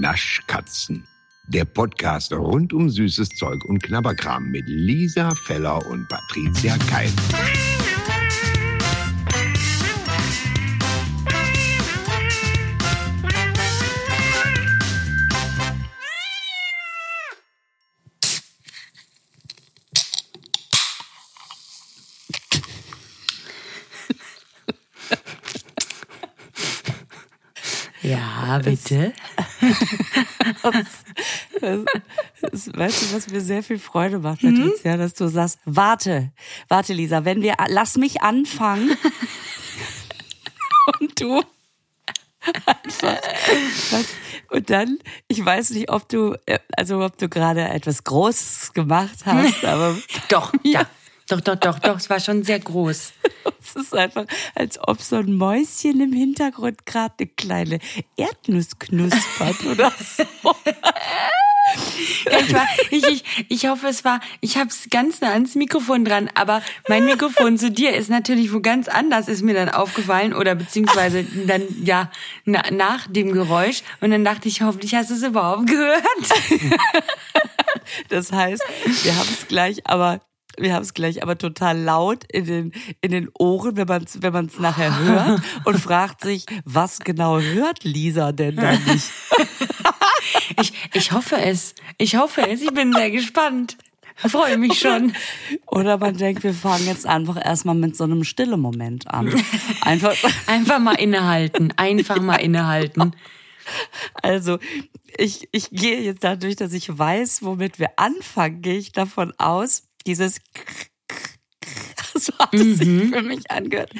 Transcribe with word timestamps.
Naschkatzen. 0.00 1.04
Der 1.48 1.64
Podcast 1.64 2.32
rund 2.32 2.72
um 2.72 2.90
süßes 2.90 3.28
Zeug 3.30 3.64
und 3.64 3.82
Knabberkram 3.82 4.50
mit 4.50 4.64
Lisa 4.66 5.34
Feller 5.34 5.84
und 5.86 6.08
Patricia 6.08 6.76
Keil. 6.88 7.10
Ja, 28.02 28.60
bitte. 28.62 29.12
Das, 31.60 31.80
das, 32.40 32.76
weißt 32.76 33.02
du, 33.02 33.16
was 33.16 33.28
mir 33.28 33.40
sehr 33.40 33.62
viel 33.62 33.78
Freude 33.78 34.18
macht, 34.18 34.42
Patricia, 34.42 34.94
mhm. 34.94 34.98
dass 34.98 35.14
du 35.14 35.28
sagst, 35.28 35.58
warte, 35.64 36.32
warte, 36.68 36.92
Lisa, 36.92 37.24
wenn 37.24 37.40
wir, 37.40 37.54
lass 37.68 37.96
mich 37.96 38.22
anfangen. 38.22 38.90
und 41.00 41.20
du 41.20 41.42
einfach, 42.66 43.18
was, 43.90 44.06
und 44.50 44.70
dann, 44.70 44.98
ich 45.28 45.44
weiß 45.44 45.70
nicht, 45.70 45.90
ob 45.90 46.08
du, 46.08 46.36
also 46.76 47.04
ob 47.04 47.18
du 47.18 47.28
gerade 47.28 47.68
etwas 47.68 48.04
Großes 48.04 48.72
gemacht 48.72 49.24
hast, 49.24 49.64
aber. 49.64 49.96
Doch, 50.28 50.52
ja. 50.62 50.86
Doch, 51.28 51.40
doch, 51.40 51.56
doch, 51.56 51.78
doch, 51.80 51.96
es 51.96 52.08
war 52.08 52.20
schon 52.20 52.44
sehr 52.44 52.60
groß. 52.60 53.12
Es 53.62 53.74
ist 53.74 53.94
einfach, 53.94 54.26
als 54.54 54.78
ob 54.86 55.00
so 55.00 55.16
ein 55.16 55.34
Mäuschen 55.34 56.00
im 56.00 56.12
Hintergrund 56.12 56.86
gerade 56.86 57.14
eine 57.18 57.26
kleine 57.28 57.78
Erdnuss 58.16 58.78
knuspert 58.78 59.64
oder 59.70 59.92
so. 59.98 60.24
ich, 62.30 62.54
war, 62.54 62.66
ich, 62.90 63.06
ich, 63.08 63.24
ich 63.48 63.66
hoffe, 63.68 63.88
es 63.88 64.04
war, 64.04 64.20
ich 64.40 64.56
habe 64.56 64.68
es 64.68 64.88
ganz 64.88 65.20
nah 65.20 65.30
ans 65.30 65.56
Mikrofon 65.56 66.04
dran, 66.04 66.30
aber 66.34 66.62
mein 66.88 67.06
Mikrofon 67.06 67.58
zu 67.58 67.72
dir 67.72 67.96
ist 67.96 68.08
natürlich 68.08 68.52
wo 68.52 68.60
ganz 68.60 68.86
anders, 68.86 69.26
ist 69.26 69.42
mir 69.42 69.54
dann 69.54 69.68
aufgefallen 69.68 70.32
oder 70.32 70.54
beziehungsweise 70.54 71.24
dann 71.24 71.62
ja 71.82 72.10
na, 72.44 72.62
nach 72.70 73.08
dem 73.08 73.32
Geräusch 73.32 73.82
und 74.00 74.12
dann 74.12 74.24
dachte 74.24 74.46
ich, 74.48 74.62
hoffentlich 74.62 74.94
hast 74.94 75.10
du 75.10 75.14
es 75.14 75.22
überhaupt 75.22 75.66
gehört. 75.66 76.02
Das 78.08 78.32
heißt, 78.32 78.64
wir 79.04 79.16
haben 79.16 79.28
es 79.30 79.46
gleich, 79.46 79.86
aber 79.86 80.20
wir 80.58 80.74
haben 80.74 80.82
es 80.82 80.94
gleich 80.94 81.22
aber 81.22 81.38
total 81.38 81.78
laut 81.78 82.24
in 82.30 82.44
den, 82.44 82.72
in 83.00 83.10
den 83.10 83.28
Ohren, 83.38 83.76
wenn 83.76 83.86
man 83.86 84.04
es 84.04 84.22
wenn 84.22 84.32
man's 84.32 84.58
nachher 84.58 84.98
hört 84.98 85.42
und 85.64 85.78
fragt 85.78 86.22
sich, 86.22 86.46
was 86.64 87.00
genau 87.00 87.40
hört 87.40 87.84
Lisa 87.84 88.32
denn 88.32 88.56
da 88.56 88.72
nicht? 88.72 89.10
ich, 90.60 90.72
ich 90.94 91.12
hoffe 91.12 91.36
es. 91.36 91.74
Ich 91.98 92.16
hoffe 92.16 92.48
es. 92.48 92.62
Ich 92.62 92.72
bin 92.72 92.92
sehr 92.92 93.10
gespannt. 93.10 93.76
Freue 94.16 94.56
mich 94.56 94.78
schon. 94.78 95.12
Oder 95.66 95.98
man 95.98 96.16
denkt, 96.16 96.42
wir 96.42 96.54
fangen 96.54 96.86
jetzt 96.86 97.06
einfach 97.06 97.36
erstmal 97.36 97.74
mit 97.74 97.96
so 97.96 98.04
einem 98.04 98.24
stille 98.24 98.56
Moment 98.56 99.08
an. 99.08 99.32
Einfach, 99.82 100.14
einfach 100.46 100.78
mal 100.78 100.94
innehalten. 100.94 101.72
Einfach 101.76 102.20
mal 102.20 102.36
innehalten. 102.36 103.14
Also, 104.22 104.58
ich, 105.18 105.48
ich 105.52 105.70
gehe 105.70 106.00
jetzt 106.00 106.24
dadurch, 106.24 106.56
dass 106.56 106.72
ich 106.72 106.96
weiß, 106.96 107.42
womit 107.42 107.78
wir 107.78 107.90
anfangen, 107.96 108.62
gehe 108.62 108.78
ich 108.78 108.92
davon 108.92 109.34
aus, 109.38 109.85
dieses 110.06 110.40
so 112.18 112.32
hat 112.38 112.54
es 112.54 112.64
mhm. 112.64 112.76
sich 112.76 113.10
für 113.10 113.22
mich 113.22 113.50
angehört. 113.50 113.92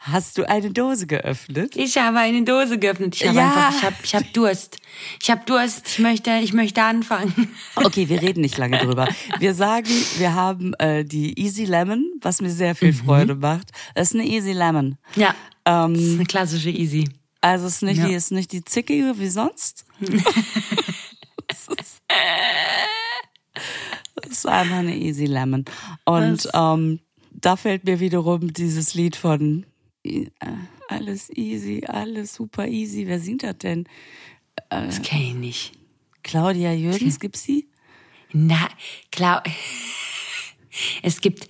Hast 0.00 0.36
du 0.36 0.48
eine 0.48 0.70
Dose 0.70 1.06
geöffnet? 1.06 1.76
Ich 1.76 1.96
habe 1.96 2.18
eine 2.18 2.42
Dose 2.42 2.78
geöffnet. 2.78 3.14
Ich 3.14 3.26
habe 3.26 3.38
ja. 3.38 3.44
einfach, 3.44 3.76
ich 3.76 3.84
habe, 3.84 3.96
ich 4.02 4.14
habe 4.14 4.26
Durst. 4.32 4.78
Ich 5.22 5.30
habe 5.30 5.42
Durst. 5.46 5.86
Ich 5.86 5.98
möchte, 6.00 6.30
ich 6.42 6.52
möchte 6.52 6.82
anfangen. 6.82 7.32
Okay, 7.76 8.08
wir 8.08 8.20
reden 8.20 8.40
nicht 8.40 8.58
lange 8.58 8.78
drüber. 8.78 9.08
Wir 9.38 9.54
sagen, 9.54 9.88
wir 10.18 10.34
haben 10.34 10.74
äh, 10.74 11.04
die 11.04 11.38
Easy 11.38 11.64
Lemon, 11.64 12.04
was 12.20 12.40
mir 12.40 12.50
sehr 12.50 12.74
viel 12.74 12.92
mhm. 12.92 12.96
Freude 12.96 13.34
macht. 13.34 13.70
Das 13.94 14.08
ist 14.08 14.14
eine 14.14 14.26
Easy 14.26 14.52
Lemon. 14.52 14.98
Ja. 15.14 15.34
Ähm, 15.64 15.94
das 15.94 16.02
ist 16.02 16.14
eine 16.14 16.24
klassische 16.24 16.70
Easy. 16.70 17.08
Also 17.40 17.66
es 17.66 17.76
ist 17.76 17.82
nicht, 17.82 17.98
ja. 17.98 18.06
die, 18.06 18.14
ist 18.14 18.32
nicht 18.32 18.52
die 18.52 18.64
zickige 18.64 19.14
wie 19.18 19.28
sonst. 19.28 19.84
Das 24.22 24.38
ist 24.38 24.46
einfach 24.46 24.76
eine 24.76 24.96
Easy 24.96 25.26
Lemon. 25.26 25.64
Und 26.04 26.48
ähm, 26.54 27.00
da 27.30 27.56
fällt 27.56 27.84
mir 27.84 28.00
wiederum 28.00 28.52
dieses 28.52 28.94
Lied 28.94 29.16
von 29.16 29.66
äh, 30.04 30.26
Alles 30.88 31.30
easy, 31.30 31.84
alles 31.86 32.34
super 32.34 32.66
easy. 32.66 33.06
Wer 33.06 33.20
singt 33.20 33.42
das 33.42 33.58
denn? 33.58 33.86
Äh, 34.70 34.86
das 34.86 35.02
kenne 35.02 35.24
ich 35.24 35.34
nicht. 35.34 35.72
Claudia 36.22 36.72
Jürgens, 36.72 37.18
gibt's 37.18 37.42
sie? 37.42 37.68
Na, 38.32 38.68
Clau 39.10 39.40
es 41.02 41.20
gibt 41.20 41.48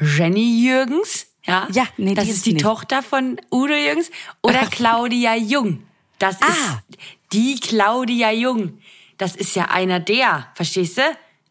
Jenny 0.00 0.64
Jürgens, 0.64 1.26
ja? 1.44 1.68
Ja, 1.72 1.86
nee, 1.96 2.14
das 2.14 2.26
die 2.26 2.30
ist 2.30 2.46
die 2.46 2.52
nicht. 2.54 2.62
Tochter 2.62 3.02
von 3.02 3.40
Udo 3.50 3.74
Jürgens 3.74 4.10
oder 4.42 4.66
Claudia 4.66 5.34
Jung. 5.34 5.82
Das 6.18 6.40
ah. 6.40 6.46
ist 6.46 6.98
die 7.32 7.58
Claudia 7.58 8.30
Jung. 8.30 8.78
Das 9.18 9.36
ist 9.36 9.56
ja 9.56 9.66
einer 9.66 10.00
der, 10.00 10.48
verstehst 10.54 10.98
du? 10.98 11.02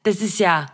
Das 0.04 0.22
ist 0.22 0.40
ja 0.40 0.68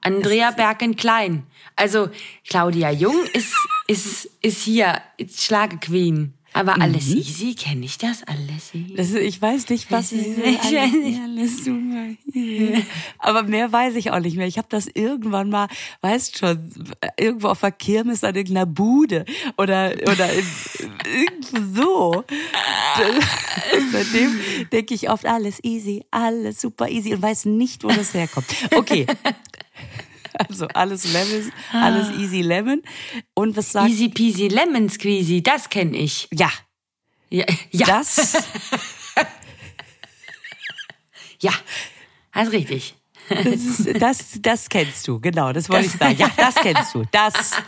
Andrea 0.00 0.50
Berg 0.52 0.82
in 0.82 0.96
Klein. 0.96 1.46
Also 1.76 2.08
Claudia 2.48 2.90
Jung 2.90 3.24
ist, 3.32 3.54
ist, 3.86 4.24
ist 4.42 4.62
hier 4.62 5.00
Schlagequeen. 5.28 6.34
Aber 6.52 6.76
mhm. 6.76 6.82
alles 6.82 7.08
easy, 7.08 7.54
kenne 7.54 7.84
ich 7.84 7.98
das? 7.98 8.22
Alles 8.24 8.74
easy. 8.74 8.94
Das, 8.96 9.12
ich 9.12 9.40
weiß 9.40 9.68
nicht, 9.68 9.90
was 9.90 10.12
ist. 10.12 10.38
alles, 10.38 11.20
alles 11.22 11.64
super 11.64 12.06
easy. 12.32 12.84
Aber 13.18 13.44
mehr 13.44 13.72
weiß 13.72 13.94
ich 13.96 14.10
auch 14.10 14.20
nicht 14.20 14.36
mehr. 14.36 14.46
Ich 14.46 14.58
habe 14.58 14.68
das 14.70 14.88
irgendwann 14.92 15.48
mal, 15.50 15.68
weißt 16.00 16.38
schon, 16.38 16.72
irgendwo 17.16 17.48
auf 17.48 17.60
der 17.60 17.72
Kirmes 17.72 18.24
an 18.24 18.34
irgendeiner 18.34 18.66
Bude 18.66 19.24
oder 19.56 19.92
oder 20.02 20.32
in, 20.32 20.44
irgendwo 21.14 21.80
so. 21.80 22.24
Seitdem 23.92 24.40
denke 24.72 24.94
ich 24.94 25.10
oft 25.10 25.26
alles 25.26 25.62
easy, 25.62 26.04
alles 26.10 26.60
super 26.60 26.88
easy 26.88 27.14
und 27.14 27.22
weiß 27.22 27.46
nicht, 27.46 27.84
wo 27.84 27.88
das 27.88 28.14
herkommt. 28.14 28.46
Okay. 28.74 29.06
Also 30.48 30.68
alles 30.68 31.12
Lemon, 31.12 31.52
alles 31.72 32.08
ah. 32.08 32.20
easy 32.20 32.42
lemon. 32.42 32.82
Und 33.34 33.56
was 33.56 33.72
sagt... 33.72 33.90
Easy 33.90 34.08
peasy 34.08 34.48
lemon 34.48 34.88
squeezy, 34.88 35.42
das 35.42 35.68
kenne 35.68 35.96
ich. 35.96 36.28
Ja. 36.32 36.50
Ja. 37.30 37.44
ja. 37.70 37.86
Das... 37.86 38.32
ja, 41.40 41.52
das 42.32 42.48
ist 42.48 42.52
richtig. 42.52 42.94
Das, 43.28 43.46
ist, 43.46 44.02
das, 44.02 44.38
das 44.40 44.68
kennst 44.68 45.06
du, 45.06 45.20
genau, 45.20 45.52
das 45.52 45.68
wollte 45.68 45.86
ich 45.86 45.92
sagen. 45.92 46.16
Ja, 46.18 46.30
das 46.36 46.54
kennst 46.56 46.94
du, 46.94 47.04
das. 47.12 47.52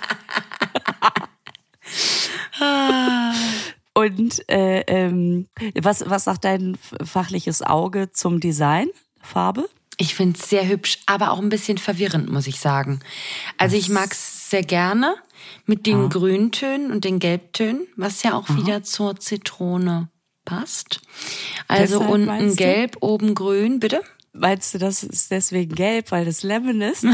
Und 3.95 4.49
äh, 4.51 4.81
ähm, 4.81 5.47
was, 5.81 6.09
was 6.09 6.25
sagt 6.25 6.45
dein 6.45 6.77
fachliches 7.05 7.63
Auge 7.63 8.11
zum 8.11 8.41
Design, 8.41 8.89
Farbe? 9.21 9.69
Ich 10.03 10.17
finde 10.17 10.37
es 10.37 10.51
sehr 10.51 10.67
hübsch, 10.67 10.99
aber 11.07 11.31
auch 11.31 11.39
ein 11.39 11.49
bisschen 11.49 11.79
verwirrend, 11.79 12.29
muss 12.29 12.49
ich 12.49 12.59
sagen. 12.59 12.99
Also 13.57 13.77
ich 13.77 13.89
mag 13.89 14.11
es 14.11 14.51
sehr 14.51 14.65
gerne 14.65 15.15
mit 15.65 15.87
den 15.87 16.03
ja. 16.03 16.09
Grüntönen 16.09 16.91
und 16.91 17.05
den 17.05 17.21
Gelbtönen, 17.21 17.87
was 17.95 18.25
ja 18.25 18.35
auch 18.35 18.49
Aha. 18.49 18.57
wieder 18.57 18.83
zur 18.83 19.21
Zitrone 19.21 20.09
passt. 20.45 21.03
Also 21.69 22.01
Deshalb 22.01 22.13
unten 22.13 22.57
gelb, 22.57 22.97
oben 22.99 23.37
grün, 23.37 23.79
bitte? 23.79 24.03
Meinst 24.33 24.75
du, 24.75 24.79
das 24.79 25.05
ist 25.05 25.31
deswegen 25.31 25.73
gelb, 25.77 26.11
weil 26.11 26.25
das 26.25 26.43
Lemon 26.43 26.81
ist? 26.81 27.07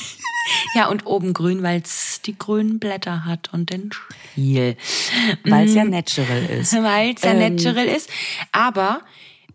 ja, 0.76 0.86
und 0.86 1.06
oben 1.06 1.32
grün, 1.32 1.64
weil 1.64 1.80
es 1.80 2.20
die 2.24 2.38
grünen 2.38 2.78
Blätter 2.78 3.24
hat 3.24 3.52
und 3.52 3.72
den 3.72 3.90
Stiel. 3.92 4.76
Weil 5.42 5.66
es 5.66 5.74
ja 5.74 5.84
mm. 5.84 5.90
natural 5.90 6.46
ist. 6.60 6.72
Weil 6.80 7.14
es 7.16 7.22
ja 7.22 7.32
ähm. 7.32 7.56
natural 7.56 7.86
ist. 7.86 8.08
Aber 8.52 9.00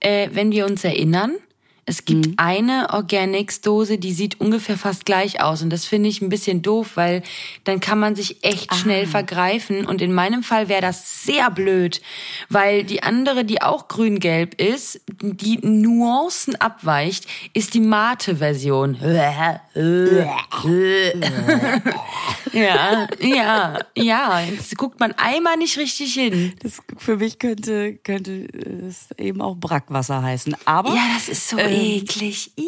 äh, 0.02 0.28
wenn 0.34 0.52
wir 0.52 0.66
uns 0.66 0.84
erinnern, 0.84 1.38
es 1.88 2.04
gibt 2.04 2.28
mhm. 2.28 2.34
eine 2.38 2.90
Organics-Dose, 2.94 4.00
die 4.00 4.12
sieht 4.12 4.42
ungefähr 4.42 4.76
fast 4.76 5.06
gleich 5.06 5.42
aus. 5.42 5.62
Und 5.62 5.70
das 5.70 5.86
finde 5.86 6.10
ich 6.10 6.20
ein 6.22 6.30
bisschen 6.30 6.64
doof, 6.64 6.92
weil 6.96 7.22
dann 7.64 7.80
kann 7.80 8.00
man 8.00 8.16
sich 8.16 8.44
echt 8.44 8.72
ah. 8.72 8.76
schnell 8.76 9.06
vergreifen. 9.06 9.86
Und 9.86 10.02
in 10.02 10.12
meinem 10.12 10.42
Fall 10.42 10.68
wäre 10.68 10.82
das 10.82 11.24
sehr 11.24 11.52
blöd, 11.52 12.02
weil 12.50 12.84
die 12.84 13.04
andere, 13.04 13.46
die 13.46 13.62
auch 13.62 13.88
grün-gelb 13.88 14.60
ist, 14.60 15.02
die 15.22 15.60
Nuancen 15.62 16.56
abweicht, 16.56 17.28
ist 17.54 17.76
die 17.76 17.82
Mate-Version. 17.82 18.96
ja, 22.54 23.08
ja, 23.20 23.80
ja. 23.96 24.42
Jetzt 24.42 24.76
guckt 24.78 25.00
man 25.00 25.12
einmal 25.18 25.58
nicht 25.58 25.78
richtig 25.78 26.16
hin. 26.16 26.54
Das 26.64 26.82
für 26.98 27.18
mich 27.18 27.38
könnte, 27.38 27.98
könnte 27.98 28.48
es 28.88 29.10
eben 29.20 29.42
auch 29.42 29.56
Brackwasser 29.56 30.24
heißen. 30.24 30.56
Aber. 30.66 30.90
Ja, 30.90 31.04
das 31.14 31.30
ist 31.30 31.50
so. 31.50 31.58
Äh, 31.58 31.75
eklig. 31.76 32.52
Ii. 32.58 32.66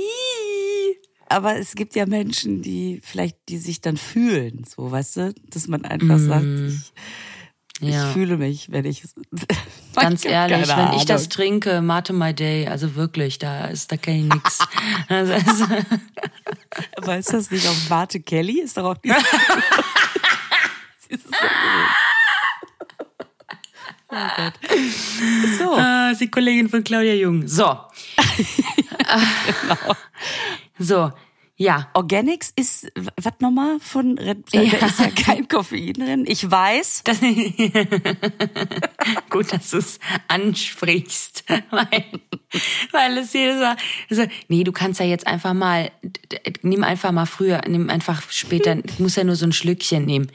Aber 1.29 1.57
es 1.57 1.75
gibt 1.75 1.95
ja 1.95 2.05
Menschen, 2.05 2.61
die 2.61 3.01
vielleicht, 3.03 3.37
die 3.49 3.57
sich 3.57 3.81
dann 3.81 3.97
fühlen, 3.97 4.63
so, 4.63 4.89
weißt 4.89 5.17
du, 5.17 5.33
dass 5.49 5.67
man 5.67 5.83
einfach 5.83 6.17
mm. 6.17 6.27
sagt, 6.27 6.45
ich, 6.45 6.93
Ja. 7.79 8.07
Ich 8.07 8.13
fühle 8.13 8.37
mich, 8.37 8.71
wenn 8.71 8.85
ich. 8.85 9.03
Ganz 9.95 10.25
ehrlich, 10.25 10.67
wenn 10.67 10.93
ich 10.93 11.05
das 11.05 11.23
Ahnung. 11.23 11.29
trinke, 11.29 11.81
Mate 11.81 12.13
My 12.13 12.33
Day, 12.33 12.67
also 12.67 12.95
wirklich, 12.95 13.37
da 13.39 13.65
ist, 13.65 13.91
da 13.91 13.97
kenne 13.97 14.17
ich 14.19 14.33
nix. 14.33 14.59
Also, 15.09 15.33
also, 15.33 15.65
Aber 16.97 17.17
ist 17.17 17.33
das 17.33 17.51
nicht 17.51 17.67
auch 17.67 17.89
Marte 17.89 18.19
Kelly? 18.19 18.61
Ist 18.61 18.77
doch 18.77 18.85
auch 18.85 18.95
oh 24.09 24.27
Gott. 24.35 24.53
So. 25.57 25.73
ah, 25.73 26.09
ist 26.11 26.21
die 26.21 26.29
Kollegin 26.29 26.69
von 26.69 26.83
Claudia 26.83 27.13
Jung. 27.13 27.47
So. 27.47 27.77
Genau. 29.61 29.95
So, 30.79 31.11
ja. 31.59 31.89
Organics 31.93 32.53
ist, 32.55 32.91
was 32.95 33.33
nochmal 33.39 33.79
von 33.79 34.17
Red 34.19 34.53
Da 34.53 34.61
Ja. 34.61 34.85
ist 34.85 34.99
ja 34.99 35.09
kein 35.09 35.47
Koffein 35.47 35.93
drin. 35.93 36.25
Ich 36.27 36.49
weiß. 36.49 37.01
Das, 37.03 37.19
gut, 39.29 39.51
dass 39.51 39.71
du 39.71 39.77
es 39.77 39.99
ansprichst. 40.27 41.45
Weil, 41.71 42.05
weil 42.91 43.17
es 43.17 43.33
jedes 43.33 43.59
Mal. 43.59 43.75
So, 44.09 44.25
nee, 44.47 44.63
du 44.63 44.71
kannst 44.71 44.99
ja 44.99 45.05
jetzt 45.05 45.27
einfach 45.27 45.53
mal. 45.53 45.91
Nimm 46.61 46.83
einfach 46.83 47.11
mal 47.11 47.25
früher, 47.25 47.61
nimm 47.67 47.89
einfach 47.89 48.23
später. 48.31 48.75
Du 48.75 48.93
musst 48.99 49.17
ja 49.17 49.23
nur 49.23 49.35
so 49.35 49.45
ein 49.45 49.53
Schlückchen 49.53 50.05
nehmen. 50.05 50.31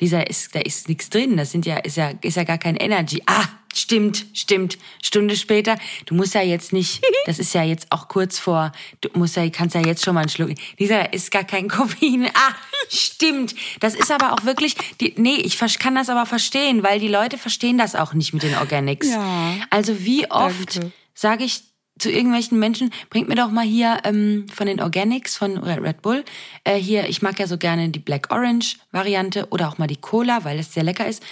Lisa, 0.00 0.20
ist, 0.20 0.54
da 0.54 0.60
ist 0.60 0.88
nichts 0.88 1.10
drin. 1.10 1.36
Das 1.36 1.52
sind 1.52 1.66
ja, 1.66 1.76
ist 1.76 1.96
ja, 1.96 2.12
ist 2.20 2.36
ja 2.36 2.44
gar 2.44 2.58
kein 2.58 2.76
Energy. 2.76 3.22
Ah, 3.26 3.44
stimmt, 3.74 4.26
stimmt. 4.32 4.78
Stunde 5.02 5.36
später. 5.36 5.76
Du 6.06 6.14
musst 6.14 6.34
ja 6.34 6.42
jetzt 6.42 6.72
nicht, 6.72 7.02
das 7.26 7.38
ist 7.38 7.54
ja 7.54 7.62
jetzt 7.62 7.90
auch 7.90 8.08
kurz 8.08 8.38
vor, 8.38 8.72
du 9.00 9.08
musst 9.14 9.36
ja, 9.36 9.48
kannst 9.50 9.74
ja 9.74 9.80
jetzt 9.82 10.04
schon 10.04 10.14
mal 10.14 10.20
einen 10.20 10.30
Schluck. 10.30 10.50
Lisa, 10.78 11.02
da 11.02 11.04
ist 11.06 11.30
gar 11.30 11.44
kein 11.44 11.68
Koffein. 11.68 12.26
Ah, 12.34 12.54
stimmt. 12.88 13.54
Das 13.80 13.94
ist 13.94 14.10
aber 14.10 14.32
auch 14.32 14.44
wirklich, 14.44 14.76
die, 15.00 15.14
nee, 15.16 15.36
ich 15.36 15.58
kann 15.78 15.94
das 15.94 16.08
aber 16.08 16.26
verstehen, 16.26 16.82
weil 16.82 17.00
die 17.00 17.08
Leute 17.08 17.38
verstehen 17.38 17.78
das 17.78 17.94
auch 17.94 18.14
nicht 18.14 18.32
mit 18.32 18.42
den 18.42 18.56
Organics. 18.56 19.08
Ja. 19.08 19.56
Also 19.70 20.04
wie 20.04 20.30
oft 20.30 20.80
sage 21.14 21.44
ich 21.44 21.73
zu 21.98 22.10
irgendwelchen 22.10 22.58
Menschen, 22.58 22.90
bringt 23.08 23.28
mir 23.28 23.36
doch 23.36 23.50
mal 23.50 23.64
hier 23.64 23.98
ähm, 24.04 24.46
von 24.52 24.66
den 24.66 24.80
Organics 24.80 25.36
von 25.36 25.58
Red 25.58 26.02
Bull 26.02 26.24
äh, 26.64 26.76
hier, 26.76 27.08
ich 27.08 27.22
mag 27.22 27.38
ja 27.38 27.46
so 27.46 27.56
gerne 27.56 27.88
die 27.88 28.00
Black 28.00 28.32
Orange 28.32 28.76
Variante 28.90 29.48
oder 29.50 29.68
auch 29.68 29.78
mal 29.78 29.86
die 29.86 30.00
Cola, 30.00 30.44
weil 30.44 30.58
es 30.58 30.72
sehr 30.72 30.82
lecker 30.82 31.06
ist. 31.06 31.22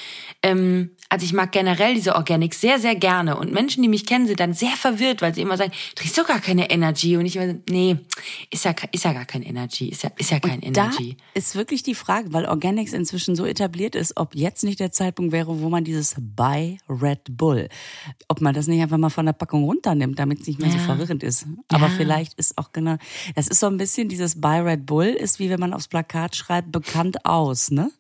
Ähm, 0.43 0.91
also 1.13 1.27
ich 1.27 1.35
mag 1.35 1.53
generell 1.53 1.93
diese 1.95 2.15
Organics 2.17 2.59
sehr, 2.63 2.79
sehr 2.79 2.95
gerne. 2.95 3.37
Und 3.37 3.53
Menschen, 3.53 3.83
die 3.83 3.89
mich 3.91 4.07
kennen, 4.07 4.27
sind 4.27 4.41
dann 4.41 4.55
sehr 4.55 4.71
verwirrt, 4.71 5.21
weil 5.21 5.35
sie 5.35 5.43
immer 5.43 5.59
sagen, 5.59 5.71
du 5.91 5.95
trinkst 5.97 6.17
doch 6.17 6.27
gar 6.27 6.41
keine 6.41 6.71
Energy. 6.71 7.19
Und 7.19 7.27
ich 7.27 7.37
immer 7.37 7.49
so, 7.53 7.59
nee, 7.69 7.99
ist 8.51 8.65
ja, 8.65 8.75
ist 8.93 9.05
ja 9.05 9.13
gar 9.13 9.27
kein 9.27 9.43
Energy, 9.43 9.91
ist 9.91 10.05
ja, 10.05 10.11
ist 10.17 10.31
ja 10.31 10.41
kein 10.41 10.63
Da 10.63 10.85
Energy. 10.87 11.19
ist 11.35 11.55
wirklich 11.55 11.83
die 11.83 11.95
Frage, 11.95 12.33
weil 12.33 12.47
Organics 12.47 12.95
inzwischen 12.95 13.37
so 13.37 13.45
etabliert 13.45 13.95
ist, 13.95 14.17
ob 14.17 14.35
jetzt 14.35 14.65
nicht 14.65 14.81
der 14.81 14.91
Zeitpunkt 14.91 15.33
wäre, 15.33 15.61
wo 15.61 15.69
man 15.69 15.85
dieses 15.85 16.15
Buy 16.19 16.79
Red 16.89 17.21
Bull, 17.37 17.69
ob 18.29 18.41
man 18.41 18.55
das 18.55 18.67
nicht 18.67 18.81
einfach 18.81 18.97
mal 18.97 19.11
von 19.11 19.27
der 19.27 19.35
Packung 19.35 19.65
runternimmt, 19.65 20.19
damit 20.19 20.41
es 20.41 20.47
nicht 20.47 20.61
mehr 20.61 20.71
so 20.71 20.79
Ja. 20.79 20.85
verwirrend 20.85 21.23
ist. 21.23 21.45
Aber 21.69 21.89
Ja. 21.89 21.93
vielleicht 21.95 22.33
ist 22.39 22.57
auch 22.57 22.73
genau, 22.73 22.97
das 23.35 23.49
ist 23.49 23.61
so 23.61 23.67
ein 23.67 23.77
bisschen 23.77 24.09
dieses 24.09 24.41
Buy 24.41 24.61
Red 24.61 24.87
Bull, 24.87 25.05
ist 25.09 25.39
wie 25.39 25.51
wenn 25.51 25.61
man 25.61 25.75
aufs 25.75 25.89
Plakat 25.89 26.37
schreibt, 26.37 26.73
bekannt 26.73 27.27
aus, 27.27 27.71
ne? 27.71 27.91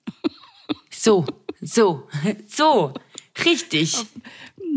So, 0.90 1.24
so, 1.62 2.08
so, 2.48 2.92
richtig. 3.44 3.96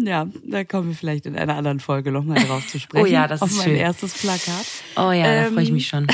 Ja, 0.04 0.28
da 0.44 0.64
kommen 0.64 0.90
wir 0.90 0.96
vielleicht 0.96 1.26
in 1.26 1.38
einer 1.38 1.56
anderen 1.56 1.80
Folge 1.80 2.12
nochmal 2.12 2.44
drauf 2.46 2.66
zu 2.68 2.80
sprechen. 2.80 3.04
Oh 3.04 3.08
ja, 3.08 3.28
das 3.28 3.42
auf 3.42 3.50
ist 3.50 3.58
mein 3.58 3.66
schön. 3.68 3.76
erstes 3.78 4.14
Plakat. 4.14 4.66
Oh 4.98 5.12
ja, 5.12 5.44
da 5.44 5.52
freue 5.52 5.64
ich 5.64 5.70
Ähm, 5.70 5.76
mich 5.76 5.88
schon. 5.88 6.08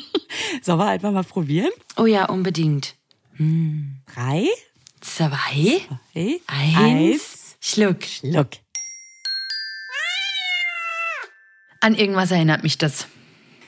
Sollen 0.62 0.78
wir 0.78 0.86
einfach 0.86 1.10
mal 1.12 1.24
probieren? 1.24 1.70
Oh 1.96 2.06
ja, 2.06 2.26
unbedingt. 2.26 2.94
Drei, 3.36 4.46
Zwei, 5.00 5.80
hey, 6.12 6.40
eins, 6.46 7.56
Schluck. 7.60 7.98
Look. 8.22 8.48
An 11.80 11.94
irgendwas 11.94 12.30
erinnert 12.30 12.62
mich 12.62 12.78
das. 12.78 13.06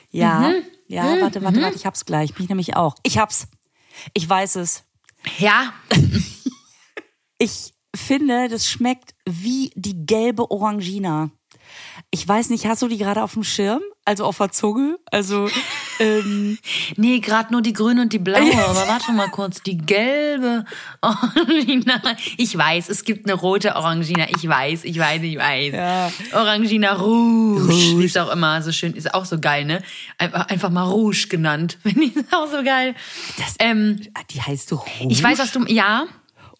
Ja, 0.09 0.39
Mhm. 0.49 0.63
ja, 0.87 1.03
warte, 1.21 1.43
warte, 1.43 1.61
warte, 1.61 1.75
ich 1.75 1.85
hab's 1.85 2.05
gleich. 2.05 2.37
Mich 2.39 2.49
nämlich 2.49 2.75
auch. 2.75 2.95
Ich 3.03 3.17
hab's. 3.17 3.47
Ich 4.13 4.27
weiß 4.27 4.55
es. 4.55 4.83
Ja, 5.37 5.73
Ich 7.37 7.73
finde, 7.95 8.47
das 8.49 8.69
schmeckt 8.69 9.13
wie 9.25 9.71
die 9.75 10.05
gelbe 10.05 10.49
Orangina. 10.51 11.29
Ich 12.11 12.25
weiß 12.25 12.49
nicht, 12.49 12.65
hast 12.65 12.81
du 12.81 12.87
die 12.87 12.97
gerade 12.97 13.21
auf 13.21 13.33
dem 13.33 13.43
Schirm? 13.43 13.81
Also 14.05 14.23
auf 14.23 14.37
der 14.37 14.51
Zunge? 14.51 14.97
Also, 15.11 15.49
ähm, 15.99 16.57
nee, 16.95 17.19
gerade 17.19 17.51
nur 17.51 17.61
die 17.61 17.73
grüne 17.73 18.01
und 18.03 18.13
die 18.13 18.19
blaue. 18.19 18.53
Aber 18.65 18.87
warte 18.87 19.11
mal 19.11 19.29
kurz, 19.29 19.61
die 19.61 19.77
gelbe 19.77 20.63
Orangina. 21.01 22.01
Ich 22.37 22.57
weiß, 22.57 22.87
es 22.89 23.03
gibt 23.03 23.29
eine 23.29 23.33
rote 23.33 23.75
Orangina. 23.75 24.27
Ich 24.29 24.47
weiß, 24.47 24.85
ich 24.85 24.97
weiß, 24.97 25.21
ich 25.23 25.37
weiß. 25.37 25.73
Ja. 25.73 26.11
Orangina 26.31 26.93
Rouge. 26.93 27.67
Die 27.67 28.05
ist 28.05 28.17
auch 28.17 28.31
immer 28.31 28.61
so 28.61 28.71
schön, 28.71 28.93
ist 28.93 29.13
auch 29.13 29.25
so 29.25 29.39
geil, 29.39 29.65
ne? 29.65 29.83
Einfach, 30.17 30.47
einfach 30.47 30.69
mal 30.69 30.83
Rouge 30.83 31.27
genannt. 31.27 31.77
Finde 31.83 32.05
ich 32.05 32.15
auch 32.31 32.47
so 32.49 32.63
geil. 32.63 32.95
ähm, 33.59 33.99
die 34.31 34.41
heißt 34.41 34.71
Rouge. 34.71 34.85
ich 35.09 35.21
weiß, 35.21 35.39
was 35.39 35.51
du, 35.51 35.65
ja, 35.65 36.05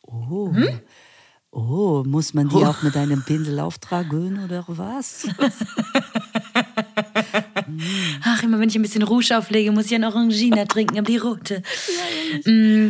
Oh. 0.07 0.53
Oh, 1.51 2.03
muss 2.05 2.33
man 2.33 2.49
die 2.49 2.55
auch 2.65 2.81
mit 2.83 2.95
einem 2.97 3.23
Pinsel 3.23 3.59
auftragen 3.59 4.43
oder 4.43 4.63
was? 4.67 5.27
Ach, 8.23 8.43
immer 8.43 8.59
wenn 8.59 8.69
ich 8.69 8.75
ein 8.75 8.81
bisschen 8.81 9.03
Rouge 9.03 9.37
auflege, 9.37 9.71
muss 9.71 9.85
ich 9.87 9.95
eine 9.95 10.07
Orangina 10.07 10.65
trinken, 10.65 10.97
aber 10.97 11.07
die 11.07 11.17
rote. 11.17 11.61
Mm, 12.45 12.89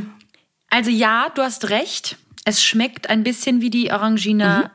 Also 0.69 0.89
ja, 0.89 1.29
du 1.33 1.43
hast 1.43 1.69
recht. 1.69 2.17
Es 2.43 2.63
schmeckt 2.63 3.07
ein 3.09 3.23
bisschen 3.23 3.61
wie 3.61 3.69
die 3.69 3.91
Orangina. 3.91 4.71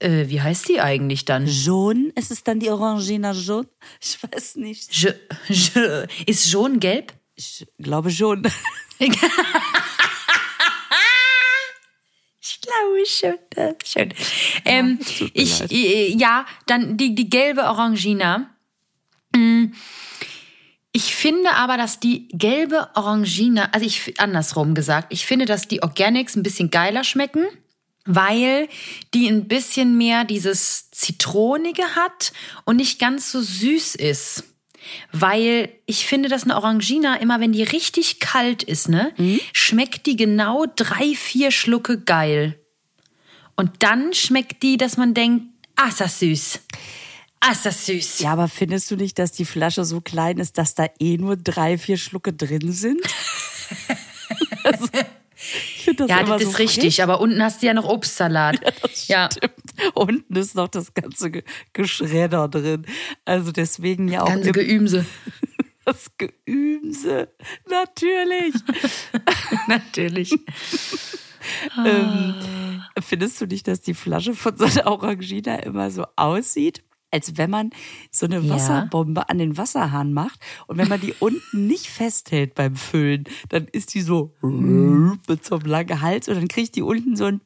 Äh, 0.00 0.28
wie 0.28 0.40
heißt 0.42 0.68
die 0.68 0.80
eigentlich 0.80 1.24
dann? 1.26 1.46
Jaune? 1.46 2.10
Ist 2.16 2.32
es 2.32 2.42
dann 2.42 2.58
die 2.58 2.70
Orangina 2.70 3.30
Jaune? 3.32 3.68
Ich 4.00 4.18
weiß 4.20 4.56
nicht. 4.56 4.92
Je, 4.96 5.12
je, 5.48 6.06
ist 6.26 6.50
schon 6.50 6.80
gelb? 6.80 7.12
Ich 7.36 7.66
glaube 7.78 8.10
schon. 8.10 8.42
Ich 12.50 12.60
glaube 12.60 13.06
schon. 13.06 13.38
das 13.50 13.74
ist 13.82 13.92
Schön. 13.92 14.14
Ähm, 14.64 14.98
mir 15.20 15.30
ich, 15.34 15.70
äh, 15.70 16.08
ja, 16.16 16.46
dann 16.66 16.96
die, 16.96 17.14
die 17.14 17.30
gelbe 17.30 17.62
Orangina. 17.64 18.50
Mm, 19.34 19.66
Ich 20.92 21.14
finde 21.14 21.52
aber, 21.52 21.76
dass 21.76 22.00
die 22.00 22.26
gelbe 22.32 22.88
Orangina, 22.96 23.68
also 23.72 23.86
ich 23.86 24.18
andersrum 24.18 24.74
gesagt, 24.74 25.12
ich 25.12 25.24
finde, 25.24 25.44
dass 25.46 25.68
die 25.68 25.82
Organics 25.82 26.34
ein 26.34 26.42
bisschen 26.42 26.70
geiler 26.70 27.04
schmecken, 27.04 27.46
weil 28.04 28.68
die 29.14 29.28
ein 29.28 29.46
bisschen 29.46 29.96
mehr 29.96 30.24
dieses 30.24 30.90
Zitronige 30.90 31.84
hat 31.94 32.32
und 32.64 32.76
nicht 32.76 32.98
ganz 32.98 33.30
so 33.30 33.40
süß 33.40 33.94
ist. 33.94 34.44
Weil 35.12 35.70
ich 35.86 36.06
finde, 36.06 36.28
dass 36.28 36.44
eine 36.44 36.56
Orangina 36.56 37.16
immer, 37.16 37.40
wenn 37.40 37.52
die 37.52 37.62
richtig 37.62 38.20
kalt 38.20 38.62
ist, 38.62 38.88
ne, 38.88 39.12
schmeckt 39.52 40.06
die 40.06 40.16
genau 40.16 40.66
drei, 40.76 41.14
vier 41.14 41.50
Schlucke 41.50 42.00
geil. 42.00 42.58
Und 43.56 43.82
dann 43.82 44.14
schmeckt 44.14 44.62
die, 44.62 44.76
dass 44.76 44.96
man 44.96 45.14
denkt, 45.14 45.44
ah, 45.76 45.88
ist 45.88 46.00
das 46.00 46.18
süß. 46.18 46.60
Ah, 47.40 47.52
ist 47.52 47.66
das 47.66 47.86
süß. 47.86 48.20
Ja, 48.20 48.32
aber 48.32 48.48
findest 48.48 48.90
du 48.90 48.96
nicht, 48.96 49.18
dass 49.18 49.32
die 49.32 49.44
Flasche 49.44 49.84
so 49.84 50.00
klein 50.00 50.38
ist, 50.38 50.58
dass 50.58 50.74
da 50.74 50.86
eh 50.98 51.16
nur 51.16 51.36
drei, 51.36 51.78
vier 51.78 51.96
Schlucke 51.96 52.32
drin 52.32 52.72
sind? 52.72 53.00
das 55.96 56.08
Ja, 56.08 56.22
das 56.22 56.42
so 56.42 56.48
ist 56.50 56.58
richtig, 56.58 57.02
aber 57.02 57.20
unten 57.20 57.42
hast 57.42 57.62
du 57.62 57.66
ja 57.66 57.74
noch 57.74 57.84
Obstsalat. 57.88 58.58
Ja, 59.06 59.28
Stimmt. 59.32 59.54
Unten 59.94 60.36
ist 60.36 60.54
noch 60.54 60.68
das 60.68 60.94
ganze 60.94 61.30
Ge- 61.30 61.44
Geschredder 61.72 62.48
drin. 62.48 62.86
Also 63.24 63.50
deswegen 63.52 64.08
ja 64.08 64.22
auch 64.22 64.28
ganze 64.28 64.52
Geümse. 64.52 65.04
das 65.84 66.10
Geümse. 66.18 67.28
Natürlich. 67.68 68.54
Natürlich. 69.66 70.32
ähm, 71.84 72.34
findest 73.02 73.40
du 73.40 73.46
nicht, 73.46 73.66
dass 73.68 73.80
die 73.80 73.94
Flasche 73.94 74.34
von 74.34 74.56
so 74.56 74.64
einer 74.64 74.86
Orangina 74.86 75.56
immer 75.60 75.90
so 75.90 76.04
aussieht? 76.16 76.82
Als 77.10 77.36
wenn 77.36 77.50
man 77.50 77.70
so 78.10 78.26
eine 78.26 78.38
Ja. 78.38 78.54
Wasserbombe 78.54 79.28
an 79.28 79.38
den 79.38 79.56
Wasserhahn 79.56 80.12
macht 80.12 80.38
und 80.66 80.78
wenn 80.78 80.88
man 80.88 81.00
die 81.00 81.14
unten 81.20 81.66
nicht 81.66 81.86
festhält 81.88 82.54
beim 82.54 82.76
Füllen, 82.76 83.24
dann 83.48 83.66
ist 83.72 83.94
die 83.94 84.00
so 84.02 84.34
mit 84.42 85.44
so 85.44 85.56
einem 85.56 85.66
langen 85.66 86.00
Hals 86.00 86.28
und 86.28 86.36
dann 86.36 86.48
kriegt 86.48 86.76
die 86.76 86.82
unten 86.82 87.16
so 87.16 87.24
ein, 87.26 87.40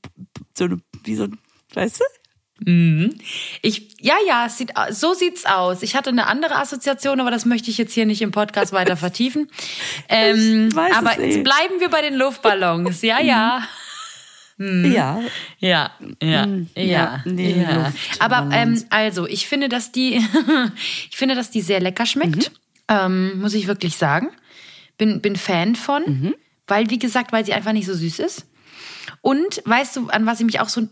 so 0.56 0.64
eine, 0.64 0.80
wie 1.04 1.14
so 1.14 1.24
ein, 1.24 1.38
weißt 1.74 2.00
du? 2.00 2.04
Ich, 3.62 3.96
ja, 4.00 4.14
ja, 4.26 4.48
sieht, 4.48 4.72
so 4.90 5.12
sieht's 5.12 5.44
aus. 5.44 5.82
Ich 5.82 5.96
hatte 5.96 6.10
eine 6.10 6.28
andere 6.28 6.56
Assoziation, 6.56 7.20
aber 7.20 7.30
das 7.32 7.44
möchte 7.46 7.68
ich 7.68 7.78
jetzt 7.78 7.92
hier 7.92 8.06
nicht 8.06 8.22
im 8.22 8.30
Podcast 8.30 8.72
weiter 8.72 8.96
vertiefen. 8.96 9.50
Ähm, 10.08 10.68
aber 10.76 11.14
bleiben 11.16 11.80
wir 11.80 11.88
bei 11.88 12.02
den 12.02 12.14
Luftballons. 12.14 13.02
Ja, 13.02 13.20
ja. 13.20 13.62
Ja. 14.58 15.20
Ja, 15.58 15.90
ja, 16.22 16.46
Mm, 16.46 16.68
ja, 16.76 16.82
ja, 16.84 17.22
nee, 17.24 17.60
ja. 17.60 17.92
Aber 18.20 18.48
ähm, 18.52 18.82
also, 18.90 19.26
ich 19.26 19.48
finde, 19.48 19.68
dass 19.68 19.90
die, 19.92 20.14
ich 21.10 21.16
finde, 21.16 21.34
dass 21.34 21.50
die 21.50 21.60
sehr 21.60 21.80
lecker 21.80 22.06
schmeckt, 22.06 22.52
ähm, 22.88 23.40
muss 23.40 23.54
ich 23.54 23.66
wirklich 23.66 23.96
sagen. 23.96 24.28
Bin, 24.96 25.20
bin 25.20 25.34
Fan 25.34 25.74
von, 25.74 26.34
weil 26.68 26.88
wie 26.88 27.00
gesagt, 27.00 27.32
weil 27.32 27.44
sie 27.44 27.52
einfach 27.52 27.72
nicht 27.72 27.86
so 27.86 27.94
süß 27.94 28.20
ist. 28.20 28.46
Und 29.22 29.60
weißt 29.64 29.96
du, 29.96 30.08
an 30.08 30.24
was 30.26 30.38
ich 30.38 30.46
mich 30.46 30.60
auch 30.60 30.68
so 30.68 30.82
ein 30.82 30.90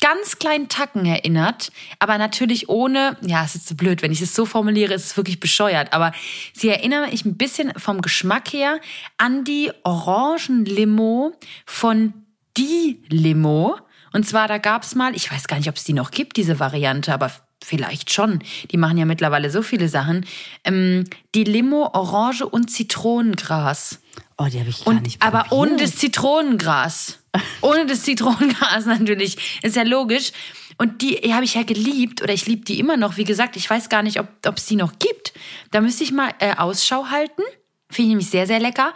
ganz 0.00 0.38
kleinen 0.38 0.68
Tacken 0.68 1.06
erinnert, 1.06 1.72
aber 1.98 2.18
natürlich 2.18 2.68
ohne, 2.68 3.16
ja, 3.22 3.44
es 3.44 3.54
ist 3.54 3.68
so 3.68 3.74
blöd, 3.74 4.02
wenn 4.02 4.12
ich 4.12 4.20
es 4.20 4.34
so 4.34 4.44
formuliere, 4.46 4.94
ist 4.94 5.06
es 5.06 5.16
wirklich 5.16 5.40
bescheuert, 5.40 5.92
aber 5.92 6.12
sie 6.52 6.68
erinnert 6.68 7.10
mich 7.10 7.24
ein 7.24 7.36
bisschen 7.36 7.72
vom 7.76 8.00
Geschmack 8.00 8.52
her 8.52 8.80
an 9.16 9.44
die 9.44 9.72
Orangenlimo 9.82 11.32
von 11.66 12.12
Die 12.58 13.02
Limo. 13.08 13.76
Und 14.12 14.26
zwar, 14.26 14.48
da 14.48 14.58
gab's 14.58 14.94
mal, 14.94 15.14
ich 15.14 15.30
weiß 15.30 15.46
gar 15.46 15.56
nicht, 15.56 15.68
ob 15.68 15.76
es 15.76 15.84
die 15.84 15.92
noch 15.92 16.10
gibt, 16.10 16.36
diese 16.36 16.58
Variante, 16.58 17.12
aber 17.12 17.30
vielleicht 17.62 18.12
schon. 18.12 18.40
Die 18.70 18.76
machen 18.76 18.98
ja 18.98 19.04
mittlerweile 19.04 19.50
so 19.50 19.62
viele 19.62 19.88
Sachen. 19.88 20.26
Ähm, 20.64 21.04
die 21.34 21.44
Limo, 21.44 21.90
Orange 21.92 22.46
und 22.46 22.70
Zitronengras. 22.70 24.00
Oh, 24.38 24.46
die 24.46 24.60
habe 24.60 24.70
ich 24.70 24.84
gar 24.84 24.94
Und, 24.94 25.02
nicht 25.02 25.20
aber 25.22 25.44
probiert. 25.44 25.52
ohne 25.52 25.76
das 25.82 25.96
Zitronengras. 25.96 27.18
Ohne 27.60 27.84
das 27.86 28.02
Zitronengras 28.04 28.86
natürlich. 28.86 29.60
Ist 29.62 29.76
ja 29.76 29.82
logisch. 29.82 30.32
Und 30.78 31.02
die 31.02 31.16
habe 31.34 31.44
ich 31.44 31.54
ja 31.54 31.62
geliebt 31.62 32.22
oder 32.22 32.32
ich 32.32 32.46
liebe 32.46 32.64
die 32.64 32.80
immer 32.80 32.96
noch. 32.96 33.16
Wie 33.18 33.24
gesagt, 33.24 33.54
ich 33.56 33.68
weiß 33.68 33.90
gar 33.90 34.02
nicht, 34.02 34.18
ob 34.18 34.56
es 34.56 34.64
die 34.64 34.76
noch 34.76 34.98
gibt. 34.98 35.34
Da 35.70 35.82
müsste 35.82 36.04
ich 36.04 36.10
mal 36.10 36.30
äh, 36.38 36.54
Ausschau 36.56 37.06
halten. 37.10 37.42
Finde 37.90 38.02
ich 38.02 38.08
nämlich 38.08 38.30
sehr, 38.30 38.46
sehr 38.46 38.60
lecker. 38.60 38.94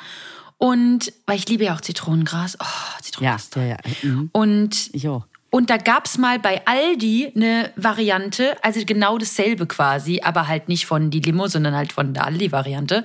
Und 0.62 1.12
weil 1.26 1.38
ich 1.38 1.48
liebe 1.48 1.64
ja 1.64 1.74
auch 1.74 1.80
Zitronengras. 1.80 2.56
Oh, 2.60 2.64
Ja, 2.64 3.02
Zitronengras. 3.02 3.50
ja, 3.56 3.64
ja. 3.64 3.76
Mhm. 4.02 4.30
Und 4.32 4.90
Ich 4.94 5.08
auch. 5.08 5.26
und 5.50 5.70
da 5.70 5.76
gab's 5.76 6.18
mal 6.18 6.38
bei 6.38 6.64
Aldi 6.66 7.32
eine 7.34 7.72
Variante, 7.74 8.56
also 8.62 8.80
genau 8.86 9.18
dasselbe 9.18 9.66
quasi, 9.66 10.20
aber 10.22 10.46
halt 10.46 10.68
nicht 10.68 10.86
von 10.86 11.10
die 11.10 11.18
Limo, 11.18 11.48
sondern 11.48 11.74
halt 11.74 11.92
von 11.92 12.14
der 12.14 12.26
Aldi-Variante. 12.26 13.04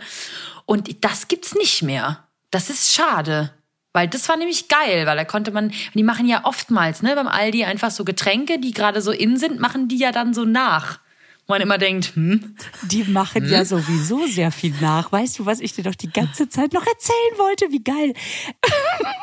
Und 0.67 1.03
das 1.03 1.27
gibt's 1.29 1.55
nicht 1.55 1.81
mehr. 1.81 2.23
Das 2.51 2.69
ist 2.69 2.93
schade. 2.93 3.51
Weil 3.91 4.07
das 4.07 4.29
war 4.29 4.37
nämlich 4.37 4.67
geil, 4.67 5.07
weil 5.07 5.17
da 5.17 5.25
konnte 5.25 5.49
man, 5.49 5.71
die 5.95 6.03
machen 6.03 6.27
ja 6.27 6.45
oftmals, 6.45 7.01
ne, 7.01 7.15
beim 7.15 7.27
Aldi 7.27 7.63
einfach 7.63 7.89
so 7.89 8.05
Getränke, 8.05 8.59
die 8.59 8.71
gerade 8.71 9.01
so 9.01 9.09
in 9.11 9.37
sind, 9.37 9.59
machen 9.59 9.87
die 9.87 9.97
ja 9.97 10.11
dann 10.11 10.35
so 10.35 10.45
nach. 10.45 10.99
Wo 11.47 11.53
man 11.53 11.61
immer 11.61 11.77
denkt, 11.77 12.13
hm, 12.15 12.55
Die 12.83 13.05
machen 13.05 13.49
ja 13.49 13.63
sowieso 13.63 14.27
sehr 14.27 14.51
viel 14.51 14.73
nach. 14.81 15.11
Weißt 15.13 15.39
du, 15.39 15.45
was 15.45 15.61
ich 15.61 15.71
dir 15.73 15.83
doch 15.83 15.95
die 15.95 16.11
ganze 16.11 16.49
Zeit 16.49 16.73
noch 16.73 16.85
erzählen 16.85 17.37
wollte? 17.37 17.71
Wie 17.71 17.83
geil. 17.83 18.13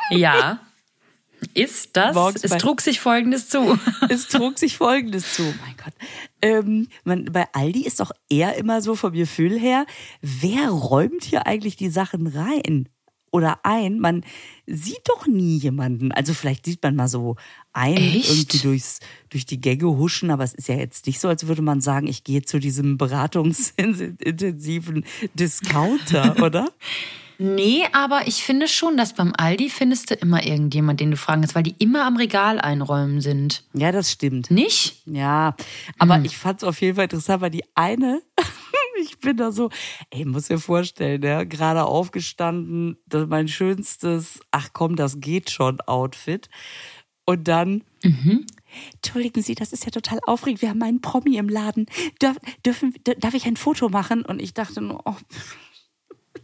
ja. 0.09 0.59
Ist 1.53 1.95
das? 1.95 2.15
Morgens 2.15 2.43
es 2.43 2.57
trug 2.57 2.81
sich 2.81 2.99
Folgendes 2.99 3.49
zu. 3.49 3.77
Es 4.09 4.27
trug 4.27 4.57
sich 4.57 4.77
Folgendes 4.77 5.35
zu. 5.35 5.43
Mein 5.43 5.75
Gott. 5.77 5.93
Ähm, 6.41 6.87
man, 7.03 7.25
bei 7.25 7.45
Aldi 7.53 7.85
ist 7.85 7.99
doch 7.99 8.11
eher 8.29 8.55
immer 8.55 8.81
so 8.81 8.95
vom 8.95 9.13
Gefühl 9.13 9.59
her, 9.59 9.85
wer 10.21 10.69
räumt 10.69 11.23
hier 11.23 11.45
eigentlich 11.45 11.75
die 11.75 11.89
Sachen 11.89 12.25
rein? 12.25 12.89
Oder 13.35 13.59
ein, 13.63 13.99
man 13.99 14.23
sieht 14.65 15.09
doch 15.09 15.27
nie 15.27 15.57
jemanden. 15.57 16.13
Also 16.13 16.33
vielleicht 16.33 16.65
sieht 16.65 16.81
man 16.81 16.95
mal 16.95 17.09
so 17.09 17.35
ein 17.73 17.97
Echt? 17.97 18.29
irgendwie 18.29 18.59
durchs, 18.59 19.01
durch 19.29 19.45
die 19.45 19.59
Gänge 19.59 19.87
huschen, 19.87 20.31
aber 20.31 20.45
es 20.45 20.53
ist 20.53 20.69
ja 20.69 20.75
jetzt 20.75 21.05
nicht 21.05 21.19
so, 21.19 21.27
als 21.27 21.45
würde 21.45 21.61
man 21.61 21.81
sagen, 21.81 22.07
ich 22.07 22.23
gehe 22.23 22.43
zu 22.43 22.59
diesem 22.59 22.97
beratungsintensiven 22.97 25.03
Discounter, 25.33 26.37
oder? 26.41 26.71
Nee, 27.37 27.83
aber 27.91 28.25
ich 28.27 28.43
finde 28.43 28.69
schon, 28.69 28.95
dass 28.95 29.13
beim 29.13 29.33
Aldi 29.35 29.69
findest 29.69 30.11
du 30.11 30.15
immer 30.15 30.45
irgendjemand, 30.45 31.01
den 31.01 31.11
du 31.11 31.17
fragen 31.17 31.41
kannst, 31.41 31.55
weil 31.55 31.63
die 31.63 31.75
immer 31.79 32.05
am 32.05 32.15
Regal 32.15 32.61
einräumen 32.61 33.19
sind. 33.19 33.65
Ja, 33.73 33.91
das 33.91 34.09
stimmt. 34.09 34.49
Nicht? 34.49 35.01
Ja, 35.05 35.57
aber 35.99 36.21
ich 36.23 36.37
fand 36.37 36.61
es 36.61 36.63
auf 36.63 36.79
jeden 36.79 36.95
Fall 36.95 37.03
interessant, 37.03 37.41
weil 37.41 37.51
die 37.51 37.65
eine, 37.75 38.21
ich 39.01 39.17
bin 39.19 39.37
da 39.37 39.51
so, 39.51 39.69
ey, 40.09 40.25
muss 40.25 40.47
dir 40.47 40.59
vorstellen, 40.59 41.21
ja, 41.23 41.43
gerade 41.43 41.85
aufgestanden, 41.85 42.97
das 43.05 43.27
mein 43.27 43.47
schönstes, 43.47 44.39
ach 44.51 44.69
komm, 44.73 44.95
das 44.95 45.19
geht 45.19 45.49
schon 45.49 45.81
Outfit. 45.81 46.49
Und 47.25 47.47
dann, 47.47 47.83
entschuldigen 48.93 49.41
Sie, 49.41 49.55
das 49.55 49.73
ist 49.73 49.85
ja 49.85 49.91
total 49.91 50.19
aufregend, 50.27 50.61
wir 50.61 50.69
haben 50.69 50.83
einen 50.83 51.01
Promi 51.01 51.37
im 51.37 51.49
Laden. 51.49 51.87
Darf, 52.19 52.37
dürfen, 52.65 52.93
darf 53.19 53.33
ich 53.33 53.45
ein 53.45 53.57
Foto 53.57 53.89
machen? 53.89 54.23
Und 54.23 54.41
ich 54.41 54.53
dachte 54.53 54.81
nur, 54.81 55.01
oh, 55.05 55.15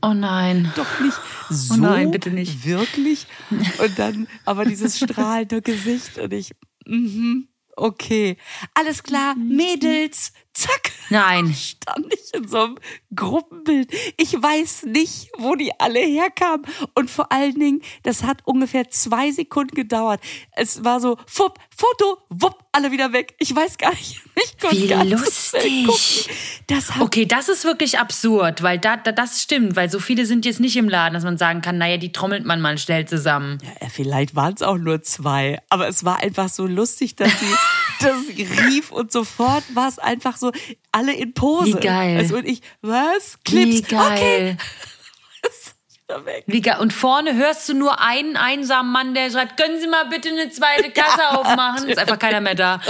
Oh 0.02 0.14
nein. 0.14 0.72
doch 0.76 1.00
nicht 1.00 1.18
so. 1.50 1.76
Oh 1.76 1.78
nein, 1.78 2.12
bitte 2.12 2.32
nicht. 2.32 2.66
Wirklich. 2.66 3.28
Und 3.52 4.00
dann 4.00 4.28
aber 4.46 4.66
dieses 4.66 4.98
strahlende 4.98 5.62
Gesicht 5.62 6.18
und 6.18 6.34
ich, 6.34 6.52
mhm, 6.86 7.48
okay. 7.76 8.38
Alles 8.74 9.04
klar, 9.04 9.36
Mädels, 9.36 10.32
zack. 10.54 10.92
Nein. 11.10 11.54
Stand 11.54 12.14
ich 12.14 12.34
in 12.34 12.48
so 12.48 12.64
einem 12.64 12.78
Gruppenbild. 13.16 13.92
Ich 14.18 14.34
weiß 14.34 14.84
nicht, 14.84 15.30
wo 15.38 15.56
die 15.56 15.78
alle 15.80 16.00
herkamen. 16.00 16.66
Und 16.96 17.10
vor 17.10 17.32
allen 17.32 17.60
Dingen, 17.60 17.82
das 18.04 18.24
hat 18.24 18.40
ungefähr 18.46 18.90
zwei 18.90 19.32
Sekunden 19.32 19.76
gedauert. 19.76 20.22
Es 20.54 20.84
war 20.84 21.00
so, 21.00 21.18
fupp, 21.28 21.60
Foto, 21.76 22.20
wupp, 22.30 22.64
alle 22.72 22.92
wieder 22.92 23.12
weg. 23.12 23.34
Ich 23.40 23.56
weiß 23.56 23.78
gar 23.78 23.92
nicht. 23.92 24.22
Ich 24.72 24.84
Wie 24.84 24.88
gar 24.88 25.04
lustig. 25.04 26.30
Das 26.68 26.92
hat 26.92 27.02
Okay, 27.02 27.26
das 27.26 27.50
ist 27.50 27.64
wirklich 27.64 28.00
absurd, 28.00 28.62
weil 28.62 28.80
da, 28.80 28.96
da, 28.96 29.12
das 29.12 29.42
stimmt, 29.42 29.76
weil 29.76 29.90
so 29.90 30.00
viele 30.00 30.26
sind 30.26 30.46
jetzt 30.46 30.60
nicht 30.60 30.78
im 30.78 30.88
Laden, 30.88 31.14
dass 31.14 31.24
man 31.24 31.38
sagen 31.38 31.62
kann, 31.62 31.78
naja, 31.78 31.98
die 31.98 32.12
trommelt 32.12 32.46
man 32.46 32.62
mal 32.62 32.78
schnell 32.78 33.08
zusammen. 33.08 33.58
Ja, 33.82 33.90
vielleicht 33.90 34.36
waren 34.36 34.54
es 34.54 34.62
auch 34.62 34.78
nur 34.78 35.02
zwei, 35.02 35.60
aber 35.70 35.88
es 35.88 36.06
war 36.06 36.20
einfach 36.20 36.48
so 36.50 36.68
lustig, 36.68 37.16
dass 37.16 37.32
sie, 37.40 38.36
sie 38.36 38.44
rief 38.68 38.92
und 38.92 39.12
sofort 39.12 39.64
war 39.74 39.88
es 39.88 40.00
einfach 40.00 40.38
so, 40.42 40.52
alle 40.92 41.14
in 41.14 41.34
Pose. 41.34 41.78
Wie 41.78 41.80
geil. 41.80 42.18
Also 42.18 42.38
und 42.38 42.46
ich, 42.46 42.62
was? 42.82 43.38
Clips? 43.44 43.90
Wie 43.90 43.96
geil. 43.96 44.58
Okay. 45.44 46.26
Weg. 46.26 46.44
Wie 46.46 46.62
geil. 46.62 46.80
Und 46.80 46.92
vorne 46.92 47.36
hörst 47.36 47.70
du 47.70 47.74
nur 47.74 48.02
einen 48.02 48.36
einsamen 48.36 48.92
Mann, 48.92 49.14
der 49.14 49.32
schreibt, 49.32 49.56
können 49.56 49.80
Sie 49.80 49.88
mal 49.88 50.06
bitte 50.10 50.28
eine 50.30 50.50
zweite 50.50 50.92
Kasse 50.94 51.30
aufmachen? 51.30 51.88
Ist 51.88 51.98
einfach 51.98 52.20
keiner 52.20 52.42
mehr 52.42 52.56
da. 52.56 52.82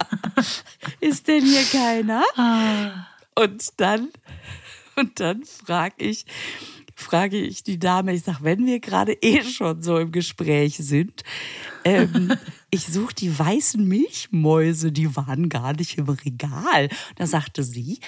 Ist 1.00 1.26
denn 1.26 1.44
hier 1.44 1.64
keiner? 1.64 2.22
Ah. 2.36 3.08
Und 3.34 3.80
dann, 3.80 4.10
und 4.94 5.18
dann 5.20 5.42
frage 5.44 5.94
ich, 5.98 6.26
frage 7.00 7.38
ich 7.38 7.62
die 7.62 7.78
Dame, 7.78 8.12
ich 8.12 8.22
sag, 8.24 8.42
wenn 8.42 8.66
wir 8.66 8.80
gerade 8.80 9.12
eh 9.12 9.42
schon 9.42 9.82
so 9.82 9.98
im 9.98 10.12
Gespräch 10.12 10.76
sind, 10.78 11.22
ähm, 11.84 12.34
ich 12.70 12.86
suche 12.86 13.14
die 13.14 13.38
weißen 13.38 13.86
Milchmäuse, 13.86 14.92
die 14.92 15.14
waren 15.16 15.48
gar 15.48 15.74
nicht 15.74 15.96
im 15.98 16.08
Regal. 16.08 16.88
Da 17.16 17.26
sagte 17.26 17.62
sie, 17.62 18.00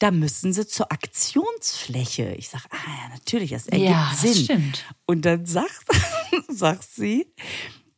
da 0.00 0.10
müssen 0.10 0.52
sie 0.52 0.66
zur 0.66 0.90
Aktionsfläche. 0.92 2.34
Ich 2.36 2.48
sag, 2.48 2.64
ah 2.70 2.76
ja, 3.04 3.14
natürlich, 3.14 3.50
das 3.50 3.68
ergibt 3.68 3.90
Ja, 3.90 4.10
das 4.10 4.20
Sinn. 4.20 4.44
stimmt. 4.44 4.84
Und 5.06 5.24
dann 5.24 5.46
sagt, 5.46 5.84
sagt 6.48 6.84
sie, 6.84 7.26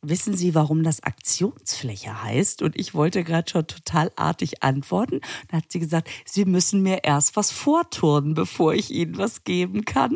wissen 0.01 0.37
Sie, 0.37 0.53
warum 0.55 0.83
das 0.83 1.01
Aktionsfläche 1.01 2.21
heißt? 2.23 2.61
Und 2.61 2.77
ich 2.79 2.93
wollte 2.93 3.23
gerade 3.23 3.49
schon 3.49 3.67
total 3.67 4.11
artig 4.15 4.63
antworten. 4.63 5.21
Dann 5.49 5.61
hat 5.61 5.71
sie 5.71 5.79
gesagt, 5.79 6.09
Sie 6.25 6.45
müssen 6.45 6.81
mir 6.83 7.03
erst 7.03 7.35
was 7.35 7.51
vorturnen, 7.51 8.33
bevor 8.35 8.73
ich 8.73 8.91
Ihnen 8.91 9.17
was 9.17 9.43
geben 9.43 9.85
kann. 9.85 10.15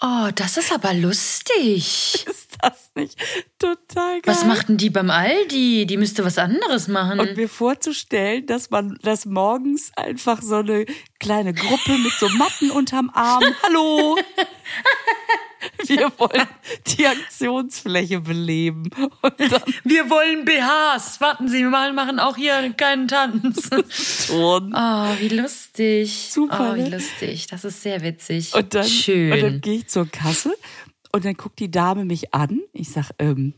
Oh, 0.00 0.28
das 0.34 0.58
ist 0.58 0.72
aber 0.72 0.92
lustig. 0.92 2.26
Ist 2.26 2.58
das 2.60 2.90
nicht 2.94 3.18
total 3.58 4.20
geil? 4.20 4.22
Was 4.24 4.44
macht 4.44 4.68
denn 4.68 4.76
die 4.76 4.90
beim 4.90 5.10
Aldi? 5.10 5.86
Die 5.86 5.96
müsste 5.96 6.24
was 6.24 6.38
anderes 6.38 6.88
machen. 6.88 7.20
Und 7.20 7.36
mir 7.36 7.48
vorzustellen, 7.48 8.46
dass 8.46 8.70
man 8.70 8.98
das 9.02 9.26
morgens 9.26 9.90
einfach 9.96 10.42
so 10.42 10.56
eine 10.56 10.86
kleine 11.18 11.52
Gruppe 11.52 11.98
mit 11.98 12.12
so 12.12 12.28
Matten 12.30 12.70
unterm 12.70 13.10
Arm. 13.14 13.42
Hallo! 13.62 14.16
Wir 15.86 16.10
wollen 16.18 16.46
die 16.86 17.06
Aktionsfläche 17.06 18.20
beleben. 18.20 18.90
Wir 19.84 20.10
wollen 20.10 20.44
BHs. 20.44 21.20
Warten 21.20 21.48
Sie, 21.48 21.60
wir 21.60 21.92
machen 21.92 22.18
auch 22.18 22.36
hier 22.36 22.56
einen 22.56 22.76
kleinen 22.76 23.08
Tanz. 23.08 23.70
turnen. 24.26 24.74
Oh, 24.74 25.14
wie 25.20 25.28
lustig. 25.28 26.28
Super, 26.30 26.72
Oh, 26.72 26.76
wie 26.76 26.82
ne? 26.82 26.90
lustig. 26.90 27.46
Das 27.46 27.64
ist 27.64 27.82
sehr 27.82 28.02
witzig. 28.02 28.54
Und 28.54 28.74
dann, 28.74 28.86
Schön. 28.86 29.32
Und 29.32 29.40
dann 29.42 29.60
gehe 29.60 29.76
ich 29.78 29.88
zur 29.88 30.06
Kasse 30.06 30.54
und 31.12 31.24
dann 31.24 31.34
guckt 31.34 31.58
die 31.58 31.70
Dame 31.70 32.04
mich 32.04 32.34
an. 32.34 32.60
Ich 32.72 32.90
sag, 32.90 33.10
ähm, 33.18 33.54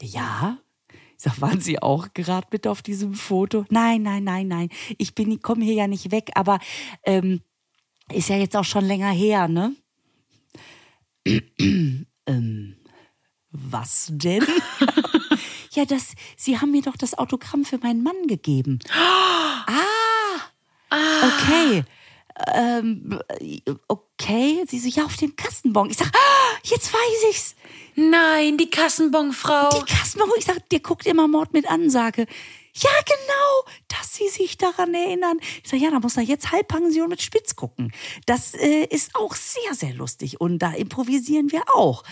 ja. 0.00 0.58
Ich 1.16 1.22
sag, 1.22 1.40
waren 1.40 1.60
Sie 1.60 1.80
auch 1.80 2.08
gerade 2.12 2.48
mit 2.50 2.66
auf 2.66 2.82
diesem 2.82 3.14
Foto? 3.14 3.64
Nein, 3.70 4.02
nein, 4.02 4.24
nein, 4.24 4.48
nein. 4.48 4.68
Ich 4.98 5.14
bin, 5.14 5.30
ich 5.30 5.42
komme 5.42 5.64
hier 5.64 5.74
ja 5.74 5.86
nicht 5.86 6.10
weg, 6.10 6.30
aber 6.34 6.58
ähm, 7.04 7.40
ist 8.12 8.28
ja 8.28 8.36
jetzt 8.36 8.56
auch 8.56 8.64
schon 8.64 8.84
länger 8.84 9.10
her, 9.12 9.46
ne? 9.48 9.74
ähm, 12.26 12.76
was 13.50 14.08
denn? 14.10 14.44
ja, 15.72 15.84
das, 15.84 16.14
Sie 16.36 16.58
haben 16.58 16.72
mir 16.72 16.82
doch 16.82 16.96
das 16.96 17.16
Autogramm 17.16 17.64
für 17.64 17.78
meinen 17.78 18.02
Mann 18.02 18.26
gegeben. 18.26 18.78
ah, 18.94 19.66
okay. 20.90 21.84
Ähm, 22.52 23.20
okay, 23.86 24.64
sie 24.68 24.80
so, 24.80 24.88
ja, 24.88 25.04
auf 25.04 25.16
dem 25.16 25.36
Kassenbon. 25.36 25.90
Ich 25.90 25.96
sag, 25.96 26.08
ah, 26.08 26.56
jetzt 26.64 26.92
weiß 26.92 27.30
ich's. 27.30 27.54
Nein, 27.94 28.58
die 28.58 28.70
Kassenbonfrau. 28.70 29.70
Die 29.70 29.92
Kassenbon, 29.92 30.30
ich 30.36 30.44
sag, 30.44 30.68
der 30.70 30.80
guckt 30.80 31.06
immer 31.06 31.28
Mord 31.28 31.52
mit 31.52 31.70
Ansage. 31.70 32.26
Ja, 32.76 32.90
genau, 33.06 33.74
das 33.86 34.14
Sie 34.14 34.28
sich 34.28 34.58
daran 34.58 34.94
erinnern? 34.94 35.38
Ich 35.62 35.70
sage, 35.70 35.82
ja, 35.82 35.90
da 35.90 36.00
muss 36.00 36.16
er 36.16 36.24
jetzt 36.24 36.50
Halbpension 36.50 37.08
mit 37.08 37.22
Spitz 37.22 37.54
gucken. 37.54 37.92
Das 38.26 38.54
äh, 38.54 38.84
ist 38.84 39.14
auch 39.14 39.34
sehr, 39.34 39.74
sehr 39.74 39.94
lustig. 39.94 40.40
Und 40.40 40.58
da 40.58 40.72
improvisieren 40.72 41.52
wir 41.52 41.62
auch. 41.74 42.02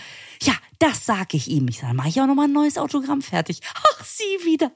Ja, 0.41 0.53
das 0.79 1.05
sage 1.05 1.37
ich 1.37 1.49
ihm. 1.49 1.67
Ich 1.67 1.79
sage, 1.79 1.93
mache 1.93 2.09
ich 2.09 2.21
auch 2.21 2.27
nochmal 2.27 2.47
ein 2.47 2.53
neues 2.53 2.77
Autogramm 2.77 3.21
fertig. 3.21 3.59
Ach, 3.73 4.05
Sie 4.05 4.45
wieder. 4.45 4.71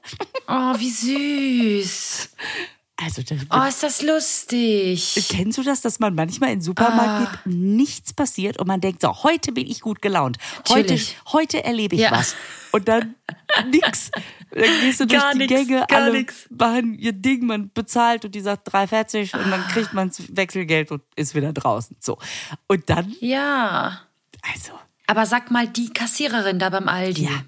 Oh, 0.46 0.74
wie 0.78 0.90
süß. 0.90 2.30
Also, 3.00 3.22
das, 3.22 3.38
Oh, 3.50 3.62
ist 3.68 3.82
das 3.84 4.02
lustig. 4.02 5.26
Kennst 5.28 5.56
du 5.56 5.62
das, 5.62 5.80
dass 5.82 6.00
man 6.00 6.16
manchmal 6.16 6.50
in 6.50 6.56
den 6.58 6.62
Supermarkt 6.64 7.44
geht, 7.44 7.54
nichts 7.54 8.12
passiert 8.12 8.58
und 8.58 8.66
man 8.66 8.80
denkt, 8.80 9.02
so, 9.02 9.22
heute 9.22 9.52
bin 9.52 9.68
ich 9.68 9.80
gut 9.80 10.02
gelaunt. 10.02 10.36
Heute, 10.68 10.80
Natürlich. 10.80 11.16
heute 11.32 11.62
erlebe 11.62 11.94
ich 11.94 12.00
Ja. 12.02 12.10
was. 12.10 12.34
Und 12.72 12.88
dann 12.88 13.14
nix. 13.70 14.10
Dann 14.50 14.64
gehst 14.80 14.98
du 15.00 15.06
durch 15.06 15.22
Gar 15.22 15.32
die 15.34 15.38
nix, 15.38 15.52
Gänge, 15.52 15.88
alle 15.90 16.10
nix. 16.12 16.46
machen 16.50 16.98
ihr 16.98 17.12
Ding, 17.12 17.46
man 17.46 17.70
bezahlt 17.72 18.24
und 18.24 18.34
die 18.34 18.40
sagt 18.40 18.68
3,40 18.74 19.38
und 19.44 19.48
dann 19.50 19.62
kriegt 19.68 19.92
man 19.94 20.10
Wechselgeld 20.30 20.90
und 20.90 21.02
ist 21.14 21.36
wieder 21.36 21.52
draußen. 21.52 21.96
So. 22.00 22.18
Und 22.66 22.90
dann, 22.90 23.14
Ja. 23.20 24.00
also, 24.52 24.72
Aber 25.06 25.24
sag 25.24 25.52
mal, 25.52 25.68
die 25.68 25.90
Kassiererin 25.92 26.58
da 26.58 26.68
beim 26.70 26.88
Aldi. 26.88 27.24
Ja. 27.26 27.42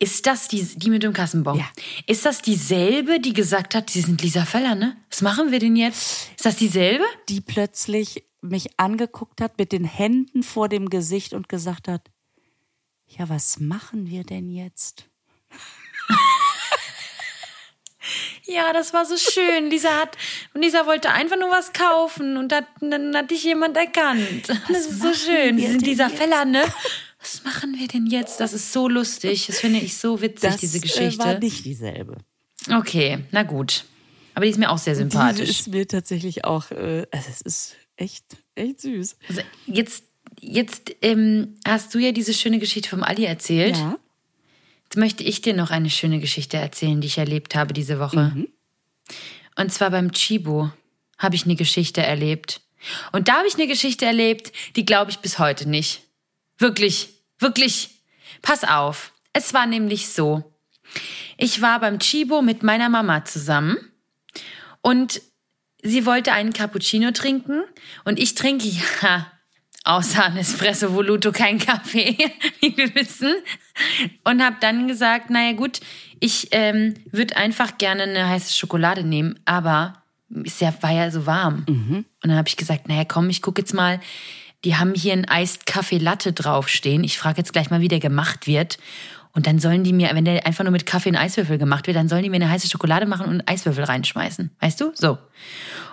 Ist 0.00 0.26
das 0.26 0.48
die, 0.48 0.62
die 0.62 0.88
mit 0.88 1.02
dem 1.02 1.12
Kassenbon? 1.12 1.58
Ja. 1.58 1.66
Ist 2.06 2.24
das 2.24 2.40
dieselbe, 2.40 3.20
die 3.20 3.34
gesagt 3.34 3.74
hat, 3.74 3.90
Sie 3.90 4.00
sind 4.00 4.22
Lisa 4.22 4.46
Feller, 4.46 4.74
ne? 4.74 4.96
Was 5.10 5.20
machen 5.20 5.52
wir 5.52 5.58
denn 5.58 5.76
jetzt? 5.76 6.30
Ist 6.36 6.46
das 6.46 6.56
dieselbe? 6.56 7.04
die 7.28 7.42
plötzlich 7.42 8.24
mich 8.40 8.78
angeguckt 8.78 9.42
hat 9.42 9.58
mit 9.58 9.72
den 9.72 9.84
Händen 9.84 10.42
vor 10.42 10.70
dem 10.70 10.88
Gesicht 10.88 11.34
und 11.34 11.50
gesagt 11.50 11.86
hat, 11.86 12.10
ja, 13.06 13.28
was 13.28 13.60
machen 13.60 14.08
wir 14.08 14.24
denn 14.24 14.50
jetzt? 14.50 15.04
Ja, 18.44 18.72
das 18.72 18.92
war 18.92 19.04
so 19.06 19.16
schön. 19.16 19.70
Lisa 19.70 19.94
hat, 19.96 20.16
und 20.54 20.62
Lisa 20.62 20.84
wollte 20.84 21.10
einfach 21.12 21.36
nur 21.36 21.50
was 21.50 21.72
kaufen 21.72 22.36
und 22.36 22.52
hat, 22.52 22.64
dann 22.80 23.14
hat 23.14 23.30
dich 23.30 23.44
jemand 23.44 23.76
erkannt. 23.76 24.48
das 24.48 24.86
ist 24.86 25.00
so 25.00 25.14
schön. 25.14 25.56
Sie 25.56 25.66
sind 25.68 25.86
Lisa? 25.86 26.08
Feller, 26.08 26.44
ne? 26.44 26.64
Was 27.20 27.44
machen 27.44 27.76
wir 27.78 27.86
denn 27.88 28.06
jetzt? 28.06 28.40
Das 28.40 28.52
ist 28.52 28.72
so 28.72 28.88
lustig. 28.88 29.46
Das 29.46 29.60
finde 29.60 29.78
ich 29.80 29.96
so 29.96 30.20
witzig, 30.20 30.50
Das 30.50 30.56
diese 30.56 30.78
äh, 30.78 30.80
Geschichte. 30.80 31.18
war 31.18 31.38
nicht 31.38 31.64
dieselbe. 31.64 32.16
Okay, 32.70 33.18
na 33.30 33.42
gut. 33.42 33.84
Aber 34.34 34.44
die 34.44 34.50
ist 34.50 34.58
mir 34.58 34.70
auch 34.70 34.78
sehr 34.78 34.96
sympathisch. 34.96 35.48
ist 35.50 35.68
mir 35.68 35.86
tatsächlich 35.86 36.44
auch, 36.44 36.70
äh, 36.70 37.06
also 37.10 37.28
es 37.28 37.40
ist 37.42 37.76
echt, 37.96 38.24
echt 38.54 38.80
süß. 38.80 39.16
Also 39.28 39.42
jetzt 39.66 40.04
jetzt 40.40 40.94
ähm, 41.02 41.56
hast 41.66 41.94
du 41.94 41.98
ja 41.98 42.12
diese 42.12 42.34
schöne 42.34 42.58
Geschichte 42.58 42.88
vom 42.88 43.02
Ali 43.02 43.24
erzählt. 43.24 43.76
Ja. 43.76 43.98
Jetzt 44.84 44.96
möchte 44.96 45.22
ich 45.22 45.40
dir 45.42 45.54
noch 45.54 45.70
eine 45.70 45.90
schöne 45.90 46.18
Geschichte 46.20 46.56
erzählen, 46.56 47.00
die 47.00 47.06
ich 47.06 47.18
erlebt 47.18 47.54
habe 47.54 47.72
diese 47.72 47.98
Woche. 48.00 48.46
Und 49.56 49.72
zwar 49.72 49.90
beim 49.90 50.12
Chibo 50.12 50.70
habe 51.18 51.36
ich 51.36 51.44
eine 51.44 51.54
Geschichte 51.54 52.02
erlebt. 52.02 52.60
Und 53.12 53.28
da 53.28 53.38
habe 53.38 53.46
ich 53.46 53.54
eine 53.54 53.66
Geschichte 53.66 54.06
erlebt, 54.06 54.52
die 54.74 54.84
glaube 54.84 55.10
ich 55.10 55.18
bis 55.18 55.38
heute 55.38 55.68
nicht. 55.68 56.02
Wirklich, 56.60 57.08
wirklich. 57.38 57.90
Pass 58.42 58.64
auf. 58.64 59.12
Es 59.32 59.54
war 59.54 59.66
nämlich 59.66 60.08
so. 60.08 60.44
Ich 61.36 61.62
war 61.62 61.80
beim 61.80 61.98
Chibo 61.98 62.42
mit 62.42 62.62
meiner 62.62 62.88
Mama 62.88 63.24
zusammen 63.24 63.78
und 64.82 65.22
sie 65.82 66.04
wollte 66.04 66.32
einen 66.32 66.52
Cappuccino 66.52 67.12
trinken 67.12 67.62
und 68.04 68.18
ich 68.18 68.34
trinke 68.34 68.68
ja 69.02 69.26
außer 69.84 70.24
ein 70.24 70.36
Espresso 70.36 70.92
Voluto 70.92 71.32
kein 71.32 71.58
Kaffee, 71.58 72.16
wie 72.60 72.76
wir 72.76 72.94
wissen. 72.94 73.34
Und 74.24 74.42
habe 74.42 74.56
dann 74.60 74.86
gesagt, 74.88 75.30
naja 75.30 75.52
gut, 75.52 75.80
ich 76.20 76.48
ähm, 76.50 76.94
würde 77.10 77.36
einfach 77.36 77.78
gerne 77.78 78.02
eine 78.02 78.28
heiße 78.28 78.52
Schokolade 78.52 79.02
nehmen, 79.02 79.40
aber 79.46 80.02
ist 80.28 80.60
ja, 80.60 80.74
war 80.82 80.92
ja 80.92 81.10
so 81.10 81.24
warm. 81.24 81.64
Und 82.22 82.30
dann 82.30 82.36
habe 82.36 82.48
ich 82.48 82.58
gesagt, 82.58 82.88
naja 82.88 83.04
komm, 83.04 83.30
ich 83.30 83.40
gucke 83.40 83.62
jetzt 83.62 83.72
mal, 83.72 84.00
die 84.64 84.76
haben 84.76 84.94
hier 84.94 85.12
einen 85.12 85.26
Eist 85.26 85.66
Kaffee 85.66 85.98
Latte 85.98 86.32
draufstehen. 86.32 87.04
Ich 87.04 87.18
frage 87.18 87.38
jetzt 87.38 87.52
gleich 87.52 87.70
mal, 87.70 87.80
wie 87.80 87.88
der 87.88 88.00
gemacht 88.00 88.46
wird. 88.46 88.78
Und 89.32 89.46
dann 89.46 89.58
sollen 89.58 89.84
die 89.84 89.92
mir, 89.92 90.10
wenn 90.12 90.24
der 90.24 90.46
einfach 90.46 90.64
nur 90.64 90.72
mit 90.72 90.86
Kaffee 90.86 91.10
und 91.10 91.16
Eiswürfel 91.16 91.56
gemacht 91.56 91.86
wird, 91.86 91.96
dann 91.96 92.08
sollen 92.08 92.24
die 92.24 92.30
mir 92.30 92.36
eine 92.36 92.50
heiße 92.50 92.68
Schokolade 92.68 93.06
machen 93.06 93.26
und 93.26 93.48
Eiswürfel 93.48 93.84
reinschmeißen. 93.84 94.50
Weißt 94.60 94.80
du? 94.80 94.90
So. 94.94 95.18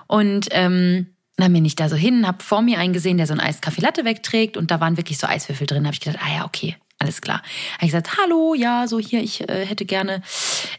Und 0.08 0.48
ähm, 0.52 1.08
dann 1.38 1.54
bin 1.54 1.64
ich 1.64 1.76
da 1.76 1.88
so 1.88 1.96
hin, 1.96 2.26
hab 2.28 2.42
vor 2.42 2.64
mir 2.64 2.80
einen 2.80 2.94
gesehen, 2.94 3.18
der 3.18 3.28
so 3.28 3.34
ein 3.34 3.40
Eis 3.40 3.62
Kaffee 3.62 3.82
Latte 3.82 4.06
wegträgt 4.06 4.58
und 4.58 4.72
da 4.72 4.80
waren 4.80 4.98
wirklich 4.98 5.20
so 5.20 5.28
Eiswürfel 5.28 5.68
drin. 5.68 5.84
Da 5.84 5.88
habe 5.88 5.94
ich 5.94 6.00
gedacht, 6.00 6.24
ah 6.24 6.36
ja, 6.36 6.46
okay, 6.46 6.76
alles 7.00 7.22
klar. 7.22 7.44
Habe 7.76 7.86
ich 7.86 7.88
gesagt, 7.92 8.18
hallo, 8.18 8.56
ja, 8.56 8.88
so 8.88 9.00
hier, 9.00 9.22
ich 9.22 9.48
äh, 9.48 9.66
hätte 9.66 9.86
gerne, 9.86 10.24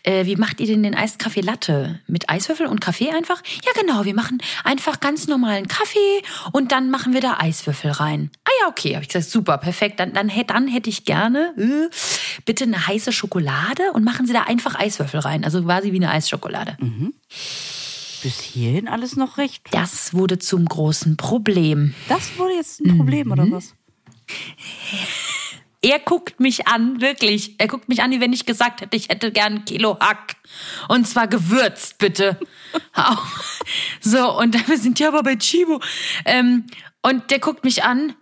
äh, 0.03 0.27
wie 0.27 0.35
macht 0.35 0.59
ihr 0.59 0.67
denn 0.67 0.83
den 0.83 0.97
Eis 0.97 1.17
Kaffee 1.17 1.43
Latte? 1.43 2.01
Mit 2.09 2.29
Eiswürfel 2.29 2.67
und 2.67 2.81
Kaffee 2.81 3.11
einfach? 3.11 3.41
Ja, 3.65 3.71
genau, 3.81 4.05
wir 4.05 4.15
machen 4.15 4.39
einfach 4.65 4.99
ganz 4.99 5.29
normalen 5.29 5.69
Kaffee 5.69 6.23
und 6.53 6.73
dann 6.73 6.91
machen 6.91 7.13
wir 7.13 7.21
da 7.21 7.37
Eiswürfel 7.39 7.93
rein. 7.93 8.31
Ah 8.45 8.51
ja, 8.63 8.69
okay, 8.69 8.95
habe 8.95 9.05
ich 9.05 9.11
gesagt, 9.11 9.31
super, 9.31 9.59
perfekt. 9.59 10.01
Dann, 10.01 10.13
dann, 10.13 10.33
dann 10.49 10.67
hätte 10.67 10.91
ich 10.91 11.05
gerne 11.05 11.55
äh, 11.57 11.89
bitte 12.45 12.65
eine 12.65 12.85
heiße 12.85 13.13
Schokolade 13.13 13.93
und 13.93 14.05
machen 14.05 14.27
Sie 14.27 14.33
da 14.33 14.43
einfach 14.43 14.75
Eiswürfel 14.75 15.21
rein. 15.21 15.45
Also 15.45 15.63
quasi 15.63 15.93
wie 15.93 15.97
eine 15.97 16.11
Eisschokolade. 16.11 16.77
Bis 18.23 18.41
hierhin 18.41 18.89
alles 18.89 19.15
noch 19.15 19.39
recht. 19.39 19.63
Das 19.71 20.15
wurde 20.15 20.41
zum 20.41 20.65
großen 20.65 21.17
Problem. 21.17 21.95
Das 22.09 22.37
wurde 22.39 22.55
jetzt 22.55 22.81
ein 22.81 22.97
Problem, 22.97 23.31
oder 23.31 23.49
was? 23.51 23.75
Er 25.81 26.01
guckt 26.01 26.41
mich 26.41 26.67
an, 26.67 27.01
wirklich. 27.01 27.55
Er 27.59 27.69
guckt 27.69 27.89
mich 27.89 28.03
an, 28.03 28.11
wie 28.11 28.21
wenn 28.21 28.33
ich 28.33 28.47
gesagt 28.47 28.81
hätte, 28.81 28.97
ich 28.97 29.09
hätte 29.11 29.31
gern 29.31 29.55
ein 29.55 29.65
Kilo 29.65 29.97
Hack. 30.01 30.35
Und 30.89 31.07
zwar 31.07 31.29
gewürzt, 31.29 31.99
bitte. 31.99 32.39
So, 34.01 34.39
und 34.39 34.55
dann- 34.55 34.67
wir 34.69 34.79
sind 34.79 34.99
ja 34.99 35.09
aber 35.09 35.23
bei 35.23 35.37
Chibo. 35.37 35.81
Ähm, 36.25 36.67
und 37.03 37.31
der 37.31 37.39
guckt 37.39 37.65
mich 37.65 37.85
an, 37.85 38.15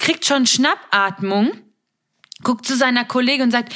kriegt 0.00 0.24
schon 0.24 0.46
Schnappatmung, 0.46 1.50
guckt 2.42 2.66
zu 2.66 2.76
seiner 2.76 3.04
Kollegin 3.04 3.42
und 3.44 3.50
sagt, 3.50 3.74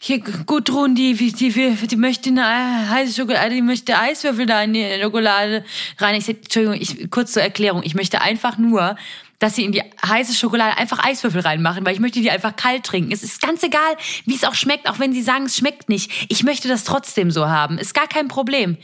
hier, 0.00 0.18
Gudrun, 0.20 0.94
die, 0.94 1.14
die, 1.14 1.32
die, 1.32 1.50
die 1.86 1.96
möchte 1.96 2.30
eine 2.30 2.88
heiße 2.90 3.14
Schokolade, 3.20 3.54
die 3.54 3.62
möchte 3.62 3.96
Eiswürfel 3.98 4.46
da 4.46 4.62
in 4.62 4.72
die 4.74 5.00
Schokolade 5.00 5.64
rein. 5.98 6.14
Ich 6.16 6.24
sag, 6.24 6.36
Entschuldigung, 6.38 6.80
ich, 6.80 7.10
kurz 7.10 7.32
zur 7.32 7.42
Erklärung. 7.42 7.82
Ich 7.84 7.94
möchte 7.94 8.20
einfach 8.20 8.58
nur, 8.58 8.96
dass 9.42 9.56
sie 9.56 9.64
in 9.64 9.72
die 9.72 9.82
heiße 10.06 10.34
Schokolade 10.34 10.78
einfach 10.78 11.04
Eiswürfel 11.04 11.40
reinmachen, 11.40 11.84
weil 11.84 11.94
ich 11.94 12.00
möchte 12.00 12.20
die 12.20 12.30
einfach 12.30 12.54
kalt 12.54 12.84
trinken. 12.84 13.10
Es 13.10 13.24
ist 13.24 13.42
ganz 13.42 13.62
egal, 13.64 13.96
wie 14.24 14.36
es 14.36 14.44
auch 14.44 14.54
schmeckt, 14.54 14.88
auch 14.88 15.00
wenn 15.00 15.12
sie 15.12 15.22
sagen, 15.22 15.46
es 15.46 15.56
schmeckt 15.56 15.88
nicht. 15.88 16.12
Ich 16.28 16.44
möchte 16.44 16.68
das 16.68 16.84
trotzdem 16.84 17.32
so 17.32 17.48
haben. 17.48 17.76
Ist 17.76 17.92
gar 17.92 18.06
kein 18.06 18.28
Problem. 18.28 18.76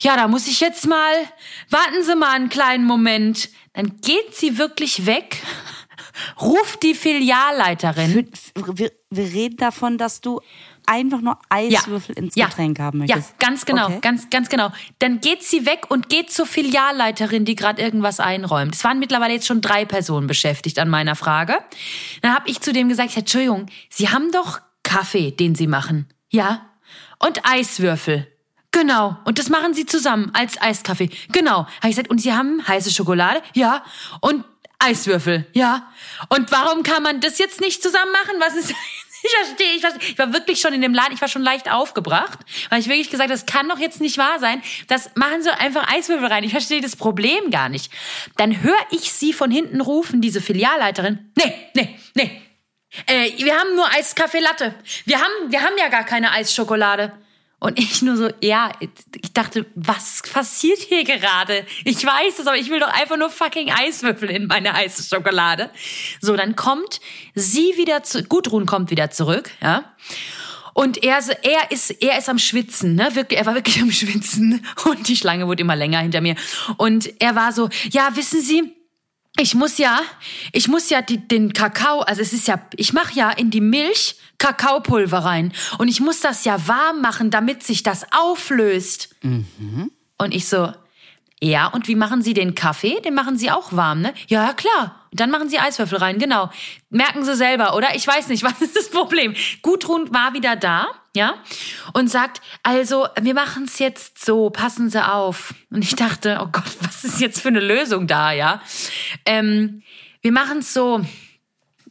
Ja, 0.00 0.16
da 0.16 0.28
muss 0.28 0.46
ich 0.46 0.60
jetzt 0.60 0.86
mal, 0.86 1.12
warten 1.70 2.04
Sie 2.04 2.14
mal 2.14 2.30
einen 2.36 2.48
kleinen 2.48 2.84
Moment. 2.84 3.50
Dann 3.72 4.00
geht 4.00 4.34
sie 4.34 4.58
wirklich 4.58 5.06
weg, 5.06 5.42
ruft 6.40 6.82
die 6.82 6.94
Filialleiterin. 6.94 8.14
Wir, 8.54 8.78
wir, 8.78 8.92
wir 9.10 9.24
reden 9.24 9.56
davon, 9.56 9.98
dass 9.98 10.20
du 10.20 10.40
einfach 10.86 11.20
nur 11.20 11.38
Eiswürfel 11.48 12.16
ins 12.18 12.34
Getränk 12.34 12.78
haben 12.80 12.98
möchtest. 12.98 13.34
Ja, 13.40 13.46
ganz 13.46 13.64
genau, 13.66 13.86
Okay. 13.86 13.98
ganz, 14.00 14.28
ganz 14.30 14.48
genau. 14.48 14.70
Dann 14.98 15.20
geht 15.20 15.42
sie 15.44 15.66
weg 15.66 15.86
und 15.88 16.08
geht 16.08 16.30
zur 16.32 16.46
Filialleiterin, 16.46 17.44
die 17.44 17.54
gerade 17.54 17.80
irgendwas 17.80 18.18
einräumt. 18.18 18.74
Es 18.74 18.82
waren 18.82 18.98
mittlerweile 18.98 19.34
jetzt 19.34 19.46
schon 19.46 19.60
drei 19.60 19.84
Personen 19.84 20.26
beschäftigt 20.26 20.78
an 20.78 20.88
meiner 20.88 21.14
Frage. 21.16 21.58
Dann 22.22 22.34
habe 22.34 22.48
ich 22.48 22.60
zu 22.60 22.72
dem 22.72 22.88
gesagt, 22.88 23.16
Entschuldigung, 23.16 23.66
Sie 23.88 24.08
haben 24.08 24.32
doch 24.32 24.60
Kaffee, 24.82 25.30
den 25.30 25.54
Sie 25.54 25.66
machen. 25.66 26.08
Ja. 26.30 26.66
Und 27.18 27.44
Eiswürfel. 27.44 28.26
Genau. 28.72 29.16
Und 29.24 29.38
das 29.38 29.48
machen 29.48 29.74
Sie 29.74 29.84
zusammen 29.84 30.30
als 30.32 30.60
Eiskaffee. 30.60 31.10
Genau. 31.32 31.66
Habe 31.66 31.68
ich 31.84 31.90
gesagt, 31.90 32.08
und 32.10 32.20
Sie 32.20 32.32
haben 32.32 32.66
heiße 32.66 32.90
Schokolade? 32.90 33.42
Ja. 33.54 33.84
Und 34.20 34.44
Eiswürfel. 34.80 35.46
Ja. 35.52 35.92
Und 36.28 36.50
warum 36.50 36.82
kann 36.82 37.02
man 37.02 37.20
das 37.20 37.38
jetzt 37.38 37.60
nicht 37.60 37.82
zusammen 37.82 38.12
machen? 38.12 38.40
Was 38.40 38.56
ist 38.56 38.74
ich 39.22 39.30
verstehe, 39.30 39.74
ich 39.74 39.80
verstehe. 39.80 40.10
Ich 40.10 40.18
war 40.18 40.32
wirklich 40.32 40.60
schon 40.60 40.72
in 40.72 40.80
dem 40.80 40.94
Laden, 40.94 41.14
ich 41.14 41.20
war 41.20 41.28
schon 41.28 41.42
leicht 41.42 41.70
aufgebracht, 41.70 42.38
weil 42.70 42.80
ich 42.80 42.88
wirklich 42.88 43.10
gesagt, 43.10 43.30
das 43.30 43.46
kann 43.46 43.68
doch 43.68 43.78
jetzt 43.78 44.00
nicht 44.00 44.18
wahr 44.18 44.38
sein. 44.38 44.62
Das 44.88 45.10
machen 45.14 45.42
Sie 45.42 45.50
einfach 45.50 45.92
Eiswürfel 45.92 46.26
rein. 46.26 46.44
Ich 46.44 46.52
verstehe 46.52 46.80
das 46.80 46.96
Problem 46.96 47.50
gar 47.50 47.68
nicht. 47.68 47.92
Dann 48.36 48.62
höre 48.62 48.80
ich 48.90 49.12
sie 49.12 49.32
von 49.32 49.50
hinten 49.50 49.80
rufen, 49.80 50.20
diese 50.20 50.40
Filialleiterin. 50.40 51.32
Nee, 51.36 51.54
nee, 51.74 51.98
nee. 52.14 52.42
Äh, 53.06 53.32
wir 53.38 53.56
haben 53.56 53.76
nur 53.76 53.88
Eiskaffee 53.92 54.40
Latte. 54.40 54.74
Wir 55.04 55.18
haben, 55.18 55.50
wir 55.50 55.62
haben 55.62 55.76
ja 55.78 55.88
gar 55.88 56.04
keine 56.04 56.32
Eisschokolade. 56.32 57.12
Und 57.60 57.78
ich 57.78 58.00
nur 58.00 58.16
so, 58.16 58.30
ja, 58.40 58.72
ich 58.80 59.32
dachte, 59.34 59.66
was 59.74 60.22
passiert 60.32 60.78
hier 60.78 61.04
gerade? 61.04 61.66
Ich 61.84 62.04
weiß 62.04 62.38
es, 62.38 62.46
aber 62.46 62.56
ich 62.56 62.70
will 62.70 62.80
doch 62.80 62.88
einfach 62.88 63.18
nur 63.18 63.28
fucking 63.28 63.70
Eiswürfel 63.70 64.30
in 64.30 64.46
meine 64.46 64.72
heiße 64.72 65.02
Schokolade. 65.02 65.70
So, 66.22 66.36
dann 66.36 66.56
kommt 66.56 67.00
sie 67.34 67.74
wieder 67.76 68.02
zu, 68.02 68.24
Gudrun 68.24 68.64
kommt 68.64 68.90
wieder 68.90 69.10
zurück, 69.10 69.50
ja. 69.62 69.84
Und 70.72 71.02
er, 71.04 71.18
er 71.42 71.70
ist, 71.70 71.90
er 72.02 72.16
ist 72.16 72.30
am 72.30 72.38
Schwitzen, 72.38 72.94
ne? 72.94 73.14
Wirklich, 73.14 73.38
er 73.38 73.44
war 73.44 73.54
wirklich 73.54 73.82
am 73.82 73.90
Schwitzen. 73.92 74.64
Und 74.86 75.08
die 75.08 75.16
Schlange 75.16 75.46
wurde 75.46 75.60
immer 75.60 75.76
länger 75.76 75.98
hinter 75.98 76.22
mir. 76.22 76.36
Und 76.78 77.20
er 77.20 77.34
war 77.34 77.52
so, 77.52 77.68
ja, 77.90 78.16
wissen 78.16 78.40
Sie, 78.40 78.72
ich 79.38 79.54
muss 79.54 79.78
ja, 79.78 80.00
ich 80.52 80.68
muss 80.68 80.90
ja 80.90 81.02
die, 81.02 81.16
den 81.16 81.52
Kakao, 81.52 82.00
also 82.00 82.20
es 82.20 82.32
ist 82.32 82.48
ja, 82.48 82.60
ich 82.76 82.92
mache 82.92 83.14
ja 83.14 83.30
in 83.30 83.50
die 83.50 83.60
Milch 83.60 84.16
Kakaopulver 84.38 85.18
rein 85.18 85.52
und 85.78 85.88
ich 85.88 86.00
muss 86.00 86.20
das 86.20 86.44
ja 86.44 86.66
warm 86.66 87.00
machen, 87.00 87.30
damit 87.30 87.62
sich 87.62 87.82
das 87.82 88.06
auflöst. 88.12 89.14
Mhm. 89.22 89.90
Und 90.18 90.34
ich 90.34 90.48
so, 90.48 90.72
ja, 91.42 91.68
und 91.68 91.88
wie 91.88 91.94
machen 91.94 92.22
Sie 92.22 92.34
den 92.34 92.54
Kaffee? 92.54 93.00
Den 93.00 93.14
machen 93.14 93.38
Sie 93.38 93.50
auch 93.50 93.72
warm, 93.72 94.02
ne? 94.02 94.12
Ja, 94.28 94.52
klar. 94.52 95.06
Und 95.10 95.20
dann 95.20 95.30
machen 95.30 95.48
Sie 95.48 95.58
Eiswürfel 95.58 95.98
rein, 95.98 96.18
genau. 96.18 96.50
Merken 96.90 97.24
Sie 97.24 97.34
selber, 97.34 97.74
oder? 97.74 97.94
Ich 97.94 98.06
weiß 98.06 98.28
nicht, 98.28 98.42
was 98.44 98.60
ist 98.60 98.76
das 98.76 98.90
Problem? 98.90 99.34
Gudrun 99.62 100.12
war 100.12 100.34
wieder 100.34 100.56
da, 100.56 100.86
ja, 101.14 101.34
und 101.92 102.08
sagt, 102.08 102.40
also, 102.62 103.08
wir 103.20 103.34
machen 103.34 103.64
es 103.64 103.78
jetzt 103.78 104.24
so, 104.24 104.50
passen 104.50 104.90
Sie 104.90 105.04
auf. 105.04 105.54
Und 105.70 105.82
ich 105.82 105.96
dachte, 105.96 106.38
oh 106.40 106.48
Gott, 106.50 106.70
was 106.80 107.04
ist 107.04 107.20
jetzt 107.20 107.40
für 107.40 107.48
eine 107.48 107.60
Lösung 107.60 108.06
da, 108.06 108.32
ja? 108.32 108.62
Ähm, 109.26 109.82
wir 110.22 110.32
machen 110.32 110.58
es 110.58 110.72
so, 110.72 111.04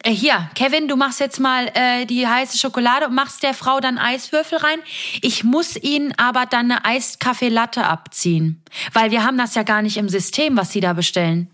äh, 0.04 0.12
hier, 0.12 0.50
Kevin, 0.56 0.88
du 0.88 0.96
machst 0.96 1.20
jetzt 1.20 1.40
mal 1.40 1.70
äh, 1.74 2.06
die 2.06 2.28
heiße 2.28 2.58
Schokolade 2.58 3.08
und 3.08 3.16
machst 3.16 3.44
der 3.44 3.54
Frau 3.54 3.80
dann 3.80 3.98
Eiswürfel 3.98 4.60
rein. 4.60 4.80
Ich 5.22 5.44
muss 5.44 5.76
ihnen 5.76 6.14
aber 6.18 6.46
dann 6.46 6.72
eine 6.72 6.86
Eiskaffeelatte 6.86 7.84
abziehen, 7.84 8.64
weil 8.94 9.12
wir 9.12 9.26
haben 9.26 9.38
das 9.38 9.56
ja 9.56 9.64
gar 9.64 9.82
nicht 9.82 9.98
im 9.98 10.08
System, 10.08 10.56
was 10.56 10.72
sie 10.72 10.80
da 10.80 10.94
bestellen. 10.94 11.50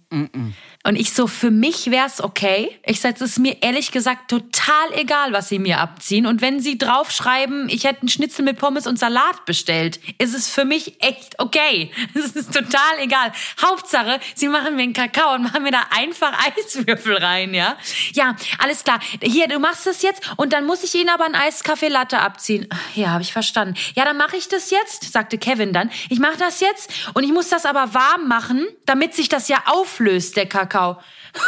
Und 0.85 0.97
ich 0.97 1.13
so, 1.13 1.25
für 1.25 1.49
mich 1.49 1.89
wär's 1.89 2.21
okay. 2.21 2.77
Ich 2.85 3.01
sag, 3.01 3.15
es 3.15 3.21
ist 3.21 3.39
mir 3.39 3.57
ehrlich 3.61 3.91
gesagt 3.91 4.29
total 4.29 4.93
egal, 4.93 5.33
was 5.33 5.49
sie 5.49 5.57
mir 5.57 5.79
abziehen. 5.79 6.27
Und 6.27 6.41
wenn 6.41 6.59
sie 6.59 6.77
draufschreiben, 6.77 7.69
ich 7.69 7.85
hätte 7.85 8.01
einen 8.01 8.09
Schnitzel 8.09 8.45
mit 8.45 8.59
Pommes 8.59 8.85
und 8.85 8.99
Salat 8.99 9.45
bestellt, 9.45 9.99
ist 10.19 10.35
es 10.35 10.47
für 10.47 10.63
mich 10.63 11.01
echt 11.01 11.39
okay. 11.39 11.91
Es 12.13 12.35
ist 12.35 12.53
total 12.53 12.99
egal. 12.99 13.31
Hauptsache, 13.61 14.19
sie 14.35 14.47
machen 14.47 14.75
mir 14.75 14.83
einen 14.83 14.93
Kakao 14.93 15.33
und 15.33 15.43
machen 15.43 15.63
mir 15.63 15.71
da 15.71 15.81
einfach 15.89 16.33
Eiswürfel 16.57 17.17
rein, 17.17 17.53
ja? 17.53 17.77
Ja, 18.13 18.35
alles 18.59 18.83
klar. 18.83 18.99
Hier, 19.21 19.47
du 19.47 19.57
machst 19.57 19.87
das 19.87 20.03
jetzt 20.03 20.21
und 20.37 20.53
dann 20.53 20.65
muss 20.65 20.83
ich 20.83 20.93
ihnen 20.93 21.09
aber 21.09 21.25
einen 21.25 21.35
Eiskaffee 21.35 21.87
Latte 21.87 22.19
abziehen. 22.19 22.67
Ja, 22.93 23.09
habe 23.09 23.23
ich 23.23 23.33
verstanden. 23.33 23.75
Ja, 23.95 24.05
dann 24.05 24.17
mache 24.17 24.37
ich 24.37 24.49
das 24.49 24.69
jetzt, 24.69 25.11
sagte 25.11 25.39
Kevin 25.39 25.73
dann. 25.73 25.89
Ich 26.09 26.19
mache 26.19 26.37
das 26.37 26.59
jetzt 26.59 26.91
und 27.15 27.23
ich 27.23 27.31
muss 27.31 27.49
das 27.49 27.65
aber 27.65 27.93
warm 27.95 28.27
machen, 28.27 28.65
damit 28.85 29.15
sich 29.15 29.29
das 29.29 29.47
ja 29.47 29.63
auflöst, 29.65 30.04
der 30.07 30.47
Kakao. 30.47 30.99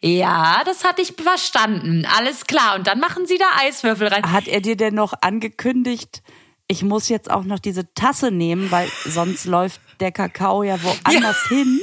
Ja, 0.00 0.62
das 0.64 0.84
hatte 0.84 1.02
ich 1.02 1.14
verstanden. 1.20 2.06
Alles 2.16 2.46
klar. 2.46 2.76
Und 2.76 2.86
dann 2.86 3.00
machen 3.00 3.26
Sie 3.26 3.36
da 3.36 3.46
Eiswürfel 3.56 4.06
rein. 4.06 4.30
Hat 4.30 4.46
er 4.46 4.60
dir 4.60 4.76
denn 4.76 4.94
noch 4.94 5.12
angekündigt, 5.22 6.22
ich 6.68 6.82
muss 6.82 7.08
jetzt 7.08 7.30
auch 7.30 7.44
noch 7.44 7.58
diese 7.58 7.92
Tasse 7.94 8.30
nehmen, 8.30 8.70
weil 8.70 8.88
sonst 9.04 9.44
läuft 9.46 9.80
der 10.00 10.12
Kakao 10.12 10.62
ja 10.62 10.80
woanders 10.82 11.44
ja. 11.50 11.56
hin. 11.56 11.80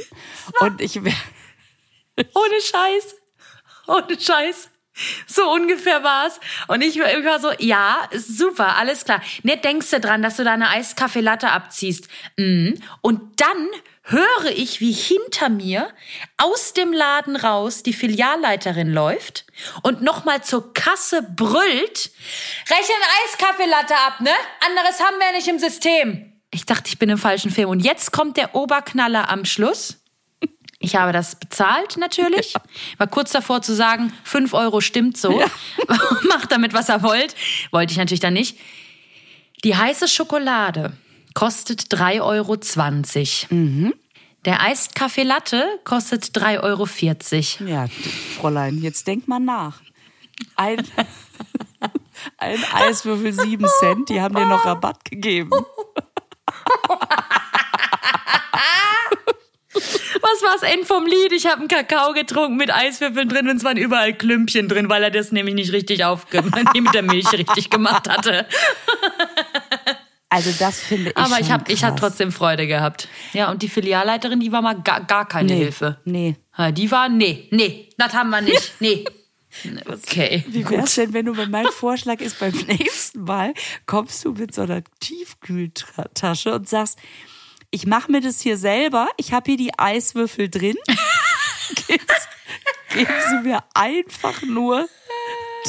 Und 0.60 0.80
ich 0.80 1.04
wäre. 1.04 1.16
Ohne 2.16 2.60
Scheiß. 2.62 3.16
Ohne 3.88 4.18
Scheiß. 4.18 4.70
So 5.26 5.50
ungefähr 5.52 6.02
war's. 6.02 6.40
Und 6.68 6.82
ich 6.82 6.98
war 6.98 7.38
so, 7.40 7.52
ja, 7.58 8.08
super, 8.12 8.76
alles 8.76 9.04
klar. 9.04 9.20
Nicht 9.42 9.62
denkst 9.62 9.90
du 9.90 10.00
dran, 10.00 10.22
dass 10.22 10.36
du 10.36 10.44
da 10.44 10.52
eine 10.52 10.70
Eiskaffeelatte 10.70 11.50
abziehst. 11.50 12.08
Mhm. 12.38 12.80
Und 13.02 13.38
dann 13.38 13.68
höre 14.06 14.50
ich, 14.54 14.80
wie 14.80 14.92
hinter 14.92 15.48
mir 15.48 15.88
aus 16.36 16.72
dem 16.72 16.92
Laden 16.92 17.36
raus 17.36 17.82
die 17.82 17.92
Filialleiterin 17.92 18.92
läuft 18.92 19.44
und 19.82 20.00
nochmal 20.02 20.42
zur 20.44 20.72
Kasse 20.72 21.22
brüllt, 21.22 22.10
rechnen 22.70 23.02
Eiskaffeelatte 23.24 23.94
ab, 23.94 24.20
ne? 24.20 24.30
Anderes 24.64 25.00
haben 25.00 25.16
wir 25.18 25.32
nicht 25.36 25.48
im 25.48 25.58
System. 25.58 26.32
Ich 26.52 26.64
dachte, 26.64 26.88
ich 26.88 26.98
bin 26.98 27.10
im 27.10 27.18
falschen 27.18 27.50
Film. 27.50 27.68
Und 27.68 27.80
jetzt 27.80 28.12
kommt 28.12 28.36
der 28.36 28.54
Oberknaller 28.54 29.28
am 29.28 29.44
Schluss. 29.44 29.98
Ich 30.78 30.94
habe 30.94 31.12
das 31.12 31.36
bezahlt 31.36 31.96
natürlich. 31.96 32.52
Ja. 32.52 32.60
War 32.98 33.06
kurz 33.08 33.32
davor 33.32 33.60
zu 33.62 33.74
sagen, 33.74 34.12
fünf 34.22 34.54
Euro 34.54 34.80
stimmt 34.80 35.16
so. 35.16 35.40
Ja. 35.40 35.46
Macht 36.28 36.52
damit, 36.52 36.74
was 36.74 36.88
er 36.88 37.02
wollt. 37.02 37.34
Wollte 37.72 37.92
ich 37.92 37.98
natürlich 37.98 38.20
dann 38.20 38.34
nicht. 38.34 38.58
Die 39.64 39.74
heiße 39.74 40.06
Schokolade 40.06 40.92
kostet 41.36 41.92
3,20 41.92 42.22
Euro. 42.22 42.56
Mhm. 43.50 43.94
Der 44.46 44.62
Eist 44.62 44.94
Kaffee 44.94 45.22
Latte 45.22 45.62
kostet 45.84 46.24
3,40 46.24 46.62
Euro. 46.62 47.70
Ja, 47.70 47.86
Fräulein, 48.40 48.78
jetzt 48.78 49.06
denk 49.06 49.28
mal 49.28 49.38
nach. 49.38 49.82
Ein, 50.56 50.78
ein 52.38 52.58
Eiswürfel 52.72 53.34
7 53.34 53.66
Cent, 53.80 54.08
die 54.08 54.20
haben 54.20 54.34
dir 54.34 54.46
noch 54.46 54.64
Rabatt 54.64 55.04
gegeben. 55.04 55.50
Was 60.22 60.42
war's 60.42 60.62
End 60.62 60.86
vom 60.86 61.04
Lied? 61.04 61.32
Ich 61.32 61.46
habe 61.46 61.58
einen 61.58 61.68
Kakao 61.68 62.14
getrunken 62.14 62.56
mit 62.56 62.72
Eiswürfeln 62.72 63.28
drin 63.28 63.48
und 63.50 63.58
es 63.58 63.64
waren 63.64 63.76
überall 63.76 64.14
Klümpchen 64.14 64.68
drin, 64.68 64.88
weil 64.88 65.02
er 65.02 65.10
das 65.10 65.32
nämlich 65.32 65.54
nicht 65.54 65.72
richtig 65.72 66.02
aufgemacht, 66.04 66.74
mit 66.80 66.94
der 66.94 67.02
Milch 67.02 67.30
richtig 67.30 67.68
gemacht 67.68 68.08
hatte. 68.08 68.46
Also 70.28 70.50
das 70.58 70.80
finde 70.80 71.10
ich. 71.10 71.16
Aber 71.16 71.38
ich 71.40 71.50
habe 71.50 71.70
ich 71.72 71.84
habe 71.84 71.98
trotzdem 71.98 72.32
Freude 72.32 72.66
gehabt. 72.66 73.08
Ja, 73.32 73.50
und 73.50 73.62
die 73.62 73.68
Filialleiterin, 73.68 74.40
die 74.40 74.50
war 74.50 74.60
mal 74.60 74.74
gar, 74.82 75.04
gar 75.04 75.26
keine 75.26 75.52
nee, 75.52 75.58
Hilfe. 75.58 76.00
Nee. 76.04 76.36
Die 76.72 76.90
war, 76.90 77.08
nee, 77.08 77.48
nee, 77.50 77.90
das 77.96 78.12
haben 78.14 78.30
wir 78.30 78.40
nicht. 78.40 78.72
Nee. 78.80 79.04
Okay. 79.86 80.44
Wie 80.48 80.68
wär's 80.68 80.96
denn, 80.96 81.14
wenn 81.14 81.24
du 81.24 81.34
bei 81.34 81.46
meinem 81.46 81.72
Vorschlag 81.72 82.20
ist, 82.20 82.38
beim 82.38 82.52
nächsten 82.66 83.22
Mal 83.22 83.54
kommst 83.86 84.22
du 84.24 84.32
mit 84.32 84.54
so 84.54 84.62
einer 84.62 84.82
Tiefkühltasche 85.00 86.54
und 86.54 86.68
sagst, 86.68 86.98
ich 87.70 87.86
mache 87.86 88.12
mir 88.12 88.20
das 88.20 88.40
hier 88.40 88.58
selber, 88.58 89.08
ich 89.16 89.32
habe 89.32 89.50
hier 89.50 89.56
die 89.56 89.78
Eiswürfel 89.78 90.50
drin. 90.50 90.76
geben 92.96 93.12
Sie 93.30 93.48
mir 93.48 93.64
einfach 93.74 94.42
nur 94.42 94.88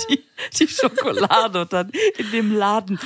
die, 0.05 0.23
die 0.59 0.67
Schokolade 0.67 1.61
und 1.61 1.73
dann 1.73 1.89
in 2.17 2.31
dem 2.31 2.55
Laden 2.55 2.99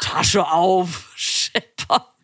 Tasche 0.00 0.46
auf, 0.46 1.12
Schepper. 1.14 2.14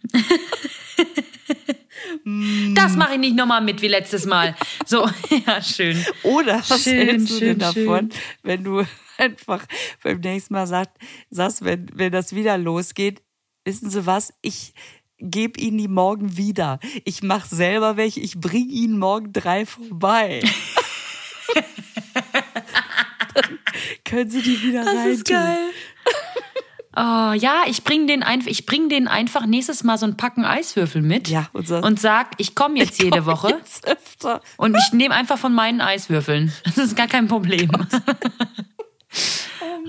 Das 2.75 2.97
mache 2.97 3.15
ich 3.15 3.19
nicht 3.19 3.37
nochmal 3.37 3.61
mit 3.61 3.83
wie 3.83 3.89
letztes 3.89 4.25
Mal. 4.27 4.57
So, 4.87 5.09
ja, 5.47 5.63
schön. 5.63 6.05
Oder 6.23 6.63
was 6.69 6.85
schön, 6.85 7.07
hältst 7.07 7.31
du 7.31 7.39
schön, 7.39 7.49
denn 7.49 7.59
davon, 7.59 8.11
schön. 8.11 8.21
wenn 8.43 8.65
du 8.65 8.85
einfach 9.19 9.65
beim 10.03 10.21
nächsten 10.21 10.55
Mal 10.55 10.67
sagst, 10.67 10.93
sagst 11.31 11.65
wenn, 11.65 11.89
wenn 11.95 12.13
das 12.13 12.35
wieder 12.35 12.57
losgeht, 12.59 13.23
wissen 13.65 13.91
Sie 13.91 14.07
was, 14.07 14.33
ich 14.43 14.75
gebe 15.19 15.61
Ihnen 15.61 15.79
die 15.79 15.89
morgen 15.89 16.37
wieder. 16.37 16.81
Ich 17.05 17.23
mache 17.23 17.55
selber 17.55 17.97
welche, 17.97 18.21
ich 18.21 18.39
bringe 18.39 18.73
Ihnen 18.73 18.99
morgen 18.99 19.33
drei 19.33 19.67
vorbei. 19.67 20.43
können 24.05 24.31
Sie 24.31 24.43
die 24.43 24.63
wieder 24.63 24.87
rein. 24.87 24.97
Das 24.97 25.07
ist 25.07 25.25
geil. 25.27 25.59
Oh, 26.97 27.33
ja, 27.33 27.65
ich 27.67 27.83
bring 27.83 28.07
den 28.07 28.23
einfach, 28.23 28.47
ich 28.49 28.67
bring 28.67 28.89
den 28.89 29.09
einfach 29.09 29.47
nächstes 29.47 29.83
Mal 29.83 29.99
so 29.99 30.07
ein 30.07 30.17
Packen 30.17 30.45
Eiswürfel 30.45 31.03
mit. 31.03 31.27
Ja, 31.29 31.49
und, 31.53 31.67
so. 31.67 31.79
und 31.79 31.99
sag, 31.99 32.35
ich 32.39 32.55
komme 32.55 32.79
jetzt 32.79 33.01
ich 33.01 33.07
jede 33.07 33.27
Woche. 33.27 33.49
Jetzt 33.49 33.85
öfter. 33.85 34.41
Und 34.59 34.77
ich 34.77 34.93
nehme 34.93 35.13
einfach 35.13 35.37
von 35.37 35.53
meinen 35.53 35.81
Eiswürfeln. 35.81 36.53
Das 36.65 36.79
ist 36.79 36.97
gar 36.97 37.09
kein 37.09 37.27
Problem. 37.27 37.69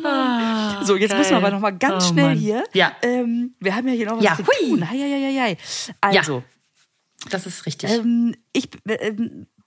Oh 0.04 0.08
ah, 0.08 0.84
so, 0.84 0.96
jetzt 0.96 1.12
geil. 1.12 1.20
müssen 1.20 1.32
wir 1.32 1.38
aber 1.38 1.52
noch 1.52 1.60
mal 1.60 1.78
ganz 1.78 2.06
oh, 2.06 2.10
schnell 2.10 2.30
Mann. 2.30 2.38
hier. 2.38 2.64
Ja. 2.74 2.92
Ähm, 3.04 3.54
wir 3.60 3.76
haben 3.76 3.88
ja 3.88 3.94
hier 3.94 4.08
noch 4.08 4.18
was 4.18 4.24
ja, 4.24 4.36
zu 4.36 4.44
hui. 4.48 4.70
tun. 4.70 4.90
Hei, 4.90 4.98
hei, 4.98 5.42
hei, 5.42 5.58
Also, 6.02 6.38
ja, 6.38 7.30
das 7.30 7.46
ist 7.46 7.68
richtig. 7.68 7.92
Ähm, 7.92 8.36
ich 8.52 8.70
äh, 8.88 9.14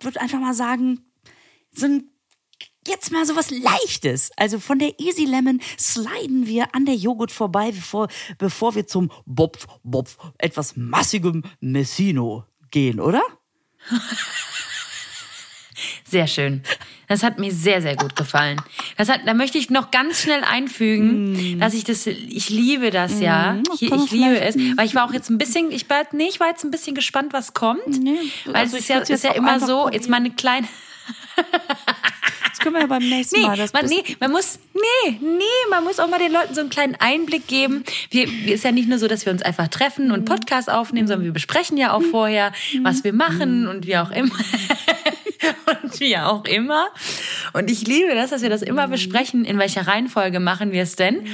würde 0.01 0.21
einfach 0.21 0.41
mal 0.41 0.55
sagen, 0.55 1.05
so 1.71 1.87
ein 1.87 2.11
jetzt 2.89 3.13
mal 3.13 3.25
so 3.27 3.37
was 3.37 3.51
Leichtes. 3.51 4.31
Also 4.37 4.59
von 4.59 4.79
der 4.79 4.99
Easy 4.99 5.25
Lemon 5.25 5.61
sliden 5.79 6.47
wir 6.47 6.75
an 6.75 6.87
der 6.87 6.97
Joghurt 6.97 7.31
vorbei, 7.31 7.71
bevor, 7.73 8.09
bevor 8.39 8.75
wir 8.75 8.87
zum 8.87 9.11
Bopf, 9.27 9.67
Bopf, 9.83 10.17
etwas 10.39 10.77
massigem 10.77 11.45
Messino 11.61 12.45
gehen, 12.71 13.01
oder? 13.01 13.23
Sehr 16.05 16.27
schön. 16.27 16.63
Das 17.07 17.23
hat 17.23 17.39
mir 17.39 17.53
sehr, 17.53 17.81
sehr 17.81 17.97
gut 17.97 18.17
gefallen. 18.17 18.61
Das 18.97 19.09
hat, 19.09 19.21
da 19.27 19.35
möchte 19.35 19.59
ich 19.59 19.71
noch 19.71 19.91
ganz 19.91 20.21
schnell 20.21 20.43
einfügen, 20.43 21.57
mm. 21.57 21.61
dass 21.61 21.73
ich 21.75 21.85
das, 21.85 22.07
ich 22.07 22.51
liebe 22.51 22.91
das 22.91 23.15
mm. 23.15 23.23
ja. 23.23 23.63
Ich, 23.75 23.83
ich 23.83 24.11
liebe 24.11 24.41
es. 24.41 24.57
Weil 24.57 24.87
ich 24.87 24.95
war 24.95 25.09
auch 25.09 25.13
jetzt 25.13 25.31
ein 25.31 25.39
bisschen, 25.39 25.71
ich 25.71 25.89
war, 25.89 26.05
nee, 26.13 26.29
ich 26.29 26.41
war 26.41 26.49
jetzt 26.49 26.65
ein 26.65 26.71
bisschen 26.71 26.95
gespannt, 26.95 27.33
was 27.33 27.55
kommt. 27.55 27.87
Nee, 27.87 28.19
weil 28.47 28.57
also 28.57 28.77
es 28.77 28.83
ist 28.83 28.89
ja, 28.89 28.99
ist 28.99 29.25
ja 29.25 29.33
immer 29.33 29.61
so, 29.61 29.83
probieren. 29.83 29.93
jetzt 29.95 30.09
mal 30.09 30.17
eine 30.17 30.31
kleine, 30.31 30.69
das 32.59 32.65
können 32.65 32.75
wir 32.75 32.81
ja 32.81 32.87
beim 32.87 33.09
nächsten 33.09 33.41
nee, 33.41 33.47
Mal. 33.47 33.57
Das 33.57 33.73
man, 33.73 33.87
nee, 33.87 34.03
man 34.19 34.33
muss, 34.33 34.59
nee, 34.75 35.19
nee, 35.21 35.45
man 35.71 35.85
muss 35.85 36.01
auch 36.01 36.09
mal 36.09 36.19
den 36.19 36.33
Leuten 36.33 36.55
so 36.55 36.61
einen 36.61 36.71
kleinen 36.71 36.97
Einblick 36.97 37.47
geben. 37.47 37.85
Wir, 38.11 38.27
ist 38.53 38.65
ja 38.65 38.73
nicht 38.73 38.89
nur 38.89 38.99
so, 38.99 39.07
dass 39.07 39.25
wir 39.27 39.33
uns 39.33 39.43
einfach 39.43 39.69
treffen 39.69 40.11
und 40.11 40.21
mhm. 40.21 40.25
Podcast 40.25 40.69
aufnehmen, 40.69 41.07
sondern 41.07 41.25
wir 41.25 41.33
besprechen 41.33 41.77
ja 41.77 41.93
auch 41.93 42.01
mhm. 42.01 42.11
vorher, 42.11 42.53
was 42.83 43.05
wir 43.05 43.13
machen 43.13 43.63
mhm. 43.63 43.69
und 43.69 43.87
wie 43.87 43.97
auch 43.97 44.11
immer. 44.11 44.35
und 45.83 46.01
wie 46.01 46.19
auch 46.19 46.45
immer. 46.47 46.89
Und 47.53 47.71
ich 47.71 47.87
liebe 47.87 48.15
das, 48.15 48.31
dass 48.31 48.43
wir 48.43 48.51
das 48.51 48.63
immer 48.63 48.89
besprechen. 48.89 49.45
In 49.45 49.59
welcher 49.59 49.87
Reihenfolge 49.87 50.41
machen 50.41 50.73
wir 50.73 50.83
es 50.83 50.97
denn? 50.97 51.27
Ja. 51.27 51.33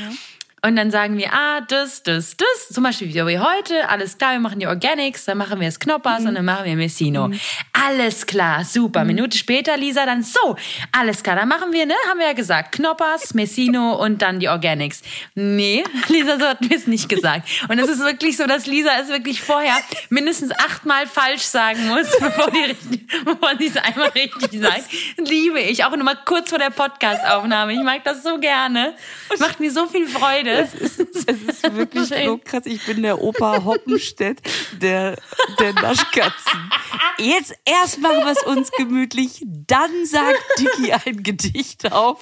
Und 0.64 0.76
dann 0.76 0.90
sagen 0.90 1.18
wir, 1.18 1.30
ah, 1.30 1.60
das, 1.60 2.02
das, 2.02 2.38
das. 2.38 2.68
Zum 2.72 2.84
Beispiel 2.84 3.12
wie 3.12 3.38
heute, 3.38 3.86
alles 3.90 4.16
klar, 4.16 4.32
wir 4.32 4.40
machen 4.40 4.60
die 4.60 4.66
Organics, 4.66 5.26
dann 5.26 5.36
machen 5.36 5.60
wir 5.60 5.68
das 5.68 5.78
Knoppers 5.78 6.20
mhm. 6.20 6.28
und 6.28 6.34
dann 6.36 6.44
machen 6.46 6.64
wir 6.64 6.74
Messino. 6.74 7.28
Mhm. 7.28 7.38
Alles 7.86 8.24
klar, 8.24 8.64
super. 8.64 9.00
Mhm. 9.00 9.08
Minute 9.08 9.36
später, 9.36 9.76
Lisa, 9.76 10.06
dann 10.06 10.22
so, 10.22 10.56
alles 10.90 11.22
klar, 11.22 11.36
dann 11.36 11.48
machen 11.48 11.74
wir, 11.74 11.84
ne, 11.84 11.92
haben 12.08 12.18
wir 12.18 12.28
ja 12.28 12.32
gesagt, 12.32 12.72
Knoppers, 12.76 13.34
Messino 13.34 13.92
und 13.92 14.22
dann 14.22 14.40
die 14.40 14.48
Organics. 14.48 15.02
Nee, 15.34 15.84
Lisa, 16.08 16.38
so 16.38 16.46
hat 16.46 16.62
mir 16.62 16.74
es 16.74 16.86
nicht 16.86 17.10
gesagt. 17.10 17.46
Und 17.68 17.78
es 17.78 17.90
ist 17.90 18.00
wirklich 18.00 18.38
so, 18.38 18.46
dass 18.46 18.64
Lisa 18.64 18.92
es 19.02 19.08
wirklich 19.08 19.42
vorher 19.42 19.76
mindestens 20.08 20.50
achtmal 20.52 21.06
falsch 21.06 21.42
sagen 21.42 21.88
muss, 21.88 22.10
bevor, 22.18 22.50
die, 22.50 23.06
bevor 23.22 23.50
sie 23.58 23.66
es 23.66 23.76
einmal 23.76 24.08
richtig 24.08 24.62
sagt. 24.62 24.88
Liebe 25.18 25.60
ich, 25.60 25.84
auch 25.84 25.94
nur 25.94 26.04
mal 26.04 26.18
kurz 26.24 26.48
vor 26.48 26.58
der 26.58 26.70
Podcastaufnahme. 26.70 27.74
Ich 27.74 27.82
mag 27.82 28.02
das 28.04 28.22
so 28.22 28.38
gerne. 28.38 28.94
Macht 29.38 29.60
mir 29.60 29.70
so 29.70 29.86
viel 29.86 30.08
Freude. 30.08 30.53
Es 30.60 30.74
ist, 30.74 31.00
es 31.00 31.24
ist 31.24 31.74
wirklich 31.74 32.08
so 32.08 32.38
krass. 32.42 32.62
Ich 32.66 32.84
bin 32.86 33.02
der 33.02 33.20
Opa 33.20 33.64
Hoppenstedt 33.64 34.40
der, 34.80 35.16
der 35.58 35.72
Naschkatzen. 35.74 36.70
Jetzt 37.18 37.54
erst 37.64 38.00
machen 38.00 38.18
wir 38.18 38.32
es 38.32 38.42
uns 38.42 38.70
gemütlich, 38.72 39.42
dann 39.44 40.06
sagt 40.06 40.40
Dicky 40.58 40.92
ein 40.92 41.22
Gedicht 41.22 41.92
auf, 41.92 42.20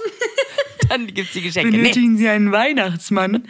dann 0.89 1.07
gibt's 1.07 1.33
die 1.33 1.43
Geschenke. 1.43 1.71
Benötigen 1.71 2.17
Sie 2.17 2.29
einen 2.29 2.53
Weihnachtsmann? 2.53 3.49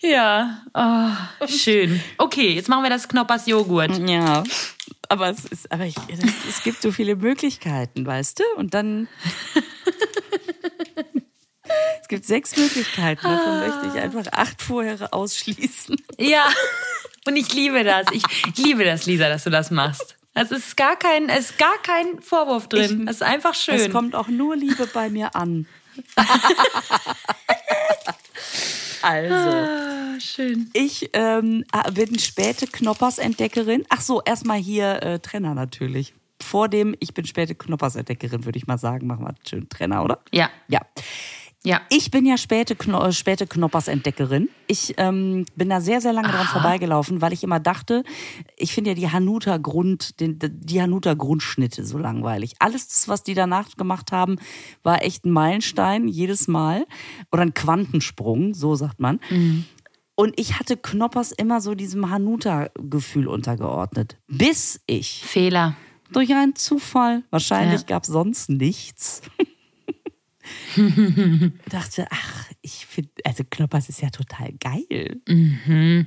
Ja, 0.00 0.62
oh, 0.74 1.46
schön. 1.46 2.00
Okay, 2.18 2.54
jetzt 2.54 2.68
machen 2.68 2.82
wir 2.82 2.90
das 2.90 3.08
Knoppers 3.08 3.46
Joghurt. 3.46 3.98
Ja. 4.08 4.42
Aber 5.08 5.28
es 5.30 5.44
ist, 5.44 5.70
aber 5.72 5.86
ich, 5.86 5.96
es, 6.08 6.20
es 6.48 6.62
gibt 6.62 6.82
so 6.82 6.92
viele 6.92 7.16
Möglichkeiten, 7.16 8.06
weißt 8.06 8.38
du? 8.38 8.44
Und 8.56 8.74
dann 8.74 9.08
es 12.00 12.08
gibt 12.08 12.26
sechs 12.26 12.56
Möglichkeiten, 12.56 13.22
davon 13.22 13.60
möchte 13.60 13.86
ich 13.94 14.02
einfach 14.02 14.32
acht 14.32 14.60
vorher 14.62 15.12
ausschließen. 15.12 15.96
Ja, 16.18 16.44
und 17.26 17.36
ich 17.36 17.52
liebe 17.52 17.84
das. 17.84 18.06
Ich, 18.12 18.22
ich 18.46 18.56
liebe 18.64 18.84
das, 18.84 19.06
Lisa, 19.06 19.28
dass 19.28 19.44
du 19.44 19.50
das 19.50 19.70
machst. 19.70 20.16
Es 20.34 20.50
ist 20.50 20.76
gar 20.76 20.96
kein, 20.96 21.28
es 21.28 21.50
ist 21.50 21.58
gar 21.58 21.76
kein 21.82 22.20
Vorwurf 22.20 22.68
drin. 22.68 23.06
es 23.08 23.16
ist 23.16 23.22
einfach 23.22 23.54
schön. 23.54 23.74
Es 23.74 23.90
kommt 23.90 24.14
auch 24.14 24.28
nur 24.28 24.56
Liebe 24.56 24.86
bei 24.86 25.10
mir 25.10 25.34
an. 25.34 25.66
also, 29.02 29.34
ah, 29.34 30.20
schön. 30.20 30.70
Ich 30.72 31.10
ähm, 31.12 31.64
bin 31.92 32.18
späte 32.18 32.66
Knoppers-Entdeckerin. 32.68 33.84
Ach 33.88 34.00
so, 34.00 34.22
erstmal 34.22 34.58
hier 34.58 35.02
äh, 35.02 35.18
Trenner 35.18 35.54
natürlich. 35.54 36.14
Vor 36.40 36.68
dem 36.68 36.94
Ich 37.00 37.12
bin 37.12 37.26
späte 37.26 37.54
Knoppers-Entdeckerin, 37.54 38.44
würde 38.44 38.58
ich 38.58 38.66
mal 38.66 38.78
sagen. 38.78 39.08
Machen 39.08 39.24
wir 39.24 39.34
schön 39.48 39.68
Trenner, 39.68 40.04
oder? 40.04 40.20
Ja. 40.30 40.48
Ja. 40.68 40.80
Ja. 41.62 41.82
Ich 41.90 42.10
bin 42.10 42.24
ja 42.24 42.38
späte, 42.38 42.74
Kno 42.74 43.04
äh, 43.04 43.12
späte 43.12 43.46
Knoppers-Entdeckerin. 43.46 44.48
Ich 44.66 44.94
ähm, 44.96 45.44
bin 45.56 45.68
da 45.68 45.82
sehr, 45.82 46.00
sehr 46.00 46.14
lange 46.14 46.28
Aha. 46.28 46.36
dran 46.36 46.46
vorbeigelaufen, 46.46 47.20
weil 47.20 47.34
ich 47.34 47.44
immer 47.44 47.60
dachte, 47.60 48.02
ich 48.56 48.72
finde 48.72 48.90
ja 48.90 48.94
die 48.94 49.10
Hanuta-Grund, 49.10 50.14
die 50.20 50.80
Hanuta-Grundschnitte 50.80 51.84
so 51.84 51.98
langweilig. 51.98 52.54
Alles, 52.60 53.08
was 53.08 53.24
die 53.24 53.34
danach 53.34 53.76
gemacht 53.76 54.10
haben, 54.10 54.36
war 54.82 55.02
echt 55.02 55.26
ein 55.26 55.32
Meilenstein 55.32 56.08
jedes 56.08 56.48
Mal. 56.48 56.86
Oder 57.30 57.42
ein 57.42 57.52
Quantensprung, 57.52 58.54
so 58.54 58.74
sagt 58.74 58.98
man. 58.98 59.20
Mhm. 59.28 59.66
Und 60.14 60.38
ich 60.40 60.58
hatte 60.58 60.78
Knoppers 60.78 61.30
immer 61.32 61.60
so 61.60 61.74
diesem 61.74 62.10
Hanuta-Gefühl 62.10 63.28
untergeordnet. 63.28 64.16
Bis 64.28 64.80
ich. 64.86 65.22
Fehler. 65.24 65.76
Durch 66.12 66.32
einen 66.34 66.56
Zufall. 66.56 67.22
Wahrscheinlich 67.30 67.82
ja. 67.82 67.86
gab 67.86 68.04
es 68.04 68.08
sonst 68.08 68.48
nichts. 68.48 69.22
dachte, 71.68 72.06
ach, 72.10 72.46
ich 72.62 72.86
finde, 72.86 73.10
also 73.24 73.44
Knoppers 73.48 73.88
ist 73.88 74.00
ja 74.02 74.10
total 74.10 74.52
geil. 74.52 75.20
Mhm. 75.26 76.06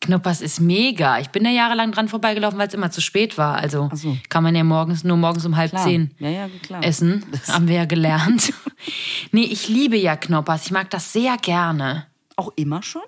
Knoppers 0.00 0.40
ist 0.40 0.60
mega. 0.60 1.20
Ich 1.20 1.28
bin 1.28 1.44
da 1.44 1.50
jahrelang 1.50 1.92
dran 1.92 2.08
vorbeigelaufen, 2.08 2.58
weil 2.58 2.66
es 2.66 2.74
immer 2.74 2.90
zu 2.90 3.00
spät 3.00 3.38
war. 3.38 3.56
Also 3.56 3.88
so. 3.94 4.16
kann 4.28 4.42
man 4.42 4.54
ja 4.54 4.64
morgens 4.64 5.04
nur 5.04 5.16
morgens 5.16 5.46
um 5.46 5.56
halb 5.56 5.70
klar. 5.70 5.84
zehn 5.84 6.10
ja, 6.18 6.28
ja, 6.28 6.48
essen. 6.80 7.24
Das 7.30 7.48
haben 7.48 7.68
wir 7.68 7.76
ja 7.76 7.84
gelernt. 7.84 8.52
nee, 9.32 9.44
ich 9.44 9.68
liebe 9.68 9.96
ja 9.96 10.16
Knoppers. 10.16 10.66
Ich 10.66 10.72
mag 10.72 10.90
das 10.90 11.12
sehr 11.12 11.36
gerne. 11.36 12.06
Auch 12.36 12.52
immer 12.56 12.82
schon? 12.82 13.02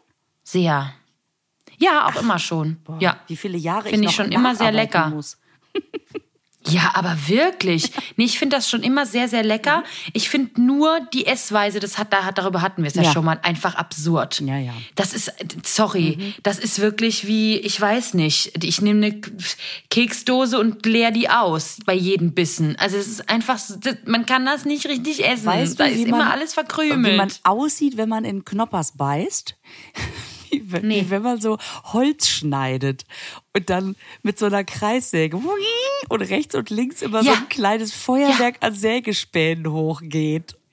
Sehr. 0.44 0.94
Ja, 1.78 2.06
auch 2.06 2.12
Ach, 2.14 2.22
immer 2.22 2.38
schon. 2.38 2.76
Boah, 2.84 2.98
ja. 3.00 3.16
Wie 3.26 3.36
viele 3.36 3.58
Jahre 3.58 3.88
Finde 3.88 4.04
ich, 4.04 4.10
ich 4.10 4.16
schon 4.16 4.30
immer 4.30 4.54
sehr 4.54 4.70
lecker. 4.70 5.12
Ja, 6.66 6.92
aber 6.94 7.16
wirklich. 7.26 7.92
Nee, 8.16 8.24
ich 8.24 8.38
finde 8.38 8.56
das 8.56 8.70
schon 8.70 8.82
immer 8.82 9.04
sehr, 9.04 9.28
sehr 9.28 9.42
lecker. 9.42 9.84
Ich 10.14 10.30
finde 10.30 10.60
nur 10.62 11.00
die 11.12 11.26
Essweise, 11.26 11.78
das 11.78 11.98
hat, 11.98 12.12
da, 12.12 12.32
darüber 12.32 12.62
hatten 12.62 12.82
wir 12.82 12.88
es 12.88 12.94
ja. 12.94 13.02
ja. 13.02 13.12
schon 13.12 13.24
mal, 13.24 13.38
einfach 13.42 13.74
absurd. 13.74 14.40
Ja, 14.40 14.56
ja. 14.58 14.72
Das 14.94 15.12
ist, 15.12 15.32
sorry, 15.64 16.16
mhm. 16.18 16.34
das 16.42 16.58
ist 16.58 16.78
wirklich 16.78 17.26
wie, 17.26 17.58
ich 17.58 17.78
weiß 17.78 18.14
nicht, 18.14 18.64
ich 18.64 18.80
nehme 18.80 19.06
eine 19.06 19.20
Keksdose 19.90 20.58
und 20.58 20.86
leer 20.86 21.10
die 21.10 21.28
aus 21.28 21.78
bei 21.84 21.94
jedem 21.94 22.32
Bissen. 22.32 22.76
Also 22.78 22.96
es 22.96 23.08
ist 23.08 23.28
einfach, 23.28 23.60
man 24.06 24.24
kann 24.24 24.46
das 24.46 24.64
nicht 24.64 24.86
richtig 24.86 25.26
essen. 25.26 25.46
Weißt 25.46 25.78
da 25.78 25.84
du, 25.84 25.92
ist 25.92 26.06
immer 26.06 26.18
man, 26.18 26.28
alles 26.28 26.54
verkrümelt. 26.54 27.12
Wie 27.12 27.16
man 27.16 27.30
aussieht, 27.42 27.98
wenn 27.98 28.08
man 28.08 28.24
in 28.24 28.44
Knoppers 28.44 28.92
beißt 28.92 29.54
wie, 30.54 30.72
wenn, 30.72 30.88
nee. 30.88 31.02
wie 31.02 31.10
wenn 31.10 31.22
man 31.22 31.40
so 31.40 31.58
Holz 31.84 32.28
schneidet 32.28 33.04
und 33.54 33.70
dann 33.70 33.96
mit 34.22 34.38
so 34.38 34.46
einer 34.46 34.64
Kreissäge 34.64 35.40
und 36.08 36.22
rechts 36.22 36.54
und 36.54 36.70
links 36.70 37.02
immer 37.02 37.22
ja. 37.22 37.32
so 37.32 37.38
ein 37.38 37.48
kleines 37.48 37.92
Feuerwerk 37.92 38.58
ja. 38.62 38.68
an 38.68 38.74
Sägespänen 38.74 39.70
hochgeht. 39.70 40.56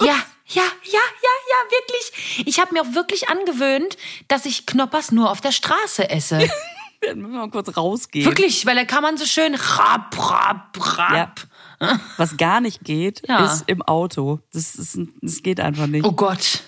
Ja, 0.00 0.16
ja, 0.48 0.62
ja, 0.64 1.00
ja, 1.22 1.34
ja, 1.50 1.70
wirklich. 1.70 2.46
Ich 2.46 2.58
habe 2.58 2.72
mir 2.74 2.82
auch 2.82 2.94
wirklich 2.94 3.28
angewöhnt, 3.28 3.96
dass 4.26 4.46
ich 4.46 4.66
Knoppers 4.66 5.12
nur 5.12 5.30
auf 5.30 5.40
der 5.40 5.52
Straße 5.52 6.10
esse. 6.10 6.38
Dann 7.00 7.20
müssen 7.20 7.32
wir 7.32 7.38
mal 7.38 7.50
kurz 7.50 7.76
rausgehen. 7.76 8.26
Wirklich, 8.26 8.66
weil 8.66 8.74
da 8.74 8.84
kann 8.84 9.02
man 9.02 9.16
so 9.16 9.26
schön 9.26 9.54
rap, 9.54 10.16
rap, 10.18 10.98
rap. 10.98 11.46
Ja. 11.80 12.00
Was 12.16 12.36
gar 12.36 12.60
nicht 12.60 12.84
geht, 12.84 13.22
ja. 13.28 13.44
ist 13.44 13.64
im 13.68 13.82
Auto. 13.82 14.40
Das, 14.52 14.74
ist, 14.74 14.98
das 15.20 15.42
geht 15.42 15.60
einfach 15.60 15.86
nicht. 15.86 16.04
Oh 16.04 16.12
Gott. 16.12 16.62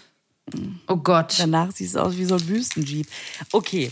Oh 0.89 0.97
Gott. 0.97 1.37
Danach 1.39 1.73
sieht 1.73 1.89
es 1.89 1.97
aus 1.97 2.17
wie 2.17 2.25
so 2.25 2.37
ein 2.37 2.49
Wüstenjeep. 2.49 3.07
Okay. 3.53 3.91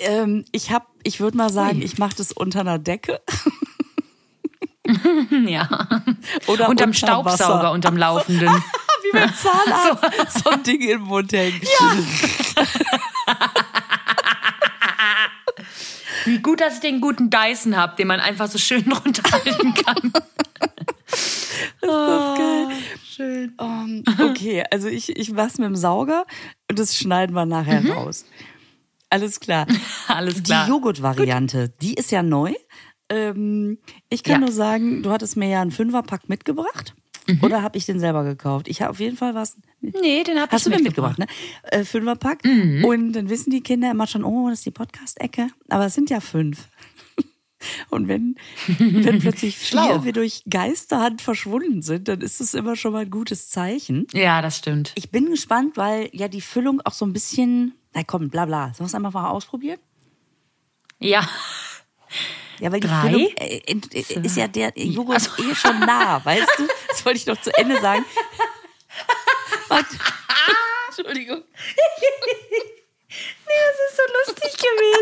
Ähm, 0.00 0.44
ich 0.52 0.70
hab, 0.70 0.88
ich 1.02 1.20
würde 1.20 1.36
mal 1.36 1.50
sagen, 1.50 1.82
ich 1.82 1.98
mache 1.98 2.16
das 2.16 2.32
unter 2.32 2.60
einer 2.60 2.78
Decke. 2.78 3.20
ja. 5.46 5.88
Oder 6.46 6.68
unterm 6.68 6.92
Staubsauger, 6.92 7.54
Wasser. 7.54 7.72
unterm 7.72 7.96
Laufenden. 7.96 8.48
wie 9.02 9.12
beim 9.12 9.32
Zahnarzt. 9.34 10.44
so, 10.44 10.50
ein 10.50 10.62
Ding 10.62 10.80
im 10.82 11.02
Mund 11.02 11.32
hängen. 11.32 11.60
Ja. 11.62 11.96
Wie 16.26 16.38
gut, 16.38 16.60
dass 16.60 16.74
ich 16.74 16.80
den 16.80 17.00
guten 17.00 17.28
Dyson 17.30 17.76
habe, 17.76 17.96
den 17.96 18.08
man 18.08 18.20
einfach 18.20 18.48
so 18.48 18.58
schön 18.58 18.90
runterhalten 18.92 19.74
kann. 19.74 20.12
das 21.80 21.90
oh. 21.90 22.33
Schön. 23.24 23.54
Um, 23.58 24.02
okay, 24.20 24.64
also 24.70 24.88
ich, 24.88 25.16
ich 25.16 25.32
mach's 25.32 25.58
mit 25.58 25.66
dem 25.66 25.76
Sauger 25.76 26.26
und 26.70 26.78
das 26.78 26.96
schneiden 26.96 27.34
wir 27.34 27.46
nachher 27.46 27.80
mhm. 27.80 27.92
raus. 27.92 28.26
Alles 29.08 29.40
klar. 29.40 29.66
Alles 30.08 30.42
klar. 30.42 30.66
Die 30.66 30.70
Joghurt-Variante, 30.70 31.70
die 31.80 31.94
ist 31.94 32.10
ja 32.10 32.22
neu. 32.22 32.52
Ähm, 33.08 33.78
ich 34.10 34.24
kann 34.24 34.40
ja. 34.40 34.46
nur 34.46 34.52
sagen, 34.52 35.02
du 35.02 35.10
hattest 35.10 35.36
mir 35.36 35.48
ja 35.48 35.62
einen 35.62 35.70
Fünferpack 35.70 36.28
mitgebracht. 36.28 36.94
Mhm. 37.26 37.38
Oder 37.42 37.62
habe 37.62 37.78
ich 37.78 37.86
den 37.86 37.98
selber 37.98 38.24
gekauft? 38.24 38.68
Ich 38.68 38.82
habe 38.82 38.90
auf 38.90 39.00
jeden 39.00 39.16
Fall 39.16 39.34
was. 39.34 39.56
Nee, 39.80 40.22
den 40.24 40.38
habe 40.38 40.54
ich 40.54 40.62
du 40.62 40.68
mir 40.68 40.82
mitgebracht, 40.82 41.18
ne? 41.18 41.26
Äh, 41.62 41.84
Fünferpack. 41.84 42.44
Mhm. 42.44 42.84
Und 42.84 43.12
dann 43.12 43.30
wissen 43.30 43.50
die 43.50 43.62
Kinder 43.62 43.90
immer 43.90 44.06
schon, 44.06 44.24
oh, 44.24 44.50
das 44.50 44.58
ist 44.58 44.66
die 44.66 44.70
Podcast-Ecke. 44.70 45.48
Aber 45.70 45.86
es 45.86 45.94
sind 45.94 46.10
ja 46.10 46.20
fünf. 46.20 46.68
Und 47.88 48.08
wenn, 48.08 48.36
wenn 48.78 49.18
plötzlich 49.18 49.56
vier 49.58 50.04
wir 50.04 50.12
durch 50.12 50.42
Geisterhand 50.48 51.22
verschwunden 51.22 51.82
sind, 51.82 52.08
dann 52.08 52.20
ist 52.20 52.40
das 52.40 52.54
immer 52.54 52.76
schon 52.76 52.92
mal 52.92 53.02
ein 53.02 53.10
gutes 53.10 53.48
Zeichen. 53.48 54.06
Ja, 54.12 54.42
das 54.42 54.58
stimmt. 54.58 54.92
Ich 54.94 55.10
bin 55.10 55.30
gespannt, 55.30 55.76
weil 55.76 56.08
ja 56.12 56.28
die 56.28 56.40
Füllung 56.40 56.80
auch 56.84 56.92
so 56.92 57.04
ein 57.04 57.12
bisschen, 57.12 57.74
na 57.92 58.02
komm, 58.04 58.30
bla 58.30 58.46
bla. 58.46 58.66
Sollen 58.68 58.80
wir 58.80 58.86
es 58.86 58.94
einfach 58.94 59.12
mal 59.12 59.30
ausprobieren? 59.30 59.78
Ja. 60.98 61.28
Ja, 62.60 62.70
weil 62.70 62.80
die 62.80 62.86
Drei? 62.86 63.08
Füllung 63.08 63.28
äh, 63.36 63.60
äh, 63.66 64.20
ist 64.22 64.36
ja 64.36 64.46
der 64.48 64.72
Joghurt 64.76 65.16
also. 65.16 65.42
eh 65.42 65.54
schon 65.54 65.80
nah, 65.80 66.24
weißt 66.24 66.48
du? 66.58 66.66
Das 66.88 67.04
wollte 67.04 67.18
ich 67.18 67.26
noch 67.26 67.40
zu 67.40 67.52
Ende 67.58 67.80
sagen. 67.80 68.04
Entschuldigung. 70.96 71.42
Nee, 73.46 73.60
das 73.70 73.78
ist 73.90 73.96
so 73.96 74.34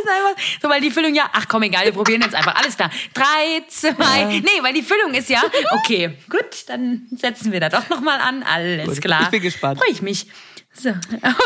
gewesen. 0.03 0.27
Einfach. 0.27 0.43
So, 0.63 0.69
weil 0.69 0.81
die 0.81 0.91
Füllung 0.91 1.15
ja, 1.15 1.31
ach 1.33 1.47
komm, 1.49 1.63
egal, 1.63 1.85
wir 1.85 1.93
probieren 1.93 2.23
jetzt 2.23 2.35
einfach. 2.35 2.55
Alles 2.55 2.77
klar. 2.77 2.91
Drei, 3.15 3.65
zwei, 3.69 4.21
ja. 4.21 4.29
nee, 4.29 4.63
weil 4.63 4.75
die 4.75 4.83
Füllung 4.83 5.15
ist 5.15 5.29
ja, 5.29 5.43
okay, 5.73 6.17
gut, 6.31 6.69
dann 6.69 7.07
setzen 7.11 7.53
wir 7.53 7.61
da 7.61 7.69
doch 7.69 7.89
nochmal 7.89 8.21
an. 8.21 8.43
Alles 8.43 8.89
gut, 8.89 9.03
klar. 9.03 9.23
Ich 9.23 9.31
bin 9.31 9.43
gespannt. 9.43 9.79
Freue 9.79 9.91
ich 9.91 10.03
mich. 10.03 10.27
So, 10.75 10.89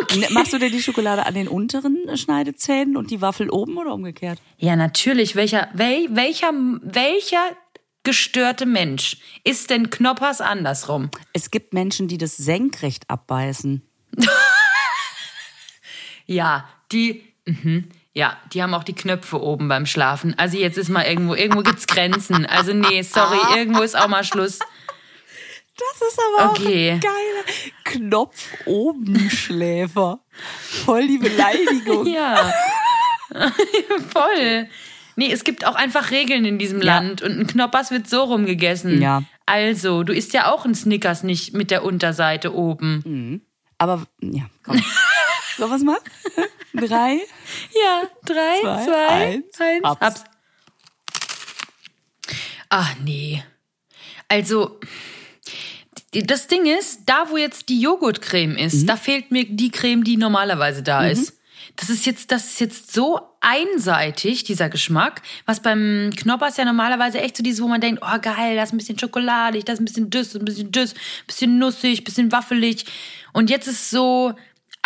okay. 0.02 0.26
Machst 0.30 0.52
du 0.52 0.58
denn 0.58 0.70
die 0.70 0.82
Schokolade 0.82 1.26
an 1.26 1.34
den 1.34 1.48
unteren 1.48 2.16
Schneidezähnen 2.16 2.96
und 2.96 3.10
die 3.10 3.20
Waffel 3.20 3.50
oben 3.50 3.76
oder 3.76 3.92
umgekehrt? 3.92 4.40
Ja, 4.58 4.76
natürlich. 4.76 5.34
Welcher, 5.34 5.68
wel, 5.72 6.06
welcher, 6.10 6.52
welcher 6.82 7.56
gestörte 8.04 8.66
Mensch 8.66 9.16
ist 9.42 9.70
denn 9.70 9.90
Knoppers 9.90 10.40
andersrum? 10.40 11.10
Es 11.32 11.50
gibt 11.50 11.74
Menschen, 11.74 12.06
die 12.06 12.18
das 12.18 12.36
senkrecht 12.36 13.10
abbeißen. 13.10 13.82
Ja, 16.26 16.68
die, 16.92 17.22
mhm, 17.46 17.88
ja, 18.16 18.34
die 18.54 18.62
haben 18.62 18.72
auch 18.72 18.82
die 18.84 18.94
Knöpfe 18.94 19.38
oben 19.42 19.68
beim 19.68 19.84
Schlafen. 19.84 20.32
Also 20.38 20.56
jetzt 20.56 20.78
ist 20.78 20.88
mal 20.88 21.02
irgendwo, 21.04 21.34
irgendwo 21.34 21.60
gibt's 21.62 21.86
Grenzen. 21.86 22.46
Also 22.46 22.72
nee, 22.72 23.02
sorry, 23.02 23.36
irgendwo 23.58 23.82
ist 23.82 23.94
auch 23.94 24.08
mal 24.08 24.24
Schluss. 24.24 24.58
Das 24.58 26.08
ist 26.08 26.18
aber 26.38 26.50
Okay. 26.52 26.92
auch 26.92 26.94
ein 26.94 27.00
geiler 27.00 27.44
Knopf 27.84 28.54
oben 28.64 29.28
Schläfer. 29.28 30.20
Voll 30.32 31.06
die 31.06 31.18
Beleidigung. 31.18 32.06
Ja. 32.10 32.50
Voll. 34.12 34.68
Nee, 35.16 35.30
es 35.30 35.44
gibt 35.44 35.66
auch 35.66 35.74
einfach 35.74 36.10
Regeln 36.10 36.46
in 36.46 36.58
diesem 36.58 36.80
Ja. 36.80 36.94
Land 37.00 37.20
und 37.20 37.38
ein 37.38 37.46
Knoppers 37.46 37.90
wird 37.90 38.08
so 38.08 38.22
rumgegessen. 38.24 39.02
Ja. 39.02 39.24
Also, 39.44 40.04
du 40.04 40.14
isst 40.14 40.32
ja 40.32 40.50
auch 40.50 40.64
ein 40.64 40.74
Snickers 40.74 41.22
nicht 41.22 41.52
mit 41.52 41.70
der 41.70 41.84
Unterseite 41.84 42.54
oben. 42.54 43.42
Aber 43.76 44.06
ja, 44.22 44.44
komm. 44.62 44.82
Sollen 45.56 45.70
wir's 45.70 45.82
mal? 45.82 45.98
Drei. 46.74 47.14
Ja, 47.72 48.02
drei, 48.24 48.60
Zwei, 48.60 48.84
zwei, 48.84 49.06
eins, 49.08 49.60
eins, 49.60 49.84
hab's. 49.84 50.24
Ach 52.68 52.94
nee. 53.04 53.42
Also, 54.28 54.78
das 56.12 56.48
Ding 56.48 56.66
ist, 56.66 57.02
da 57.06 57.30
wo 57.30 57.36
jetzt 57.36 57.68
die 57.68 57.80
Joghurtcreme 57.80 58.56
ist, 58.56 58.82
Mhm. 58.82 58.86
da 58.86 58.96
fehlt 58.96 59.30
mir 59.30 59.44
die 59.44 59.70
Creme, 59.70 60.04
die 60.04 60.16
normalerweise 60.16 60.82
da 60.82 61.06
ist. 61.06 61.32
Das 61.76 61.90
ist 61.90 62.06
jetzt, 62.06 62.32
das 62.32 62.46
ist 62.46 62.60
jetzt 62.60 62.92
so 62.92 63.20
einseitig, 63.40 64.44
dieser 64.44 64.68
Geschmack, 64.70 65.20
was 65.44 65.60
beim 65.60 66.10
Knoppers 66.16 66.56
ja 66.56 66.64
normalerweise 66.64 67.20
echt 67.20 67.36
so 67.36 67.42
dieses, 67.42 67.60
wo 67.62 67.68
man 67.68 67.80
denkt, 67.80 68.02
oh 68.04 68.18
geil, 68.20 68.56
das 68.56 68.70
ist 68.70 68.72
ein 68.74 68.78
bisschen 68.78 68.98
schokoladig, 68.98 69.64
das 69.64 69.74
ist 69.74 69.80
ein 69.80 69.84
bisschen 69.84 70.10
düss, 70.10 70.34
ein 70.34 70.44
bisschen 70.44 70.72
düss, 70.72 70.94
ein 70.94 71.26
bisschen 71.26 71.58
nussig, 71.58 72.00
ein 72.00 72.04
bisschen 72.04 72.32
waffelig. 72.32 72.84
Und 73.32 73.50
jetzt 73.50 73.68
ist 73.68 73.90
so, 73.90 74.34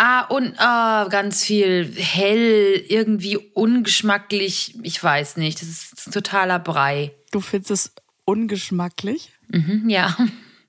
ah, 0.01 0.21
und 0.21 0.59
ah, 0.59 1.07
ganz 1.09 1.43
viel 1.43 1.93
hell, 1.95 2.83
irgendwie 2.87 3.37
ungeschmacklich, 3.37 4.75
ich 4.83 5.03
weiß 5.03 5.37
nicht, 5.37 5.61
das 5.61 5.69
ist 5.69 6.07
ein 6.07 6.11
totaler 6.11 6.59
Brei. 6.59 7.13
Du 7.31 7.39
findest 7.39 7.71
es 7.71 7.93
ungeschmacklich? 8.25 9.31
Mhm, 9.49 9.89
ja. 9.89 10.15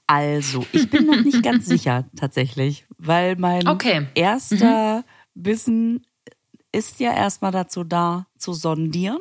Also, 0.06 0.66
ich 0.72 0.90
bin 0.90 1.06
noch 1.06 1.22
nicht 1.22 1.42
ganz 1.42 1.66
sicher 1.74 2.04
tatsächlich, 2.16 2.86
weil 2.98 3.36
mein 3.36 3.66
Okay. 3.66 4.06
erster 4.14 5.04
Bissen 5.34 6.04
ist 6.72 7.00
ja 7.00 7.14
erstmal 7.14 7.52
dazu 7.52 7.84
da, 7.84 8.26
zu 8.38 8.52
sondieren. 8.52 9.18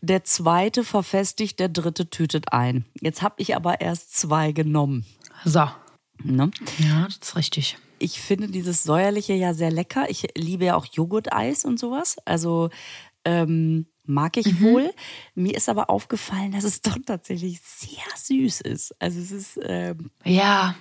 Der 0.00 0.24
zweite 0.24 0.84
verfestigt, 0.84 1.60
der 1.60 1.68
dritte 1.68 2.08
tütet 2.08 2.52
ein. 2.52 2.84
Jetzt 3.00 3.22
habe 3.22 3.36
ich 3.38 3.54
aber 3.54 3.80
erst 3.80 4.16
zwei 4.16 4.52
genommen. 4.52 5.04
So. 5.44 5.68
Ne? 6.22 6.50
Ja, 6.78 7.06
das 7.06 7.16
ist 7.28 7.36
richtig. 7.36 7.78
Ich 8.00 8.20
finde 8.20 8.48
dieses 8.48 8.82
säuerliche 8.82 9.34
ja 9.34 9.54
sehr 9.54 9.70
lecker. 9.70 10.08
Ich 10.10 10.26
liebe 10.36 10.64
ja 10.64 10.74
auch 10.76 10.86
Joghurteis 10.86 11.64
und 11.64 11.78
sowas. 11.78 12.16
Also 12.24 12.70
ähm, 13.24 13.86
mag 14.04 14.36
ich 14.36 14.60
wohl. 14.60 14.90
Mir 15.34 15.54
ist 15.54 15.68
aber 15.68 15.90
aufgefallen, 15.90 16.52
dass 16.52 16.64
es 16.64 16.82
doch 16.82 16.96
tatsächlich 17.06 17.60
sehr 17.62 18.02
süß 18.16 18.62
ist. 18.62 18.94
Also 18.98 19.20
es 19.20 19.30
ist, 19.30 19.60
ähm, 19.62 20.10
Ja. 20.24 20.74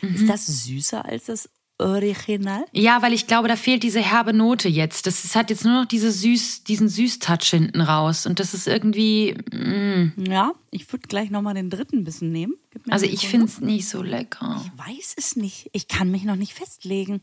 ist 0.00 0.28
das 0.28 0.46
süßer 0.46 1.04
als 1.04 1.26
das 1.26 1.48
Original? 1.78 2.64
Ja, 2.72 3.02
weil 3.02 3.12
ich 3.12 3.26
glaube, 3.26 3.48
da 3.48 3.56
fehlt 3.56 3.82
diese 3.82 4.00
herbe 4.00 4.32
Note 4.32 4.68
jetzt. 4.68 5.06
Das 5.06 5.24
ist, 5.24 5.34
hat 5.34 5.50
jetzt 5.50 5.64
nur 5.64 5.74
noch 5.74 5.86
diese 5.86 6.12
süß, 6.12 6.64
diesen 6.64 6.88
Süß-Touch 6.88 7.50
hinten 7.50 7.80
raus. 7.80 8.26
Und 8.26 8.40
das 8.40 8.54
ist 8.54 8.68
irgendwie, 8.68 9.34
mm, 9.52 10.24
Ja, 10.28 10.52
ich 10.70 10.90
würde 10.92 11.08
gleich 11.08 11.30
nochmal 11.30 11.54
den 11.54 11.70
dritten 11.70 12.04
Bissen 12.04 12.30
nehmen. 12.30 12.54
Also 12.88 13.06
ich 13.06 13.26
finde 13.26 13.46
es 13.46 13.60
nicht 13.60 13.88
so 13.88 14.02
lecker. 14.02 14.64
Ich 14.64 14.86
weiß 14.86 15.14
es 15.16 15.36
nicht. 15.36 15.70
Ich 15.72 15.88
kann 15.88 16.10
mich 16.10 16.24
noch 16.24 16.36
nicht 16.36 16.54
festlegen. 16.54 17.20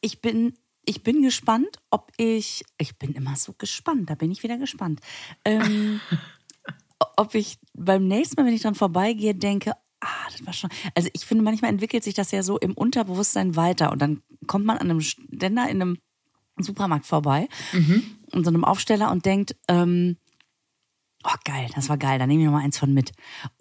Ich 0.00 0.20
bin, 0.20 0.54
ich 0.84 1.02
bin 1.02 1.22
gespannt, 1.22 1.76
ob 1.90 2.12
ich. 2.16 2.64
Ich 2.78 2.96
bin 2.96 3.12
immer 3.12 3.36
so 3.36 3.52
gespannt. 3.52 4.08
Da 4.08 4.14
bin 4.14 4.30
ich 4.30 4.42
wieder 4.42 4.56
gespannt. 4.56 5.00
Ähm, 5.44 6.00
ob 7.16 7.34
ich 7.34 7.58
beim 7.74 8.08
nächsten 8.08 8.40
Mal, 8.40 8.46
wenn 8.46 8.54
ich 8.54 8.62
dann 8.62 8.74
vorbeigehe, 8.74 9.34
denke, 9.34 9.72
das 10.38 10.46
war 10.46 10.52
schon. 10.52 10.70
Also 10.94 11.08
ich 11.12 11.24
finde, 11.26 11.44
manchmal 11.44 11.70
entwickelt 11.70 12.04
sich 12.04 12.14
das 12.14 12.30
ja 12.30 12.42
so 12.42 12.58
im 12.58 12.74
Unterbewusstsein 12.74 13.56
weiter 13.56 13.92
und 13.92 14.00
dann 14.00 14.22
kommt 14.46 14.64
man 14.64 14.78
an 14.78 14.90
einem 14.90 15.00
Ständer 15.00 15.68
in 15.68 15.82
einem 15.82 15.98
Supermarkt 16.58 17.06
vorbei 17.06 17.48
und 18.32 18.44
so 18.44 18.50
einem 18.50 18.64
Aufsteller 18.64 19.10
und 19.10 19.24
denkt, 19.26 19.56
ähm, 19.68 20.16
Oh, 21.24 21.34
geil, 21.44 21.68
das 21.74 21.88
war 21.88 21.98
geil, 21.98 22.20
da 22.20 22.28
nehme 22.28 22.42
ich 22.42 22.46
noch 22.46 22.52
mal 22.52 22.62
eins 22.62 22.78
von 22.78 22.94
mit. 22.94 23.10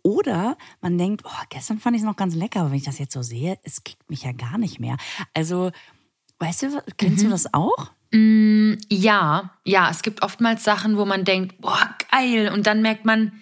Oder 0.04 0.58
man 0.80 0.98
denkt, 1.00 1.24
oh, 1.26 1.44
gestern 1.50 1.80
fand 1.80 1.96
ich 1.96 2.04
es 2.04 2.06
noch 2.06 2.16
ganz 2.16 2.36
lecker, 2.36 2.60
aber 2.62 2.70
wenn 2.70 2.78
ich 2.78 2.84
das 2.84 3.00
jetzt 3.00 3.13
so 3.13 3.24
sehe, 3.24 3.58
es 3.63 3.84
kickt 3.84 4.10
mich 4.12 4.24
ja 4.24 4.32
gar 4.32 4.60
nicht 4.60 4.80
mehr. 4.80 4.96
Also, 5.34 5.72
weißt 6.38 6.63
du, 6.63 6.84
kennst 6.98 7.24
du 7.24 7.30
das 7.30 7.52
auch? 7.56 7.92
Ja, 8.92 9.58
ja, 9.66 9.90
es 9.90 10.04
gibt 10.04 10.22
oftmals 10.22 10.63
Sachen, 10.63 10.98
wo 10.98 11.06
man 11.06 11.26
denkt, 11.26 11.60
boah, 11.60 11.96
geil. 12.12 12.52
Und 12.54 12.68
dann 12.68 12.84
merkt 12.84 13.06
man, 13.06 13.42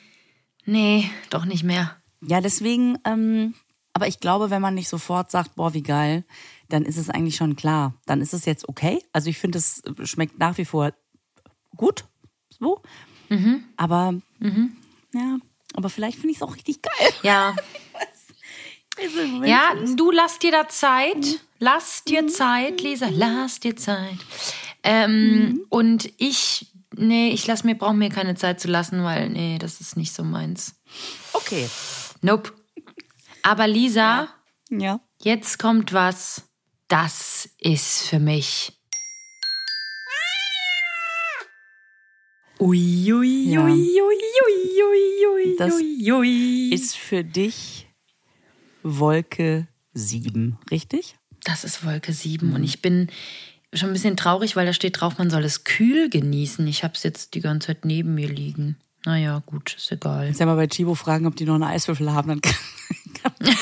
nee, 0.65 1.10
doch 1.30 1.43
nicht 1.43 1.63
mehr. 1.63 1.98
Ja, 2.28 2.42
deswegen, 2.42 2.98
ähm, 3.06 3.54
aber 3.94 4.08
ich 4.08 4.20
glaube, 4.20 4.50
wenn 4.50 4.62
man 4.62 4.76
nicht 4.76 4.90
sofort 4.90 5.32
sagt, 5.32 5.56
boah, 5.56 5.74
wie 5.74 5.84
geil, 5.84 6.24
dann 6.70 6.84
ist 6.84 6.98
es 6.98 7.10
eigentlich 7.10 7.36
schon 7.36 7.56
klar. 7.56 7.94
Dann 8.06 8.22
ist 8.22 8.34
es 8.34 8.46
jetzt 8.46 8.68
okay. 8.68 9.04
Also 9.14 9.30
ich 9.30 9.38
finde, 9.38 9.58
es 9.58 9.82
schmeckt 10.04 10.40
nach 10.40 10.58
wie 10.58 10.66
vor 10.66 10.94
gut. 11.76 12.06
So. 12.60 12.82
Aber 13.78 14.14
ja, 15.14 15.38
aber 15.74 15.90
vielleicht 15.90 16.18
finde 16.18 16.32
ich 16.32 16.38
es 16.38 16.44
auch 16.44 16.56
richtig 16.56 16.82
geil. 16.82 17.12
Ja, 17.24 17.56
Also, 18.98 19.44
ja, 19.44 19.74
du 19.96 20.12
lass 20.12 20.40
dir 20.40 20.52
da 20.52 20.70
Zeit. 20.70 21.42
Lass 21.60 22.04
dir 22.04 22.28
Zeit, 22.28 22.82
Lisa, 22.82 23.08
lass 23.12 23.60
dir 23.60 23.76
Zeit. 23.76 24.18
Ähm, 24.84 25.66
Und 25.70 26.12
ich, 26.18 26.68
nee, 26.96 27.30
ich 27.32 27.46
lass 27.48 27.64
mir, 27.64 27.76
brauche 27.76 27.94
mir 27.94 28.10
keine 28.10 28.36
Zeit 28.36 28.60
zu 28.60 28.68
lassen, 28.68 29.04
weil, 29.04 29.30
nee, 29.30 29.58
das 29.58 29.82
ist 29.82 29.98
nicht 29.98 30.14
so 30.14 30.24
meins. 30.24 30.76
Okay. 31.34 31.68
Nope. 32.21 32.54
Aber 33.43 33.67
Lisa, 33.67 34.30
Ja. 34.69 34.99
jetzt 35.21 35.60
kommt 35.60 35.93
was, 35.93 36.43
das 36.88 37.49
ist 37.60 38.08
für 38.08 38.19
mich. 38.19 38.71
Ui, 42.60 43.12
ui, 43.13 43.49
Ja. 43.51 43.63
ui, 43.65 43.71
ui, 43.71 44.01
ui, 44.01 44.84
ui, 44.84 45.28
ui, 45.34 45.56
Das. 45.58 45.75
Ist 46.71 46.95
für 46.97 47.23
dich 47.23 47.88
Wolke 48.82 49.67
7, 49.93 50.58
richtig? 50.71 51.17
Das 51.43 51.63
ist 51.63 51.86
Wolke 51.86 52.13
7 52.13 52.54
und 52.54 52.63
ich 52.63 52.82
bin 52.82 53.10
schon 53.73 53.89
ein 53.89 53.93
bisschen 53.93 54.15
traurig, 54.17 54.56
weil 54.56 54.65
da 54.65 54.73
steht 54.73 55.01
drauf, 55.01 55.17
man 55.17 55.30
soll 55.30 55.43
es 55.43 55.63
kühl 55.65 56.10
genießen. 56.10 56.65
Ich 56.67 56.84
habe 56.84 56.93
es 56.95 57.04
jetzt 57.04 57.34
die 57.36 57.41
ganze 57.41 57.67
Zeit 57.67 57.84
neben 57.86 58.15
mir 58.15 58.30
liegen. 58.30 58.78
Naja, 59.06 59.41
gut, 59.46 59.76
ist 59.76 59.91
egal. 59.91 60.28
Jetzt 60.28 60.39
ja 60.39 60.46
mal 60.46 60.56
bei 60.56 60.68
Chibo 60.68 60.96
fragen, 60.96 61.28
ob 61.28 61.36
die 61.36 61.46
noch 61.46 61.56
einen 61.56 61.63
Eiswürfel 61.63 62.12
haben. 62.12 62.30
Dann 62.30 62.41
kann, 62.41 62.56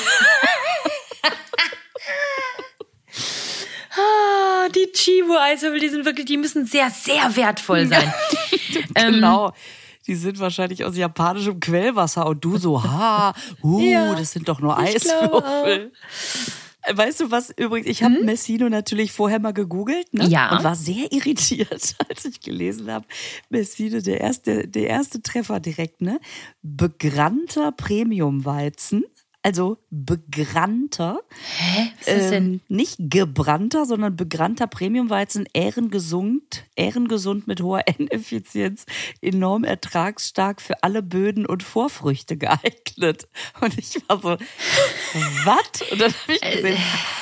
Ah, 3.96 4.68
die 4.74 4.90
Chibo-Eiswürfel, 4.92 5.78
die 5.78 5.88
sind 5.88 6.04
wirklich, 6.04 6.26
die 6.26 6.36
müssen 6.36 6.66
sehr, 6.66 6.90
sehr 6.90 7.36
wertvoll 7.36 7.86
sein. 7.86 8.12
genau. 8.94 9.52
Die 10.06 10.16
sind 10.16 10.38
wahrscheinlich 10.38 10.84
aus 10.84 10.96
japanischem 10.96 11.60
Quellwasser 11.60 12.26
und 12.26 12.44
du 12.44 12.58
so, 12.58 12.82
ha, 12.82 13.34
uh, 13.62 13.80
Ja, 13.80 14.14
das 14.14 14.32
sind 14.32 14.48
doch 14.48 14.60
nur 14.60 14.76
Eiswürfel. 14.76 15.92
Weißt 16.92 17.20
du 17.20 17.30
was 17.30 17.50
übrigens? 17.50 17.88
Ich 17.88 18.02
habe 18.02 18.22
Messino 18.24 18.68
natürlich 18.68 19.12
vorher 19.12 19.38
mal 19.38 19.52
gegoogelt 19.52 20.12
ne? 20.12 20.26
Ja. 20.26 20.56
und 20.56 20.64
war 20.64 20.74
sehr 20.74 21.10
irritiert, 21.12 21.94
als 22.08 22.24
ich 22.24 22.40
gelesen 22.40 22.90
habe, 22.90 23.06
Messino, 23.48 24.00
der 24.00 24.20
erste, 24.20 24.68
der 24.68 24.88
erste 24.88 25.22
Treffer 25.22 25.60
direkt, 25.60 26.02
ne? 26.02 26.20
Begrannter 26.62 27.72
Premiumweizen, 27.72 29.04
also 29.44 29.76
begrannter, 29.90 31.20
Hä? 31.58 31.92
Was 31.98 32.08
ist 32.08 32.16
das 32.16 32.30
denn? 32.30 32.44
ähm, 32.54 32.60
nicht 32.68 32.96
gebrannter, 32.98 33.84
sondern 33.84 34.16
begrannter 34.16 34.66
Premiumweizen, 34.66 35.46
ehrengesund, 35.52 36.64
ehrengesund 36.76 37.46
mit 37.46 37.60
hoher 37.60 37.82
N-Effizienz, 37.98 38.86
enorm 39.20 39.64
ertragsstark 39.64 40.62
für 40.62 40.82
alle 40.82 41.02
Böden 41.02 41.44
und 41.44 41.62
Vorfrüchte 41.62 42.38
geeignet. 42.38 43.28
Und 43.60 43.76
ich 43.76 43.96
war 44.08 44.18
so, 44.18 44.30
was? 45.44 45.90
Und 45.92 46.00
dann 46.00 46.12
habe 46.12 46.32
ich 46.32 46.40
gesehen, 46.40 46.78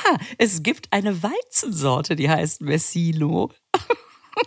ah, 0.07 0.17
es 0.39 0.63
gibt 0.63 0.93
eine 0.93 1.25
Weizensorte, 1.25 2.15
die 2.15 2.31
heißt 2.31 2.63
Messino. 2.63 3.51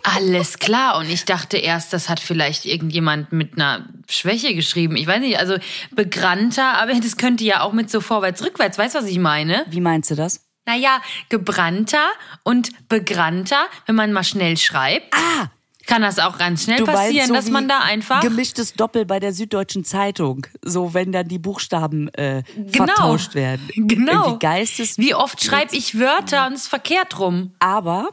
Alles 0.02 0.58
klar. 0.58 0.98
Und 0.98 1.08
ich 1.10 1.24
dachte 1.24 1.56
erst, 1.56 1.92
das 1.92 2.08
hat 2.08 2.20
vielleicht 2.20 2.64
irgendjemand 2.64 3.32
mit 3.32 3.54
einer 3.54 3.88
Schwäche 4.08 4.54
geschrieben. 4.54 4.96
Ich 4.96 5.06
weiß 5.06 5.20
nicht, 5.20 5.38
also 5.38 5.56
begrannter, 5.92 6.74
aber 6.78 6.92
das 6.94 7.16
könnte 7.16 7.44
ja 7.44 7.62
auch 7.62 7.72
mit 7.72 7.90
so 7.90 8.00
vorwärts, 8.00 8.42
rückwärts. 8.44 8.78
Weißt 8.78 8.94
du, 8.94 9.00
was 9.00 9.06
ich 9.06 9.18
meine? 9.18 9.64
Wie 9.68 9.80
meinst 9.80 10.10
du 10.10 10.14
das? 10.14 10.40
Naja, 10.66 11.00
gebrannter 11.28 12.08
und 12.42 12.88
begrannter, 12.88 13.66
wenn 13.86 13.94
man 13.94 14.12
mal 14.12 14.24
schnell 14.24 14.56
schreibt. 14.56 15.14
Ah, 15.14 15.46
kann 15.86 16.02
das 16.02 16.18
auch 16.18 16.38
ganz 16.38 16.64
schnell 16.64 16.78
Du 16.78 16.84
passieren, 16.84 17.28
so 17.28 17.34
dass 17.34 17.48
man 17.48 17.68
da 17.68 17.78
einfach. 17.80 18.20
Gemischtes 18.20 18.72
Doppel 18.74 19.06
bei 19.06 19.20
der 19.20 19.32
Süddeutschen 19.32 19.84
Zeitung. 19.84 20.44
So, 20.62 20.92
wenn 20.94 21.12
dann 21.12 21.28
die 21.28 21.38
Buchstaben 21.38 22.08
äh, 22.14 22.42
Genau. 22.56 22.86
vertauscht 22.86 23.36
werden. 23.36 23.68
Genau. 23.76 24.12
Irgendwie 24.24 24.38
Geistes. 24.40 24.98
Wie 24.98 25.14
oft 25.14 25.42
schreibe 25.44 25.76
ich 25.76 25.98
Wörter 26.00 26.48
und 26.48 26.54
es 26.54 26.66
verkehrt 26.66 27.20
rum? 27.20 27.52
Aber, 27.60 28.08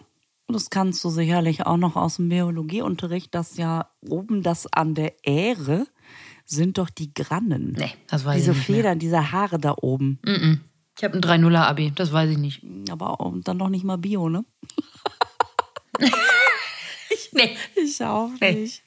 das 0.54 0.70
kannst 0.70 1.04
du 1.04 1.10
sicherlich 1.10 1.66
auch 1.66 1.78
noch 1.78 1.95
aus 1.95 2.18
dem 2.18 2.30
Biologieunterricht, 2.30 3.34
dass 3.36 3.58
ja 3.58 3.89
oben 4.08 4.43
das 4.43 4.72
an 4.72 4.95
der 4.95 5.14
Ähre 5.26 5.88
sind 6.45 6.78
doch 6.78 6.89
die 6.89 7.14
Grannen. 7.14 7.74
Nee, 7.78 7.91
das 8.08 8.26
weiß 8.26 8.36
Diese 8.36 8.51
ich 8.51 8.58
nicht 8.58 8.70
mehr. 8.70 8.78
Federn, 8.78 8.99
diese 8.99 9.32
Haare 9.32 9.60
da 9.60 9.76
oben. 9.82 10.20
Ich 10.97 11.04
habe 11.04 11.16
ein 11.16 11.22
3-0er-Abi, 11.22 11.91
das 11.95 12.12
weiß 12.12 12.30
ich 12.30 12.38
nicht. 12.38 12.62
Aber 12.89 13.20
auch, 13.20 13.34
dann 13.43 13.58
noch 13.58 13.70
nicht 13.70 13.84
mal 13.84 13.97
Bio, 13.97 14.30
ne? 14.30 14.45
Nee. 17.36 17.58
Ich 17.76 18.04
auch 18.04 18.30
nicht. 18.39 18.84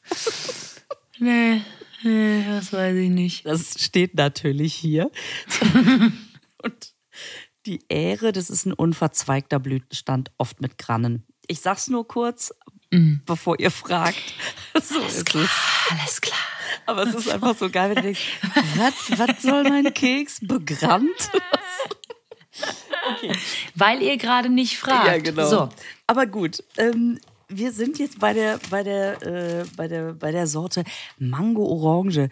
Nee, 1.18 1.62
nee, 2.02 2.44
das 2.46 2.72
weiß 2.72 2.96
ich 2.96 3.10
nicht. 3.10 3.46
Das 3.46 3.82
steht 3.82 4.14
natürlich 4.14 4.74
hier. 4.74 5.10
Und 6.62 6.94
die 7.66 7.80
Ähre, 7.88 8.32
das 8.32 8.50
ist 8.50 8.66
ein 8.66 8.72
unverzweigter 8.72 9.58
Blütenstand, 9.58 10.30
oft 10.38 10.60
mit 10.60 10.78
Grannen. 10.78 11.24
Ich 11.48 11.60
sag's 11.60 11.88
nur 11.88 12.06
kurz, 12.06 12.52
bevor 12.90 13.58
ihr 13.58 13.70
fragt. 13.70 14.18
So 14.82 15.00
ist 15.00 15.34
es. 15.34 15.50
Alles 15.90 16.20
klar. 16.20 16.38
Aber 16.84 17.04
es 17.04 17.14
ist 17.14 17.30
einfach 17.30 17.56
so 17.56 17.70
geil, 17.70 17.90
wenn 17.90 17.96
du 17.96 18.02
denkst, 18.02 18.38
was, 18.76 19.18
was 19.18 19.42
soll 19.42 19.64
mein 19.64 19.92
Keks 19.92 20.40
begrannt? 20.42 21.30
Weil 23.74 24.02
ihr 24.02 24.16
gerade 24.16 24.48
nicht 24.48 24.78
fragt. 24.78 25.32
So. 25.34 25.68
Aber 26.06 26.26
gut, 26.26 26.62
ähm, 26.76 27.18
wir 27.48 27.72
sind 27.72 27.98
jetzt 27.98 28.18
bei 28.18 28.32
der, 28.32 28.58
bei 28.70 28.82
der, 28.82 29.22
äh, 29.22 29.64
bei 29.76 29.88
der, 29.88 30.12
bei 30.12 30.30
der 30.30 30.46
Sorte 30.46 30.84
Mango-Orange. 31.18 32.28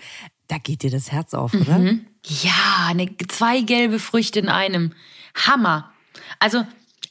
Da 0.49 0.59
geht 0.59 0.83
dir 0.83 0.91
das 0.91 1.11
Herz 1.11 1.35
auf, 1.35 1.55
oder? 1.55 1.99
Ja, 2.27 2.87
eine, 2.89 3.09
zwei 3.29 3.62
gelbe 3.62 3.99
Früchte 3.99 4.41
in 4.41 4.49
einem. 4.49 4.93
Hammer. 5.35 5.93
Also, 6.39 6.65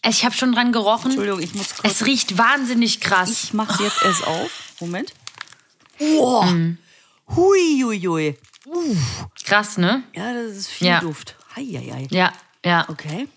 ich 0.10 0.26
habe 0.26 0.36
schon 0.36 0.52
dran 0.52 0.72
gerochen. 0.72 1.12
Entschuldigung, 1.12 1.42
ich 1.42 1.54
muss 1.56 1.76
kurz. 1.76 1.94
Es 1.94 2.06
riecht 2.06 2.38
wahnsinnig 2.38 3.00
krass. 3.00 3.44
Ich 3.46 3.54
mach's 3.54 3.80
jetzt 3.80 4.04
erst 4.04 4.28
auf. 4.28 4.74
Moment. 4.80 5.14
Oh. 6.00 6.46
Hui, 7.36 7.82
hui, 7.84 8.00
hui. 8.02 8.38
Krass, 9.46 9.78
ne? 9.78 10.04
Ja, 10.14 10.34
das 10.34 10.58
ist 10.58 10.68
viel 10.68 10.88
Ja. 10.88 11.00
Duft. 11.00 11.36
Heieiei. 11.56 12.08
Ja, 12.12 12.34
ja. 12.66 12.88
Okay. 12.90 13.28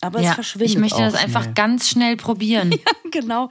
Aber 0.00 0.20
es 0.20 0.26
ja. 0.26 0.34
verschwindet. 0.34 0.70
Ich 0.70 0.78
möchte 0.78 1.00
das 1.00 1.14
auch 1.14 1.20
einfach 1.20 1.42
schnell. 1.42 1.54
ganz 1.54 1.88
schnell 1.88 2.16
probieren. 2.16 2.74
genau. 3.10 3.48